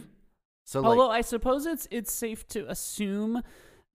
So 0.68 0.80
like, 0.80 0.90
Although 0.90 1.10
I 1.10 1.22
suppose 1.22 1.64
it's 1.64 1.88
it's 1.90 2.12
safe 2.12 2.46
to 2.48 2.70
assume 2.70 3.42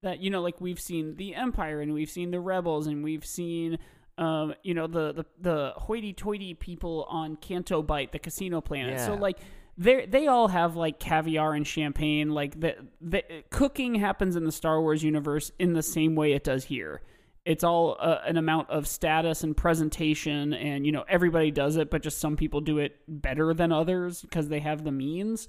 that 0.01 0.19
you 0.21 0.31
know, 0.31 0.41
like 0.41 0.59
we've 0.59 0.79
seen 0.79 1.17
the 1.17 1.35
Empire 1.35 1.81
and 1.81 1.93
we've 1.93 2.09
seen 2.09 2.31
the 2.31 2.39
Rebels 2.39 2.87
and 2.87 3.03
we've 3.03 3.25
seen. 3.25 3.77
Um, 4.17 4.53
you 4.63 4.73
know 4.73 4.85
the 4.85 5.11
the 5.13 5.25
the 5.39 5.73
hoity-toity 5.75 6.55
people 6.55 7.05
on 7.09 7.35
Canto 7.35 7.83
Bight, 7.83 8.11
the 8.11 8.17
casino 8.17 8.59
planet. 8.59 8.99
So 8.99 9.13
like 9.13 9.37
they 9.77 10.07
they 10.07 10.25
all 10.25 10.47
have 10.47 10.75
like 10.75 10.99
caviar 10.99 11.53
and 11.53 11.65
champagne. 11.65 12.31
Like 12.31 12.59
the 12.59 12.75
the 13.01 13.23
cooking 13.51 13.93
happens 13.95 14.35
in 14.35 14.43
the 14.43 14.51
Star 14.51 14.81
Wars 14.81 15.03
universe 15.03 15.51
in 15.59 15.73
the 15.73 15.83
same 15.83 16.15
way 16.15 16.33
it 16.33 16.43
does 16.43 16.63
here. 16.63 17.01
It's 17.45 17.63
all 17.63 17.97
uh, 17.99 18.19
an 18.25 18.37
amount 18.37 18.71
of 18.71 18.87
status 18.87 19.43
and 19.43 19.55
presentation, 19.55 20.53
and 20.53 20.87
you 20.87 20.91
know 20.91 21.05
everybody 21.07 21.51
does 21.51 21.75
it, 21.77 21.91
but 21.91 22.01
just 22.01 22.17
some 22.19 22.35
people 22.35 22.61
do 22.61 22.79
it 22.79 22.97
better 23.07 23.53
than 23.53 23.71
others 23.71 24.21
because 24.21 24.47
they 24.49 24.59
have 24.59 24.83
the 24.83 24.91
means. 24.91 25.47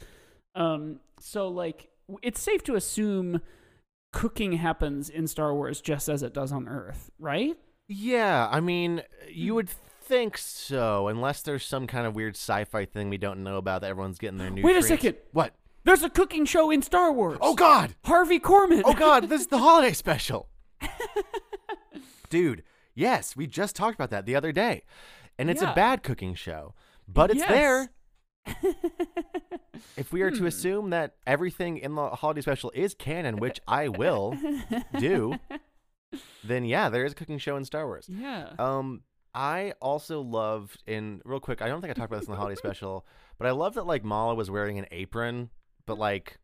Um, 0.54 1.00
so 1.20 1.48
like 1.48 1.88
it's 2.22 2.40
safe 2.40 2.62
to 2.64 2.74
assume 2.74 3.40
cooking 4.12 4.52
happens 4.54 5.08
in 5.10 5.26
Star 5.26 5.54
Wars 5.54 5.80
just 5.80 6.08
as 6.08 6.22
it 6.22 6.32
does 6.34 6.52
on 6.52 6.68
Earth, 6.68 7.10
right? 7.18 7.56
yeah, 7.88 8.48
I 8.50 8.60
mean, 8.60 9.02
you 9.28 9.54
would 9.54 9.68
think 9.68 10.38
so, 10.38 11.08
unless 11.08 11.42
there's 11.42 11.64
some 11.66 11.86
kind 11.86 12.06
of 12.06 12.14
weird 12.14 12.34
sci-fi 12.36 12.84
thing 12.86 13.10
we 13.10 13.18
don't 13.18 13.42
know 13.42 13.56
about 13.56 13.80
that 13.82 13.90
everyone's 13.90 14.18
getting 14.18 14.38
their 14.38 14.50
new. 14.50 14.62
Wait 14.62 14.76
a 14.76 14.82
second. 14.82 15.16
What? 15.32 15.54
There's 15.84 16.02
a 16.02 16.08
cooking 16.10 16.46
show 16.46 16.70
in 16.70 16.80
Star 16.82 17.12
Wars. 17.12 17.38
Oh 17.42 17.54
God! 17.54 17.94
Harvey 18.04 18.38
Korman. 18.40 18.82
Oh 18.86 18.94
God! 18.94 19.28
This 19.28 19.42
is 19.42 19.46
the 19.48 19.58
holiday 19.66 19.92
special. 19.92 20.48
Dude, 22.30 22.62
yes, 22.94 23.36
we 23.36 23.46
just 23.46 23.76
talked 23.76 23.94
about 23.94 24.10
that 24.10 24.26
the 24.26 24.34
other 24.34 24.50
day, 24.52 24.82
and 25.38 25.50
it's 25.50 25.62
Yeah. 25.62 25.72
a 25.72 25.74
bad 25.74 26.02
cooking 26.02 26.34
show, 26.34 26.74
but 27.06 27.30
it's 27.30 27.40
Yes. 27.40 27.48
there. 27.50 27.90
If 29.96 30.12
we 30.12 30.22
are 30.22 30.30
Hmm. 30.30 30.36
to 30.38 30.46
assume 30.46 30.90
that 30.90 31.14
everything 31.26 31.78
in 31.78 31.94
the 31.94 32.10
holiday 32.10 32.40
special 32.40 32.70
is 32.74 32.94
canon, 32.94 33.36
which 33.36 33.60
I 33.66 33.88
will 33.88 34.36
do, 34.98 35.36
then 36.44 36.64
yeah, 36.64 36.88
there 36.88 37.04
is 37.04 37.12
a 37.12 37.14
cooking 37.14 37.38
show 37.38 37.56
in 37.56 37.64
Star 37.64 37.86
Wars. 37.86 38.08
yeah. 38.08 38.52
Um, 38.58 39.02
I 39.36 39.72
also 39.82 40.20
loved 40.20 40.80
in 40.86 41.20
real 41.24 41.40
quick. 41.40 41.60
I 41.60 41.66
don't 41.68 41.80
think 41.80 41.90
I 41.90 41.94
talked 41.94 42.10
about 42.10 42.20
this 42.20 42.28
in 42.28 42.32
the 42.32 42.38
holiday 42.38 42.54
special, 42.58 43.04
but 43.38 43.46
I 43.48 43.50
love 43.50 43.74
that 43.74 43.86
like 43.86 44.04
Malla 44.04 44.34
was 44.36 44.50
wearing 44.50 44.78
an 44.78 44.86
apron, 44.92 45.50
but 45.86 45.98
like 45.98 46.38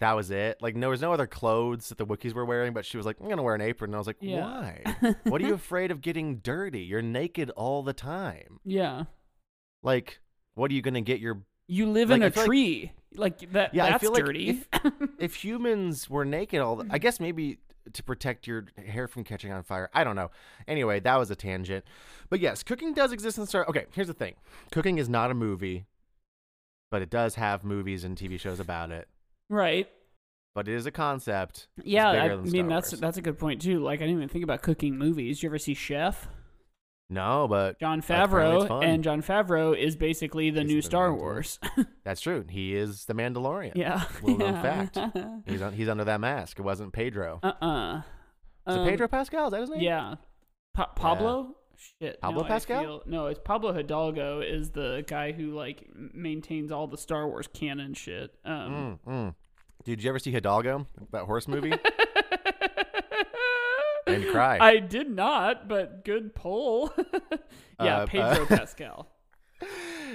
that 0.00 0.14
was 0.14 0.30
it. 0.30 0.56
Like 0.62 0.78
there 0.80 0.88
was 0.88 1.02
no 1.02 1.12
other 1.12 1.26
clothes 1.26 1.90
that 1.90 1.98
the 1.98 2.06
Wookiees 2.06 2.32
were 2.32 2.46
wearing, 2.46 2.72
but 2.72 2.86
she 2.86 2.96
was 2.96 3.04
like, 3.04 3.18
"I'm 3.20 3.28
gonna 3.28 3.42
wear 3.42 3.54
an 3.54 3.60
apron." 3.60 3.90
And 3.90 3.96
I 3.96 3.98
was 3.98 4.06
like, 4.06 4.16
Yeah. 4.20 4.40
"Why? 4.40 5.14
what 5.24 5.42
are 5.42 5.46
you 5.46 5.54
afraid 5.54 5.90
of 5.90 6.00
getting 6.00 6.36
dirty? 6.38 6.80
You're 6.80 7.02
naked 7.02 7.50
all 7.50 7.82
the 7.82 7.92
time. 7.92 8.58
Yeah. 8.64 9.04
Like, 9.82 10.20
what 10.54 10.70
are 10.70 10.74
you 10.74 10.82
gonna 10.82 11.00
get 11.00 11.20
your 11.20 11.42
You 11.68 11.86
live 11.90 12.10
Like, 12.10 12.16
in 12.16 12.22
a 12.24 12.30
feel 12.30 12.42
like- 12.42 12.46
tree. 12.48 12.92
Like, 13.14 13.52
that 13.52 13.74
Yeah, 13.74 13.90
that's 13.90 14.02
feel 14.02 14.12
like 14.12 14.24
dirty. 14.24 14.48
if- 14.50 14.68
if 15.18 15.34
humans 15.44 16.08
were 16.08 16.24
naked 16.24 16.60
all 16.60 16.76
the, 16.76 16.86
I 16.90 16.98
guess 16.98 17.20
maybe 17.20 17.58
to 17.92 18.02
protect 18.02 18.46
your 18.46 18.66
hair 18.76 19.06
from 19.08 19.22
catching 19.24 19.52
on 19.52 19.62
fire. 19.64 19.90
I 19.92 20.02
don't 20.04 20.16
know. 20.16 20.30
Anyway, 20.68 21.00
that 21.00 21.16
was 21.16 21.30
a 21.30 21.36
tangent. 21.36 21.84
But 22.30 22.40
yes, 22.40 22.62
cooking 22.62 22.94
does 22.94 23.12
exist 23.12 23.36
in 23.38 23.46
Star. 23.46 23.66
Okay, 23.68 23.86
here's 23.92 24.06
the 24.06 24.14
thing. 24.14 24.34
Cooking 24.70 24.98
is 24.98 25.08
not 25.08 25.30
a 25.30 25.34
movie, 25.34 25.84
but 26.90 27.02
it 27.02 27.10
does 27.10 27.34
have 27.34 27.64
movies 27.64 28.04
and 28.04 28.16
TV 28.16 28.38
shows 28.38 28.60
about 28.60 28.90
it. 28.90 29.08
right. 29.48 29.88
But 30.54 30.68
it 30.68 30.74
is 30.74 30.84
a 30.84 30.90
concept. 30.90 31.68
Yeah, 31.82 32.08
I 32.10 32.36
mean 32.36 32.68
that's 32.68 32.92
Wars. 32.92 33.00
that's 33.00 33.16
a 33.16 33.22
good 33.22 33.38
point 33.38 33.62
too. 33.62 33.80
Like 33.82 34.00
I 34.00 34.04
didn't 34.04 34.16
even 34.18 34.28
think 34.28 34.44
about 34.44 34.60
cooking 34.60 34.98
movies. 34.98 35.42
You 35.42 35.48
ever 35.48 35.56
see 35.58 35.72
Chef? 35.72 36.28
No, 37.12 37.46
but 37.48 37.78
Jon 37.78 38.00
Favreau, 38.02 38.82
and 38.82 39.04
Jon 39.04 39.22
Favreau 39.22 39.76
is 39.76 39.96
basically 39.96 40.50
the 40.50 40.60
He's 40.62 40.68
new 40.68 40.76
the 40.76 40.82
Star 40.86 41.14
Wars. 41.14 41.58
that's 42.04 42.20
true. 42.20 42.44
He 42.48 42.74
is 42.74 43.04
the 43.04 43.14
Mandalorian. 43.14 43.72
yeah. 43.74 44.04
Little 44.22 44.38
known 44.38 44.54
yeah. 44.54 44.62
fact. 44.62 44.98
He's 45.46 45.60
on, 45.62 45.72
he's 45.74 45.88
under 45.88 46.04
that 46.04 46.20
mask. 46.20 46.58
It 46.58 46.62
wasn't 46.62 46.92
Pedro. 46.92 47.38
Uh-uh. 47.42 47.98
Is 47.98 48.76
Um, 48.76 48.86
it 48.86 48.90
Pedro 48.90 49.08
Pascal? 49.08 49.46
Is 49.46 49.50
that 49.52 49.60
his 49.60 49.70
name? 49.70 49.80
Yeah. 49.80 50.14
Pa- 50.74 50.92
Pablo? 50.96 51.56
Shit. 52.00 52.20
Pablo 52.20 52.42
now 52.42 52.46
I 52.46 52.48
Pascal? 52.48 52.82
feel- 52.82 53.02
no, 53.06 53.26
it's 53.26 53.40
Pablo 53.44 53.72
Hidalgo 53.72 54.40
is 54.40 54.70
the 54.70 55.04
guy 55.06 55.32
who 55.32 55.52
like 55.54 55.86
maintains 56.14 56.70
all 56.72 56.86
the 56.86 56.96
Star 56.98 57.26
Wars 57.28 57.48
canon 57.52 57.92
shit. 57.94 58.30
Um 58.44 58.98
Mm, 59.06 59.12
mm. 59.12 59.34
Did 59.84 60.02
you 60.02 60.08
ever 60.10 60.20
see 60.20 60.30
Hidalgo, 60.30 60.86
that 61.10 61.24
horse 61.24 61.48
movie? 61.48 61.72
Me 64.20 64.30
cry. 64.30 64.58
I 64.60 64.78
did 64.78 65.10
not, 65.10 65.68
but 65.68 66.04
good 66.04 66.34
pull. 66.34 66.92
yeah, 67.80 67.98
Uh, 67.98 68.06
Pedro 68.06 68.44
uh, 68.44 68.46
Pascal. 68.56 69.08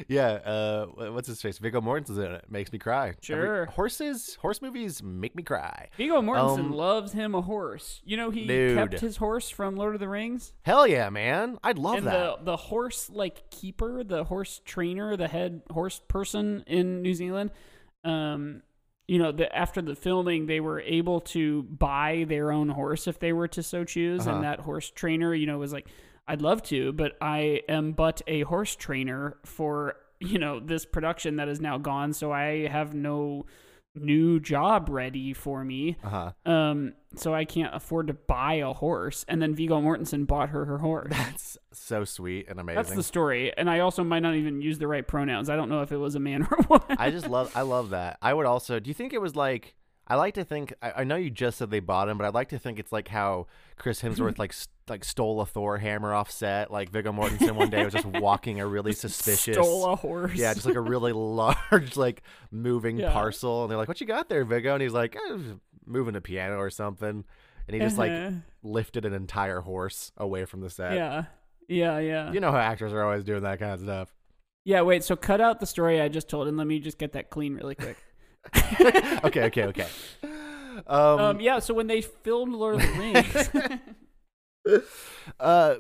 yeah. 0.08 0.28
Uh, 0.46 0.86
what's 1.12 1.28
his 1.28 1.42
face? 1.42 1.58
Viggo 1.58 1.82
Mortensen 1.82 2.18
in 2.26 2.32
it. 2.34 2.46
Makes 2.50 2.72
me 2.72 2.80
cry. 2.80 3.08
Every- 3.10 3.18
Sure. 3.22 3.66
horses, 3.68 4.36
horse 4.42 4.62
movies 4.62 5.02
make 5.02 5.36
me 5.36 5.44
cry. 5.44 5.88
Viggo 5.98 6.22
Mortensen 6.22 6.60
Um, 6.60 6.74
loves 6.74 7.14
him 7.14 7.34
a 7.36 7.42
horse. 7.42 8.02
You 8.04 8.18
know 8.18 8.30
he 8.30 8.46
Dude. 8.46 8.78
kept 8.78 9.00
his 9.00 9.18
horse 9.18 9.50
from 9.50 9.76
Lord 9.76 9.96
of 9.96 10.00
the 10.02 10.10
Rings? 10.10 10.54
Hell 10.64 10.86
yeah, 10.88 11.10
man! 11.10 11.58
I'd 11.64 11.78
love 11.78 11.98
and 12.00 12.08
that. 12.08 12.40
the 12.40 12.52
the 12.52 12.58
horse 12.58 13.10
like 13.10 13.50
keeper, 13.50 14.04
the 14.04 14.26
horse 14.26 14.62
trainer, 14.66 15.16
the 15.18 15.28
head 15.28 15.62
horse 15.72 16.02
person 16.08 16.64
in 16.68 17.02
New 17.02 17.14
Zealand, 17.14 17.52
um, 18.04 18.62
you 19.08 19.18
know, 19.20 19.32
the, 19.32 19.54
after 19.56 19.82
the 19.82 19.96
filming, 19.96 20.48
they 20.48 20.60
were 20.60 20.82
able 20.82 21.22
to 21.22 21.64
buy 21.64 22.26
their 22.28 22.52
own 22.52 22.70
horse 22.70 23.08
if 23.08 23.20
they 23.20 23.32
were 23.34 23.48
to 23.50 23.64
so 23.64 23.84
choose, 23.84 24.28
Uh-huh. 24.28 24.36
and 24.36 24.44
that 24.44 24.60
horse 24.62 24.90
trainer, 24.90 25.34
you 25.34 25.46
know, 25.46 25.58
was 25.58 25.72
like, 25.74 25.88
"I'd 26.28 26.42
love 26.42 26.62
to, 26.64 26.92
but 26.94 27.16
I 27.22 27.62
am 27.70 27.94
but 27.94 28.22
a 28.28 28.42
horse 28.42 28.76
trainer 28.76 29.38
for 29.46 29.96
you 30.20 30.40
know 30.40 30.60
this 30.60 30.84
production 30.86 31.36
that 31.38 31.48
is 31.48 31.62
now 31.62 31.78
gone, 31.78 32.12
so 32.14 32.32
I 32.32 32.68
have 32.68 32.94
no." 32.94 33.46
New 34.02 34.40
job 34.40 34.90
ready 34.90 35.34
for 35.34 35.64
me 35.64 35.98
Uh 36.04 36.10
huh. 36.46 36.52
um 36.52 36.94
so 37.16 37.34
i 37.34 37.46
can't 37.46 37.74
afford 37.74 38.08
to 38.08 38.14
buy 38.14 38.56
a 38.56 38.74
horse 38.74 39.24
and 39.28 39.42
then 39.42 39.56
viggo 39.56 39.80
mortensen 39.82 40.28
bought 40.28 40.50
her 40.50 40.66
her 40.66 40.78
horse 40.78 41.08
That's 41.12 41.58
so 41.74 42.04
sweet 42.04 42.48
and 42.50 42.60
amazing. 42.60 42.76
that's 42.76 42.94
the 42.94 43.04
story, 43.04 43.56
and 43.58 43.70
I 43.70 43.80
also 43.80 44.04
might 44.04 44.20
not 44.20 44.36
even 44.36 44.62
use 44.62 44.78
the 44.80 44.88
right 44.88 45.08
pronouns. 45.08 45.50
I 45.50 45.56
don't 45.56 45.70
know 45.70 45.82
if 45.84 45.92
it 45.92 45.98
was 45.98 46.16
a 46.16 46.20
man 46.20 46.44
or 46.52 46.58
a 46.60 46.68
woman. 46.68 46.98
I 47.00 47.12
just 47.12 47.30
love. 47.30 47.52
I 47.56 47.62
love 47.62 47.92
that. 47.92 48.18
I 48.22 48.34
would 48.34 48.46
also. 48.46 48.80
Do 48.80 48.90
you 48.90 48.94
think 48.94 49.14
it 49.14 49.22
was 49.22 49.36
like? 49.36 49.76
I 50.10 50.16
like 50.16 50.36
to 50.36 50.46
think. 50.46 50.74
I, 50.82 50.92
I 50.98 51.04
know 51.04 51.18
you 51.18 51.30
just 51.30 51.58
said 51.58 51.70
they 51.70 51.82
bought 51.82 52.08
him, 52.08 52.18
but 52.18 52.26
I'd 52.26 52.34
like 52.34 52.50
to 52.50 52.60
think 52.60 52.80
it's 52.80 52.92
like 52.94 53.10
how 53.10 53.48
Chris 53.78 54.02
Hemsworth 54.02 54.38
like 54.40 54.52
s- 54.52 54.70
like 54.88 55.04
stole 55.04 55.42
a 55.42 55.46
Thor 55.46 55.78
hammer 55.80 56.14
off 56.14 56.32
set. 56.32 56.72
Like 56.72 56.90
Viggo 56.92 57.12
Mortensen 57.12 57.52
one 57.56 57.70
day 57.70 57.84
was 57.84 57.94
just 57.94 58.06
walking 58.06 58.60
a 58.62 58.66
really 58.68 58.94
suspicious. 59.06 59.56
Stole 59.56 59.86
a 59.92 59.96
horse. 59.98 60.34
Yeah, 60.36 60.54
just 60.54 60.66
like 60.66 60.76
a 60.76 60.82
really 60.82 61.12
large, 61.14 61.98
like 61.98 62.24
moving 62.52 62.98
Yeah. 62.98 63.12
parcel, 63.12 63.64
and 63.64 63.70
they're 63.72 63.78
like, 63.78 63.90
"What 63.90 64.00
you 64.00 64.08
got 64.08 64.30
there, 64.30 64.46
Viggo?" 64.46 64.74
And 64.74 64.82
he's 64.82 64.94
like, 64.94 65.16
eh, 65.16 65.38
"Moving 65.86 66.16
a 66.16 66.22
piano 66.22 66.58
or 66.58 66.70
something," 66.70 67.26
and 67.68 67.74
he 67.74 67.80
just 67.80 67.98
like 67.98 68.12
Uh-huh. 68.12 68.32
lifted 68.64 69.04
an 69.04 69.12
entire 69.14 69.60
horse 69.60 70.14
away 70.16 70.46
from 70.46 70.62
the 70.62 70.70
set. 70.70 70.94
yeah, 70.94 71.26
yeah, 71.68 72.00
yeah, 72.00 72.32
You 72.32 72.40
know 72.40 72.52
how 72.54 72.60
actors 72.60 72.94
are 72.94 73.04
always 73.04 73.26
doing 73.26 73.44
that 73.44 73.60
kind 73.60 73.74
of 73.74 73.82
stuff. 73.82 74.14
yeah. 74.64 74.84
Wait, 74.84 75.04
so 75.04 75.18
cut 75.18 75.42
out 75.42 75.60
the 75.60 75.66
story 75.66 76.00
I 76.00 76.08
just 76.08 76.30
told, 76.30 76.48
and 76.48 76.56
let 76.56 76.66
me 76.66 76.80
just 76.80 76.98
get 76.98 77.12
that 77.12 77.30
clean 77.30 77.56
really 77.56 77.76
quick. 77.76 77.98
okay, 79.24 79.44
okay, 79.46 79.66
okay. 79.66 79.88
Um, 80.88 81.20
Um, 81.20 81.40
yeah. 81.40 81.60
So 81.60 81.74
when 81.74 81.88
they 81.88 82.02
filmed 82.02 82.54
Lord 82.54 82.76
of 82.76 82.82
the 82.82 83.68
Rings, 84.66 84.82
uh, 85.40 85.76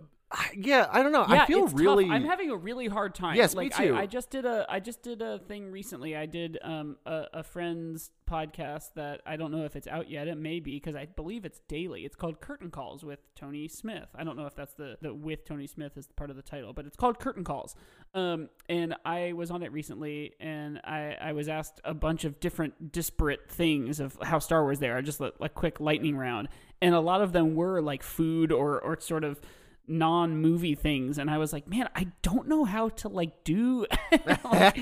yeah, 0.55 0.87
I 0.91 1.03
don't 1.03 1.13
know. 1.13 1.25
yeah, 1.29 1.43
I 1.43 1.45
feel 1.45 1.63
it's 1.63 1.71
tough. 1.71 1.79
really. 1.79 2.09
I'm 2.09 2.25
having 2.25 2.51
a 2.51 2.57
really 2.57 2.87
hard 2.87 3.15
time. 3.15 3.35
Yes, 3.37 3.55
me 3.55 3.69
like, 3.69 3.77
too. 3.77 3.95
I, 3.95 4.01
I 4.01 4.05
just 4.05 4.29
did 4.29 4.45
a 4.45 4.65
I 4.69 4.79
just 4.81 5.01
did 5.01 5.21
a 5.21 5.39
thing 5.39 5.71
recently. 5.71 6.17
I 6.17 6.25
did 6.25 6.57
um 6.63 6.97
a, 7.05 7.25
a 7.35 7.43
friend's 7.43 8.11
podcast 8.29 8.93
that 8.95 9.21
I 9.25 9.37
don't 9.37 9.51
know 9.51 9.63
if 9.63 9.77
it's 9.77 9.87
out 9.87 10.09
yet. 10.09 10.27
It 10.27 10.37
may 10.37 10.59
be 10.59 10.75
because 10.75 10.95
I 10.95 11.05
believe 11.05 11.45
it's 11.45 11.61
daily. 11.69 12.03
It's 12.03 12.15
called 12.15 12.41
Curtain 12.41 12.71
Calls 12.71 13.05
with 13.05 13.19
Tony 13.35 13.69
Smith. 13.69 14.09
I 14.15 14.25
don't 14.25 14.35
know 14.35 14.45
if 14.45 14.55
that's 14.55 14.73
the 14.73 14.97
the 15.01 15.13
with 15.13 15.45
Tony 15.45 15.65
Smith 15.65 15.97
is 15.97 16.07
part 16.17 16.29
of 16.29 16.35
the 16.35 16.41
title, 16.41 16.73
but 16.73 16.85
it's 16.85 16.97
called 16.97 17.19
Curtain 17.19 17.45
Calls. 17.45 17.75
Um, 18.13 18.49
and 18.67 18.95
I 19.05 19.31
was 19.31 19.49
on 19.49 19.63
it 19.63 19.71
recently, 19.71 20.33
and 20.41 20.79
I 20.83 21.15
I 21.21 21.31
was 21.33 21.47
asked 21.47 21.79
a 21.85 21.93
bunch 21.93 22.25
of 22.25 22.41
different 22.41 22.91
disparate 22.91 23.49
things 23.49 24.01
of 24.01 24.17
how 24.21 24.39
Star 24.39 24.63
Wars 24.63 24.79
there. 24.79 24.97
Are, 24.97 25.01
just 25.01 25.21
a, 25.21 25.31
a 25.39 25.47
quick 25.47 25.79
lightning 25.79 26.17
round, 26.17 26.49
and 26.81 26.93
a 26.93 26.99
lot 26.99 27.21
of 27.21 27.31
them 27.31 27.55
were 27.55 27.81
like 27.81 28.03
food 28.03 28.51
or 28.51 28.81
or 28.81 28.99
sort 28.99 29.23
of 29.23 29.39
non-movie 29.87 30.75
things 30.75 31.17
and 31.17 31.29
i 31.29 31.37
was 31.37 31.53
like 31.53 31.67
man 31.67 31.89
i 31.95 32.07
don't 32.21 32.47
know 32.47 32.65
how 32.65 32.89
to 32.89 33.07
like 33.07 33.43
do 33.43 33.85
like, 34.43 34.79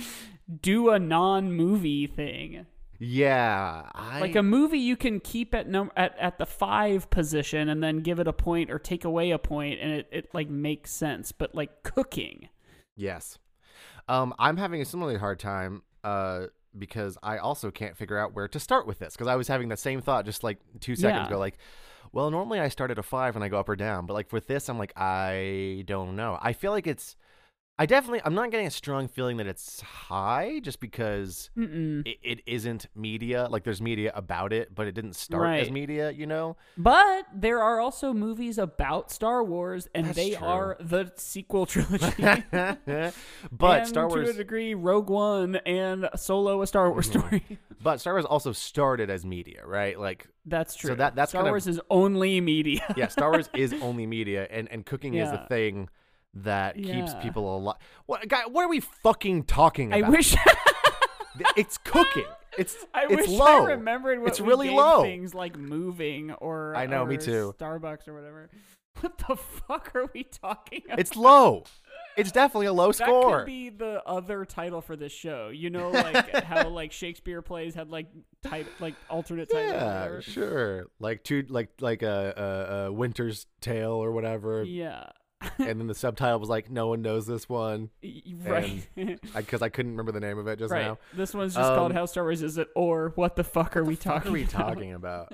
do 0.62 0.90
a 0.90 1.00
non-movie 1.00 2.08
thing 2.08 2.66
yeah, 2.98 3.90
I 3.94 4.22
like 4.22 4.38
a 4.38 4.42
movie 4.42 4.80
you 4.80 4.96
can 4.96 5.20
keep 5.20 5.54
at 5.54 5.68
num 5.68 5.92
at, 5.98 6.18
at 6.18 6.38
the 6.38 6.46
five 6.46 7.10
position 7.10 7.68
and 7.68 7.84
then 7.84 8.00
give 8.00 8.22
it 8.22 8.28
a 8.28 8.32
point 8.32 8.72
or 8.72 8.80
take 8.80 9.04
away 9.04 9.32
a 9.32 9.38
point 9.38 9.82
and 9.82 9.92
it, 9.92 10.08
it 10.14 10.34
like 10.34 10.50
makes 10.50 10.92
sense 10.92 11.34
but 11.34 11.54
like 11.54 11.84
cooking 11.84 12.48
yes. 12.96 13.38
Um, 14.08 14.34
I'm 14.40 14.56
having 14.58 14.82
a 14.82 14.86
similarly 14.86 15.20
hard 15.20 15.40
time. 15.40 15.82
Uh. 16.04 16.48
Because 16.78 17.18
I 17.24 17.38
also 17.38 17.72
can't 17.72 17.96
figure 17.98 18.18
out 18.18 18.34
where 18.34 18.48
to 18.48 18.60
start 18.60 18.86
with 18.88 19.00
this. 19.00 19.14
Because 19.14 19.28
I 19.28 19.36
was 19.36 19.48
having 19.48 19.70
the 19.70 19.78
same 19.78 20.02
thought 20.02 20.26
just 20.26 20.44
like 20.44 20.58
two 20.80 20.96
seconds 20.96 21.22
Yeah. 21.22 21.28
ago. 21.28 21.38
Like, 21.40 21.58
well, 22.12 22.30
normally 22.32 22.60
I 22.60 22.70
start 22.70 22.92
at 22.92 23.00
a 23.00 23.04
five 23.04 23.36
and 23.36 23.44
I 23.44 23.50
go 23.50 23.60
up 23.60 23.70
or 23.70 23.76
down, 23.76 24.06
but 24.06 24.14
like 24.14 24.32
with 24.32 24.48
this, 24.48 24.70
I'm 24.70 24.78
like, 24.78 24.94
I 24.98 25.84
don't 25.88 26.16
know. 26.16 26.38
I 26.42 26.54
feel 26.54 26.72
like 26.72 26.88
it's. 26.88 27.16
I 27.78 27.86
definitely. 27.86 28.22
I'm 28.24 28.34
not 28.36 28.52
getting 28.52 28.68
a 28.68 28.72
strong 28.72 29.10
feeling 29.10 29.36
that 29.38 29.48
it's 29.48 29.82
high, 29.82 30.62
just 30.64 30.80
because 30.80 31.50
it, 31.58 32.18
it 32.24 32.40
isn't 32.46 32.86
media. 32.96 33.48
Like 33.50 33.66
there's 33.66 33.82
media 33.82 34.14
about 34.16 34.54
it, 34.54 34.74
but 34.74 34.88
it 34.88 34.94
didn't 34.94 35.16
start 35.18 35.60
as 35.60 35.70
media. 35.70 36.10
You 36.12 36.26
know. 36.26 36.56
but 36.78 37.26
there 37.36 37.62
are 37.62 37.82
also 37.82 38.14
movies 38.14 38.58
about 38.58 39.12
star 39.12 39.44
wars 39.44 39.90
and 39.94 40.06
That's 40.08 40.16
they 40.16 40.32
true. 40.36 40.48
are 40.48 40.78
the 40.80 41.12
sequel 41.18 41.66
trilogy 41.72 42.14
but 43.52 43.80
and 43.80 43.88
Star 43.88 44.08
Wars, 44.08 44.30
to 44.30 44.34
a 44.34 44.38
degree 44.38 44.74
rogue 44.74 45.10
one 45.10 45.58
and 45.66 46.08
solo 46.16 46.62
a 46.62 46.68
star 46.68 46.90
wars 46.92 47.10
Mhm. 47.10 47.20
story 47.20 47.58
but 47.84 48.00
Star 48.00 48.14
Wars 48.14 48.26
also 48.26 48.52
started 48.52 49.10
as 49.10 49.26
media, 49.26 49.62
right? 49.66 50.00
Like, 50.00 50.28
That's 50.46 50.76
true. 50.76 50.96
that- 50.96 51.16
that's 51.16 51.32
Star 51.32 51.42
kind 51.42 51.50
of- 51.50 51.52
Wars 51.54 51.68
is 51.68 51.80
only 51.90 52.42
media. 52.42 52.82
yeah, 52.98 53.10
Star 53.10 53.32
Wars 53.32 53.50
is 53.54 53.74
only 53.82 54.08
media, 54.08 54.48
and 54.50 54.72
and 54.72 54.86
cooking 54.86 55.16
is 55.16 55.30
Yeah. 55.30 55.46
thing 55.48 55.90
that 56.36 56.76
keeps 56.76 56.88
Yeah. 57.14 57.22
people 57.22 57.56
alive. 57.58 57.78
What 58.06 58.28
guy? 58.28 58.44
What 58.48 58.64
are 58.66 58.70
we 58.70 58.80
fucking 58.82 59.44
talking 59.46 59.88
about? 59.90 59.98
I 59.98 60.00
about? 60.02 60.12
wish 60.12 60.36
it's 61.58 61.78
cooking. 61.80 62.26
It's 62.58 62.76
I 62.94 63.06
it's 63.06 63.16
wish 63.16 63.30
low. 63.30 63.66
I 63.66 63.72
remembered 63.72 64.20
what 64.20 64.30
It's 64.30 64.40
we 64.42 64.48
really 64.48 64.68
gave 64.68 64.78
low. 64.78 65.02
things 65.04 65.34
like 65.34 65.58
moving 65.58 66.32
or 66.32 66.76
I 66.76 66.86
know, 66.86 67.06
me 67.06 67.16
or 67.16 67.20
too. 67.20 67.56
Starbucks 67.60 68.08
or 68.08 68.14
whatever. 68.14 68.50
What 69.02 69.18
the 69.28 69.36
fuck 69.36 69.92
are 69.94 70.10
we 70.14 70.24
talking 70.24 70.82
about? 70.86 71.00
It's 71.00 71.18
low. 71.18 71.66
It's 72.16 72.32
definitely 72.32 72.68
a 72.68 72.74
low 72.74 72.88
that 72.94 72.94
score. 73.06 73.40
could 73.40 73.46
be 73.46 73.70
the 73.70 74.02
other 74.06 74.46
title 74.46 74.80
for 74.80 74.96
this 74.96 75.12
show. 75.12 75.50
You 75.50 75.70
know, 75.70 75.90
like 75.90 76.34
how 76.46 76.70
like 76.70 76.94
Shakespeare 76.94 77.42
plays 77.42 77.76
had 77.76 77.90
like 77.90 78.08
type 78.42 78.66
like 78.80 78.96
alternate 79.10 79.50
titles. 79.50 79.74
or 79.74 79.76
yeah, 79.76 80.00
whatever. 80.00 80.22
sure. 80.22 80.86
Like 81.00 81.26
two, 81.26 81.46
like 81.50 81.72
like 81.82 82.04
a, 82.04 82.34
a, 82.38 82.86
a 82.88 82.94
Winter's 82.94 83.48
Tale 83.60 83.92
or 83.92 84.14
whatever, 84.14 84.64
Yeah. 84.64 85.10
And 85.60 85.80
then 85.80 85.88
the 85.88 85.96
subtitle 85.96 86.40
was 86.40 86.50
like, 86.50 86.70
"No 86.70 86.88
one 86.88 87.02
knows 87.02 87.28
this 87.28 87.50
one," 87.50 87.90
Right. 88.44 88.88
because 89.36 89.62
I, 89.62 89.70
couldn't 89.70 89.92
remember 89.92 90.12
the 90.12 90.20
name 90.20 90.38
of 90.38 90.48
it 90.48 90.60
just 90.60 90.72
right. 90.72 90.86
now. 90.86 90.98
This 91.14 91.34
one's 91.34 91.56
just 91.56 91.68
called 91.68 91.92
Um, 91.92 91.98
How 91.98 92.06
Star 92.06 92.24
Wars 92.24 92.42
Is 92.42 92.58
It 92.58 92.70
or 92.76 93.12
What 93.16 93.36
the 93.36 93.44
fuck 93.44 93.76
are 93.78 93.84
we 93.84 93.94
What 93.94 94.00
the 94.02 94.10
fuck 94.10 94.24
talking 94.24 94.30
are 94.30 94.34
we 94.34 94.44
about? 94.44 94.52
talking 94.52 94.94
about? 94.94 95.34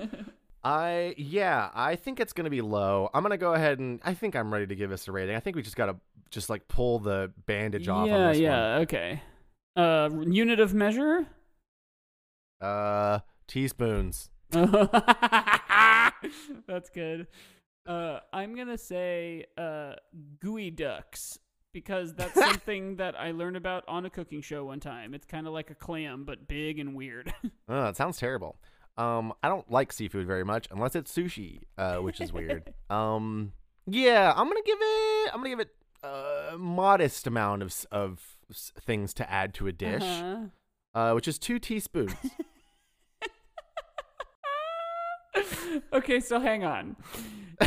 I 0.63 1.15
yeah, 1.17 1.69
I 1.73 1.95
think 1.95 2.19
it's 2.19 2.33
gonna 2.33 2.49
be 2.51 2.61
low. 2.61 3.09
I'm 3.13 3.23
gonna 3.23 3.37
go 3.37 3.53
ahead 3.53 3.79
and 3.79 3.99
I 4.03 4.13
think 4.13 4.35
I'm 4.35 4.53
ready 4.53 4.67
to 4.67 4.75
give 4.75 4.89
this 4.91 5.07
a 5.07 5.11
rating. 5.11 5.35
I 5.35 5.39
think 5.39 5.55
we 5.55 5.63
just 5.63 5.75
gotta 5.75 5.95
just 6.29 6.49
like 6.49 6.67
pull 6.67 6.99
the 6.99 7.31
bandage 7.47 7.87
off 7.87 8.07
yeah, 8.07 8.15
on 8.15 8.31
this 8.31 8.39
yeah, 8.39 8.75
okay. 8.77 9.21
Uh, 9.75 10.09
unit 10.27 10.59
of 10.59 10.73
measure? 10.73 11.25
Uh, 12.59 13.19
Teaspoons. 13.47 14.29
That's 14.51 14.69
good. 16.93 17.27
Uh, 17.87 18.19
I'm 18.31 18.55
gonna 18.55 18.77
say 18.77 19.45
uh, 19.57 19.93
geoducks 20.43 21.37
because 21.73 22.13
that's 22.13 22.33
something 22.39 22.97
that 22.97 23.19
I 23.19 23.31
learned 23.31 23.57
about 23.57 23.83
on 23.87 24.05
a 24.05 24.09
cooking 24.09 24.41
show 24.41 24.65
one 24.65 24.79
time. 24.79 25.13
It's 25.13 25.25
kind 25.25 25.47
of 25.47 25.53
like 25.53 25.69
a 25.71 25.75
clam, 25.75 26.23
but 26.25 26.47
big 26.47 26.79
and 26.79 26.95
weird. 26.95 27.33
Oh, 27.69 27.87
it 27.87 27.95
sounds 27.95 28.17
terrible. 28.17 28.57
Um, 28.97 29.31
I 29.41 29.47
don't 29.47 29.69
like 29.71 29.93
seafood 29.93 30.27
very 30.27 30.43
much 30.43 30.67
unless 30.71 30.93
it's 30.95 31.15
sushi, 31.15 31.61
uh, 31.77 31.97
which 31.97 32.19
is 32.19 32.33
weird. 32.33 32.73
um, 32.89 33.53
yeah, 33.87 34.33
I'm 34.35 34.47
gonna 34.47 34.59
give 34.65 34.77
it. 34.81 35.29
I'm 35.33 35.39
gonna 35.39 35.49
give 35.49 35.59
it 35.61 35.69
a 36.03 36.57
modest 36.57 37.27
amount 37.27 37.61
of 37.63 37.85
of 37.91 38.19
things 38.81 39.13
to 39.15 39.31
add 39.31 39.53
to 39.55 39.67
a 39.67 39.71
dish, 39.71 40.03
Uh-huh. 40.03 40.37
uh, 40.93 41.13
which 41.13 41.27
is 41.29 41.39
two 41.39 41.59
teaspoons. 41.59 42.13
okay, 45.93 46.19
so 46.19 46.39
hang 46.39 46.63
on. 46.65 46.97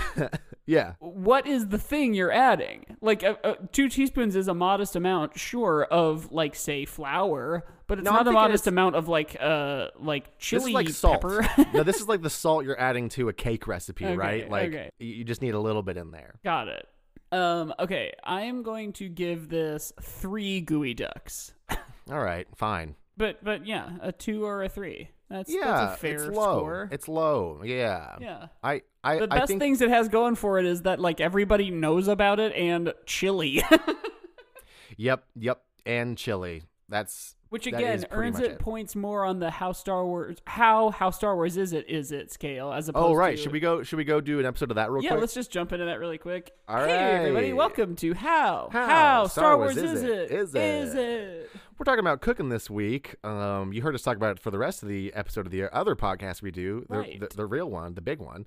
yeah, 0.67 0.95
What 0.99 1.47
is 1.47 1.69
the 1.69 1.79
thing 1.79 2.15
you're 2.15 2.33
adding? 2.33 2.97
Like, 3.01 3.23
uh, 3.23 3.35
uh, 3.45 3.55
two 3.73 3.89
teaspoons 3.89 4.35
is 4.37 4.49
a 4.49 4.55
modest 4.55 4.97
amount, 4.97 5.39
sure, 5.39 5.85
of 5.85 6.33
like 6.33 6.55
say 6.55 6.85
flour, 6.85 7.65
but 7.87 7.99
it's 7.99 8.05
No, 8.05 8.11
I'm 8.11 8.15
not 8.17 8.21
a 8.23 8.25
thinking 8.25 8.35
modest 8.43 8.63
it's- 8.65 8.73
amount 8.73 8.97
of 8.97 9.09
like 9.09 9.37
uh 9.41 9.89
like 9.99 10.25
this 10.39 10.47
chili 10.47 10.71
is 10.71 10.75
like 10.75 10.89
salt. 10.91 11.21
pepper. 11.23 11.47
no, 11.75 11.83
this 11.83 12.01
is 12.01 12.09
like 12.09 12.23
the 12.23 12.31
salt 12.31 12.65
you're 12.65 12.81
adding 12.81 13.09
to 13.11 13.29
a 13.29 13.33
cake 13.33 13.67
recipe, 13.67 14.05
Okay, 14.07 14.17
right? 14.17 14.51
Like 14.51 14.69
okay. 14.69 14.91
y- 15.01 15.07
you 15.07 15.25
just 15.25 15.43
need 15.43 15.55
a 15.55 15.61
little 15.61 15.83
bit 15.83 15.97
in 15.97 16.11
there. 16.11 16.35
Got 16.45 16.69
it. 16.69 16.89
Um, 17.33 17.75
okay, 17.81 18.13
I 18.23 18.43
am 18.43 18.63
going 18.63 18.93
to 18.95 19.09
give 19.09 19.49
this 19.49 19.93
three 20.01 20.65
geoducks. 20.65 21.53
All 22.11 22.21
right, 22.21 22.47
fine. 22.57 22.95
But 23.17 23.43
but 23.45 23.67
yeah, 23.67 23.91
a 24.01 24.13
two 24.13 24.45
or 24.45 24.63
a 24.65 24.69
three. 24.69 25.09
That's 25.31 25.51
yeah, 25.53 25.61
that's 25.65 25.95
a 25.95 25.97
fair 25.97 26.15
it's 26.29 26.37
low. 26.37 26.59
score. 26.59 26.89
It's 26.93 27.09
low. 27.09 27.61
Yeah. 27.65 28.17
yeah. 28.21 28.47
I 28.63 28.83
I 29.05 29.19
The 29.19 29.29
best 29.29 29.49
think 29.49 29.61
things 29.61 29.81
it 29.81 29.91
has 29.91 30.09
going 30.09 30.35
for 30.35 30.59
it 30.59 30.67
is 30.67 30.83
that 30.83 30.99
like 31.01 31.21
everybody 31.21 31.71
knows 31.71 32.09
about 32.09 32.41
it 32.41 32.53
and 32.55 32.93
chili, 33.07 33.63
Yep, 34.97 35.25
yep, 35.37 35.63
and 35.87 36.17
chili. 36.17 36.63
That's 36.89 37.35
which 37.49 37.67
again 37.67 37.99
is 37.99 38.07
earns 38.11 38.41
it, 38.41 38.53
it. 38.53 38.59
points 38.59 38.95
more 38.97 39.25
on 39.25 39.39
the 39.39 39.51
how 39.51 39.73
Star 39.73 40.05
Wars 40.05 40.39
how 40.47 40.91
how 40.91 41.11
Star 41.11 41.35
Wars 41.35 41.57
is 41.57 41.73
it 41.73 41.89
is 41.89 42.13
it 42.13 42.33
scale 42.33 42.73
as 42.73 42.89
opposed. 42.89 43.05
To 43.05 43.09
Oh 43.09 43.15
right, 43.15 43.37
to, 43.37 43.43
should 43.43 43.53
we 43.53 43.61
go? 43.61 43.83
Should 43.83 43.97
we 43.97 44.05
go 44.05 44.21
do 44.21 44.39
an 44.39 44.47
episode 44.47 44.71
of 44.71 44.75
that 44.77 44.91
real 44.91 45.03
Yeah, 45.03 45.11
quick? 45.11 45.19
Yeah, 45.19 45.21
let's 45.23 45.35
just 45.35 45.51
jump 45.51 45.73
into 45.73 45.87
that 45.87 45.99
really 45.99 46.19
quick. 46.19 46.53
All 46.69 46.77
hey 46.85 46.91
everybody, 46.93 47.53
welcome 47.53 47.97
to 47.97 48.15
how 48.15 48.69
How 48.71 49.27
Star, 49.27 49.57
Wars, 49.57 49.77
is, 49.77 50.03
it 50.03 50.31
Is 50.31 50.55
is 50.55 50.95
it? 50.95 50.99
it 50.99 51.51
We're 51.79 51.85
talking 51.85 52.01
about 52.01 52.21
cooking 52.21 52.49
this 52.51 52.69
week. 52.69 53.17
Um, 53.25 53.73
you 53.73 53.83
heard 53.83 53.95
us 53.95 54.03
talk 54.03 54.17
about 54.17 54.33
it 54.37 54.41
for 54.41 54.51
the 54.51 54.59
rest 54.59 54.83
of 54.83 54.89
the 54.89 55.13
episode 55.15 55.47
of 55.47 55.53
the 55.53 55.65
other 55.75 55.97
podcast 55.97 56.43
we 56.43 56.51
do, 56.51 56.85
the, 56.91 56.99
Right. 56.99 57.21
the, 57.21 57.29
the 57.35 57.47
real 57.47 57.69
one, 57.71 57.95
the 57.95 58.01
big 58.03 58.21
one. 58.21 58.47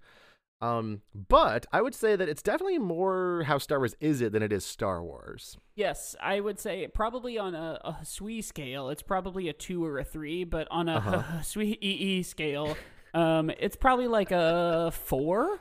Um, 0.60 1.02
but 1.14 1.66
I 1.72 1.82
would 1.84 1.94
say 1.94 2.16
that 2.16 2.28
it's 2.28 2.42
definitely 2.42 2.80
more 2.80 3.44
how 3.46 3.60
Star 3.60 3.78
Wars 3.78 3.96
is 4.00 4.22
it 4.22 4.32
than 4.32 4.42
it 4.42 4.52
is 4.52 4.66
Star 4.66 5.04
Wars. 5.04 5.58
Yes, 5.76 6.16
I 6.22 6.40
would 6.40 6.60
say 6.60 6.88
probably 6.88 7.38
on 7.38 7.54
a, 7.54 7.80
a 7.86 7.98
Sui 8.04 8.42
scale, 8.42 8.90
it's 8.90 9.04
probably 9.04 9.50
a 9.50 9.54
two 9.54 9.86
or 9.86 10.00
a 10.00 10.04
three, 10.04 10.44
but 10.44 10.68
on 10.72 10.90
a 10.90 10.96
Uh-huh. 10.96 11.42
Sui 11.44 11.78
EE 11.80 12.24
scale, 12.24 12.76
um, 13.14 13.52
it's 13.60 13.76
probably 13.76 14.08
like 14.08 14.32
a 14.32 14.92
four. 14.92 15.60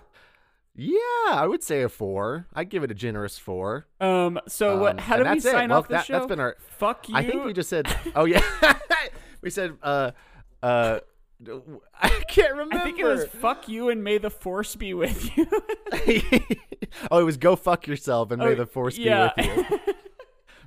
Yeah, 0.75 0.99
I 1.31 1.47
would 1.47 1.63
say 1.63 1.83
a 1.83 1.89
four. 1.89 2.47
I'd 2.55 2.69
give 2.71 2.83
it 2.83 2.91
a 2.91 2.95
generous 2.95 3.39
four. 3.39 3.87
Um, 4.01 4.39
so 4.49 4.75
Um, 4.75 4.81
what? 4.81 5.01
How 5.01 5.17
and 5.17 5.25
do 5.25 5.31
we 5.33 5.41
sign 5.41 5.71
Well, 5.71 5.79
off 5.81 5.89
the 5.89 5.95
that- 5.95 6.07
show? 6.07 6.13
that's 6.15 6.27
been 6.27 6.41
our- 6.41 6.57
Fuck 6.79 7.09
you. 7.09 7.17
I 7.17 7.25
think 7.25 7.45
we 7.45 7.53
just 7.53 7.69
said. 7.71 7.87
Oh 8.15 8.25
yeah, 8.25 8.43
we 9.43 9.51
said. 9.51 9.77
Uh, 9.83 10.13
uh, 10.63 11.01
I 12.01 12.09
can't 12.29 12.53
remember. 12.53 12.77
I 12.77 12.85
think 12.85 12.99
it 12.99 13.05
was 13.05 13.27
fuck 13.27 13.69
you 13.69 13.89
and 13.91 14.03
may 14.03 14.19
the 14.19 14.31
force 14.31 14.77
be 14.77 14.95
with 14.95 15.37
you. 15.37 15.47
oh, 17.11 17.19
it 17.19 17.25
was 17.25 17.37
go 17.37 17.57
fuck 17.57 17.87
yourself 17.87 18.31
and 18.31 18.41
may 18.41 18.49
Oh, 18.49 18.55
the 18.55 18.67
force 18.67 18.97
yeah. 18.97 19.33
be 19.37 19.49
with 19.49 19.71
you. 19.71 19.79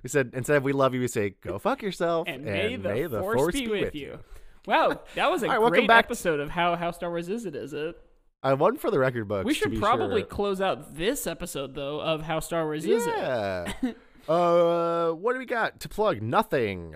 We 0.02 0.08
said 0.08 0.32
instead 0.34 0.56
of 0.56 0.64
we 0.64 0.72
love 0.72 0.94
you, 0.94 1.02
we 1.02 1.10
say 1.10 1.32
go 1.42 1.60
fuck 1.60 1.82
yourself 1.82 2.30
and 2.30 2.46
may 2.46 2.78
the, 2.78 3.20
force, 3.20 3.36
force 3.36 3.54
be 3.54 3.68
with 3.68 3.94
you. 3.94 4.20
Wow, 4.66 5.02
that 5.16 5.30
was 5.30 5.44
a 5.44 5.48
right, 5.50 5.70
great 5.70 5.90
back 5.90 6.06
episode 6.06 6.40
of 6.40 6.50
how 6.50 6.78
how 6.78 6.92
Star 6.92 7.10
Wars 7.10 7.28
is 7.28 7.46
it 7.46 7.54
is 7.54 7.74
it. 7.74 8.02
I 8.42 8.54
won 8.54 8.78
for 8.78 8.92
the 8.92 8.98
record 8.98 9.28
books. 9.28 9.46
We 9.46 9.54
should 9.54 9.72
be 9.72 9.78
probably 9.78 10.22
sure. 10.22 10.28
close 10.30 10.62
out 10.62 10.96
this 10.96 11.28
episode 11.28 11.76
though 11.76 12.00
of 12.00 12.22
how 12.22 12.40
Star 12.40 12.64
Wars 12.64 12.86
is 12.86 13.06
it. 13.06 13.10
yeah. 13.10 13.74
uh, 14.30 15.10
what 15.12 15.34
do 15.34 15.40
we 15.40 15.46
got 15.46 15.82
to 15.82 15.90
plug? 15.90 16.22
Nothing. 16.22 16.96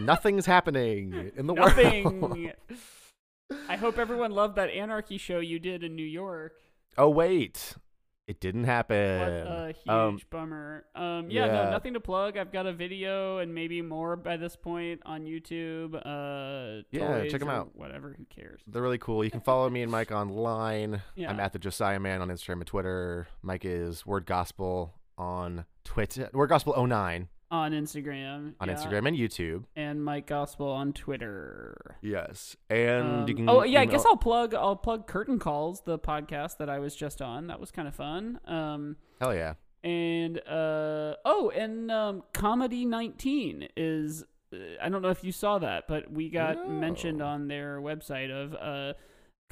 Nothing's 0.00 0.46
happening 0.46 1.32
in 1.36 1.46
the 1.46 1.54
world. 1.54 1.72
I 3.68 3.76
hope 3.76 3.98
everyone 3.98 4.30
loved 4.32 4.56
that 4.56 4.70
anarchy 4.70 5.18
show 5.18 5.38
you 5.38 5.58
did 5.58 5.84
in 5.84 5.94
New 5.94 6.02
York. 6.04 6.52
Oh 6.96 7.08
wait, 7.10 7.74
it 8.26 8.40
didn't 8.40 8.64
happen. 8.64 9.20
What 9.20 9.28
a 9.28 9.66
huge 9.74 9.88
Um, 9.88 10.18
bummer. 10.30 10.84
Um, 10.94 11.30
yeah, 11.30 11.46
no, 11.46 11.70
nothing 11.70 11.92
to 11.94 12.00
plug. 12.00 12.36
I've 12.38 12.52
got 12.52 12.66
a 12.66 12.72
video 12.72 13.38
and 13.38 13.54
maybe 13.54 13.82
more 13.82 14.16
by 14.16 14.36
this 14.38 14.56
point 14.56 15.02
on 15.04 15.24
YouTube. 15.24 15.94
Uh, 15.94 16.82
Yeah, 16.90 17.26
check 17.28 17.40
them 17.40 17.50
out. 17.50 17.76
Whatever, 17.76 18.14
who 18.16 18.24
cares? 18.26 18.62
They're 18.66 18.82
really 18.82 18.98
cool. 18.98 19.22
You 19.24 19.30
can 19.30 19.40
follow 19.40 19.68
me 19.68 19.82
and 19.82 19.92
Mike 19.92 20.10
online. 20.12 21.02
Yeah. 21.14 21.30
I'm 21.30 21.38
at 21.40 21.52
the 21.52 21.58
Josiah 21.58 22.00
Man 22.00 22.22
on 22.22 22.28
Instagram 22.28 22.54
and 22.54 22.66
Twitter. 22.66 23.28
Mike 23.42 23.64
is 23.64 24.06
Word 24.06 24.24
Gospel 24.26 24.94
on 25.18 25.66
Twitter. 25.84 26.30
Word 26.32 26.48
Gospel 26.48 26.74
09 26.86 27.28
On 27.50 27.72
Instagram. 27.72 28.54
on 28.60 28.68
yeah, 28.68 28.74
Instagram 28.74 29.06
and 29.08 29.16
YouTube. 29.16 29.64
And 29.76 30.04
Mike 30.04 30.26
Gospel 30.26 30.68
on 30.68 30.92
Twitter. 30.92 31.96
Yes, 32.02 32.56
and 32.70 33.28
you 33.28 33.34
Um, 33.34 33.36
can. 33.38 33.48
oh 33.48 33.62
yeah, 33.64 33.80
I 33.80 33.84
guess 33.84 34.04
I'll 34.06 34.16
plug. 34.16 34.54
I'll 34.54 34.76
plug 34.76 35.06
Curtain 35.06 35.38
Calls, 35.38 35.82
the 35.82 35.98
podcast 35.98 36.56
that 36.58 36.68
I 36.68 36.78
was 36.80 36.96
just 36.96 37.22
on. 37.22 37.46
That 37.46 37.60
was 37.60 37.70
kind 37.70 37.86
of 37.86 37.94
fun. 37.94 38.40
Um, 38.46 38.96
Hell 39.20 39.34
yeah. 39.34 39.54
and 39.84 40.38
uh 40.48 41.14
oh 41.24 41.50
and 41.54 41.90
um 41.90 42.22
comedy 42.32 42.84
19 42.86 43.68
is 43.76 44.24
uh, 44.52 44.56
i 44.82 44.88
don't 44.88 45.02
know 45.02 45.10
if 45.10 45.22
you 45.22 45.30
saw 45.30 45.58
that 45.58 45.86
but 45.86 46.10
we 46.10 46.30
got 46.30 46.70
mentioned 46.70 47.20
on 47.22 47.48
their 47.48 47.80
website 47.82 48.30
of 48.30 48.54
uh 48.54 48.94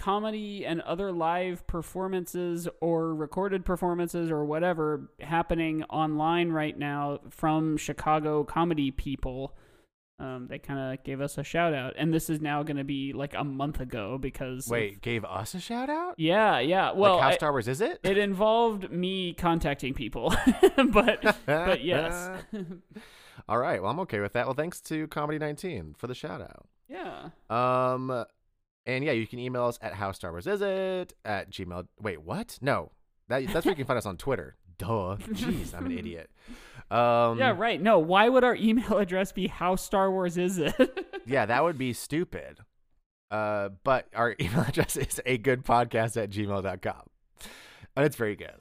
comedy 0.02 0.66
and 0.66 0.80
other 0.80 1.12
live 1.12 1.64
performances 1.68 2.66
or 2.80 3.14
recorded 3.14 3.64
performances 3.64 4.30
or 4.32 4.44
whatever 4.44 5.08
happening 5.20 5.84
online 5.84 6.50
right 6.50 6.76
now 6.76 7.20
from 7.30 7.76
chicago 7.76 8.42
comedy 8.42 8.90
people 8.90 9.54
um, 10.18 10.46
they 10.48 10.58
kind 10.58 10.78
of 10.80 11.04
gave 11.04 11.20
us 11.20 11.38
a 11.38 11.44
shout 11.44 11.72
out 11.72 11.94
and 11.96 12.12
this 12.12 12.28
is 12.28 12.40
now 12.40 12.62
going 12.64 12.76
to 12.76 12.84
be 12.84 13.12
like 13.12 13.34
a 13.34 13.44
month 13.44 13.78
ago 13.80 14.18
because 14.18 14.66
of- 14.66 14.72
Wait, 14.72 15.00
gave 15.02 15.24
us 15.24 15.54
a 15.54 15.60
shout 15.60 15.88
out? 15.88 16.14
yeah 16.18 16.58
yeah 16.58 16.90
well 16.92 17.14
like 17.14 17.22
how 17.22 17.28
I- 17.28 17.34
Star 17.34 17.52
Wars 17.52 17.68
is 17.68 17.80
it? 17.80 18.00
it 18.02 18.18
involved 18.18 18.90
me 18.90 19.32
contacting 19.34 19.94
people 19.94 20.34
but 20.90 21.36
but 21.46 21.84
yes 21.84 22.28
All 23.48 23.58
right. 23.58 23.82
Well, 23.82 23.90
I'm 23.90 23.98
okay 24.00 24.20
with 24.20 24.34
that. 24.34 24.46
Well, 24.46 24.54
thanks 24.54 24.80
to 24.82 25.06
Comedy 25.08 25.38
19 25.38 25.94
for 25.98 26.06
the 26.06 26.14
shout 26.14 26.40
out. 26.40 26.66
yeah 26.88 27.30
Um, 27.50 28.24
and 28.86 29.04
yeah, 29.04 29.12
you 29.12 29.26
can 29.26 29.38
email 29.38 29.64
us 29.66 29.78
at 29.82 29.94
how 29.94 30.12
Star 30.12 30.30
Wars 30.32 30.46
is 30.46 30.60
it 30.62 31.12
at 31.24 31.50
Gmail. 31.50 31.86
Wait, 32.00 32.22
what? 32.22 32.58
No, 32.60 32.92
that 33.28 33.46
that's 33.52 33.64
where 33.66 33.72
you 33.72 33.76
can 33.76 33.86
find 33.86 33.98
us 33.98 34.06
on 34.06 34.16
Twitter. 34.16 34.56
Duh. 34.78 35.16
Jeez, 35.30 35.74
I'm 35.74 35.86
an 35.86 35.96
idiot. 35.98 36.30
Um, 36.90 37.38
yeah 37.38 37.54
right 37.56 37.80
no 37.80 37.98
why 38.00 38.28
would 38.28 38.44
our 38.44 38.54
email 38.56 38.98
address 38.98 39.32
be 39.32 39.46
how 39.46 39.76
star 39.76 40.10
wars 40.10 40.36
is 40.36 40.58
it 40.58 40.74
yeah, 41.26 41.46
that 41.46 41.62
would 41.62 41.78
be 41.78 41.92
stupid. 41.92 42.58
Uh, 43.30 43.70
but 43.84 44.08
our 44.14 44.34
email 44.40 44.60
address 44.62 44.96
is 44.96 45.20
a 45.24 45.38
good 45.38 45.64
podcast 45.64 46.20
at 46.22 46.28
gmail.com. 46.30 47.02
And 47.96 48.04
it's 48.06 48.16
very 48.16 48.36
good. 48.36 48.54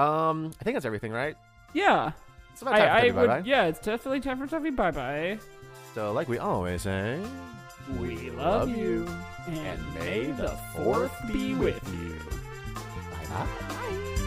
Um, 0.00 0.52
I 0.60 0.64
think 0.64 0.74
that's 0.76 0.86
everything, 0.86 1.12
right? 1.12 1.36
yeah 1.74 2.12
It's 2.52 2.62
about 2.62 2.76
time 2.76 2.88
I, 2.88 3.00
I 3.06 3.10
for 3.10 3.16
would 3.20 3.26
bye 3.28 3.40
bye. 3.40 3.48
yeah 3.48 3.64
it's 3.64 3.78
definitely 3.80 4.20
time 4.20 4.38
for 4.38 4.46
Tuffy 4.46 4.74
bye 4.76 4.90
bye 4.90 5.38
So, 5.94 6.12
like 6.12 6.28
we 6.28 6.38
always 6.38 6.82
say, 6.82 7.20
we 7.98 8.30
love 8.30 8.68
you 8.70 9.06
and 9.46 9.94
may 9.94 10.30
the 10.32 10.56
fourth 10.74 11.12
be 11.32 11.54
with 11.54 11.80
you. 11.92 12.18
Bye 12.74 13.26
bye. 13.28 14.21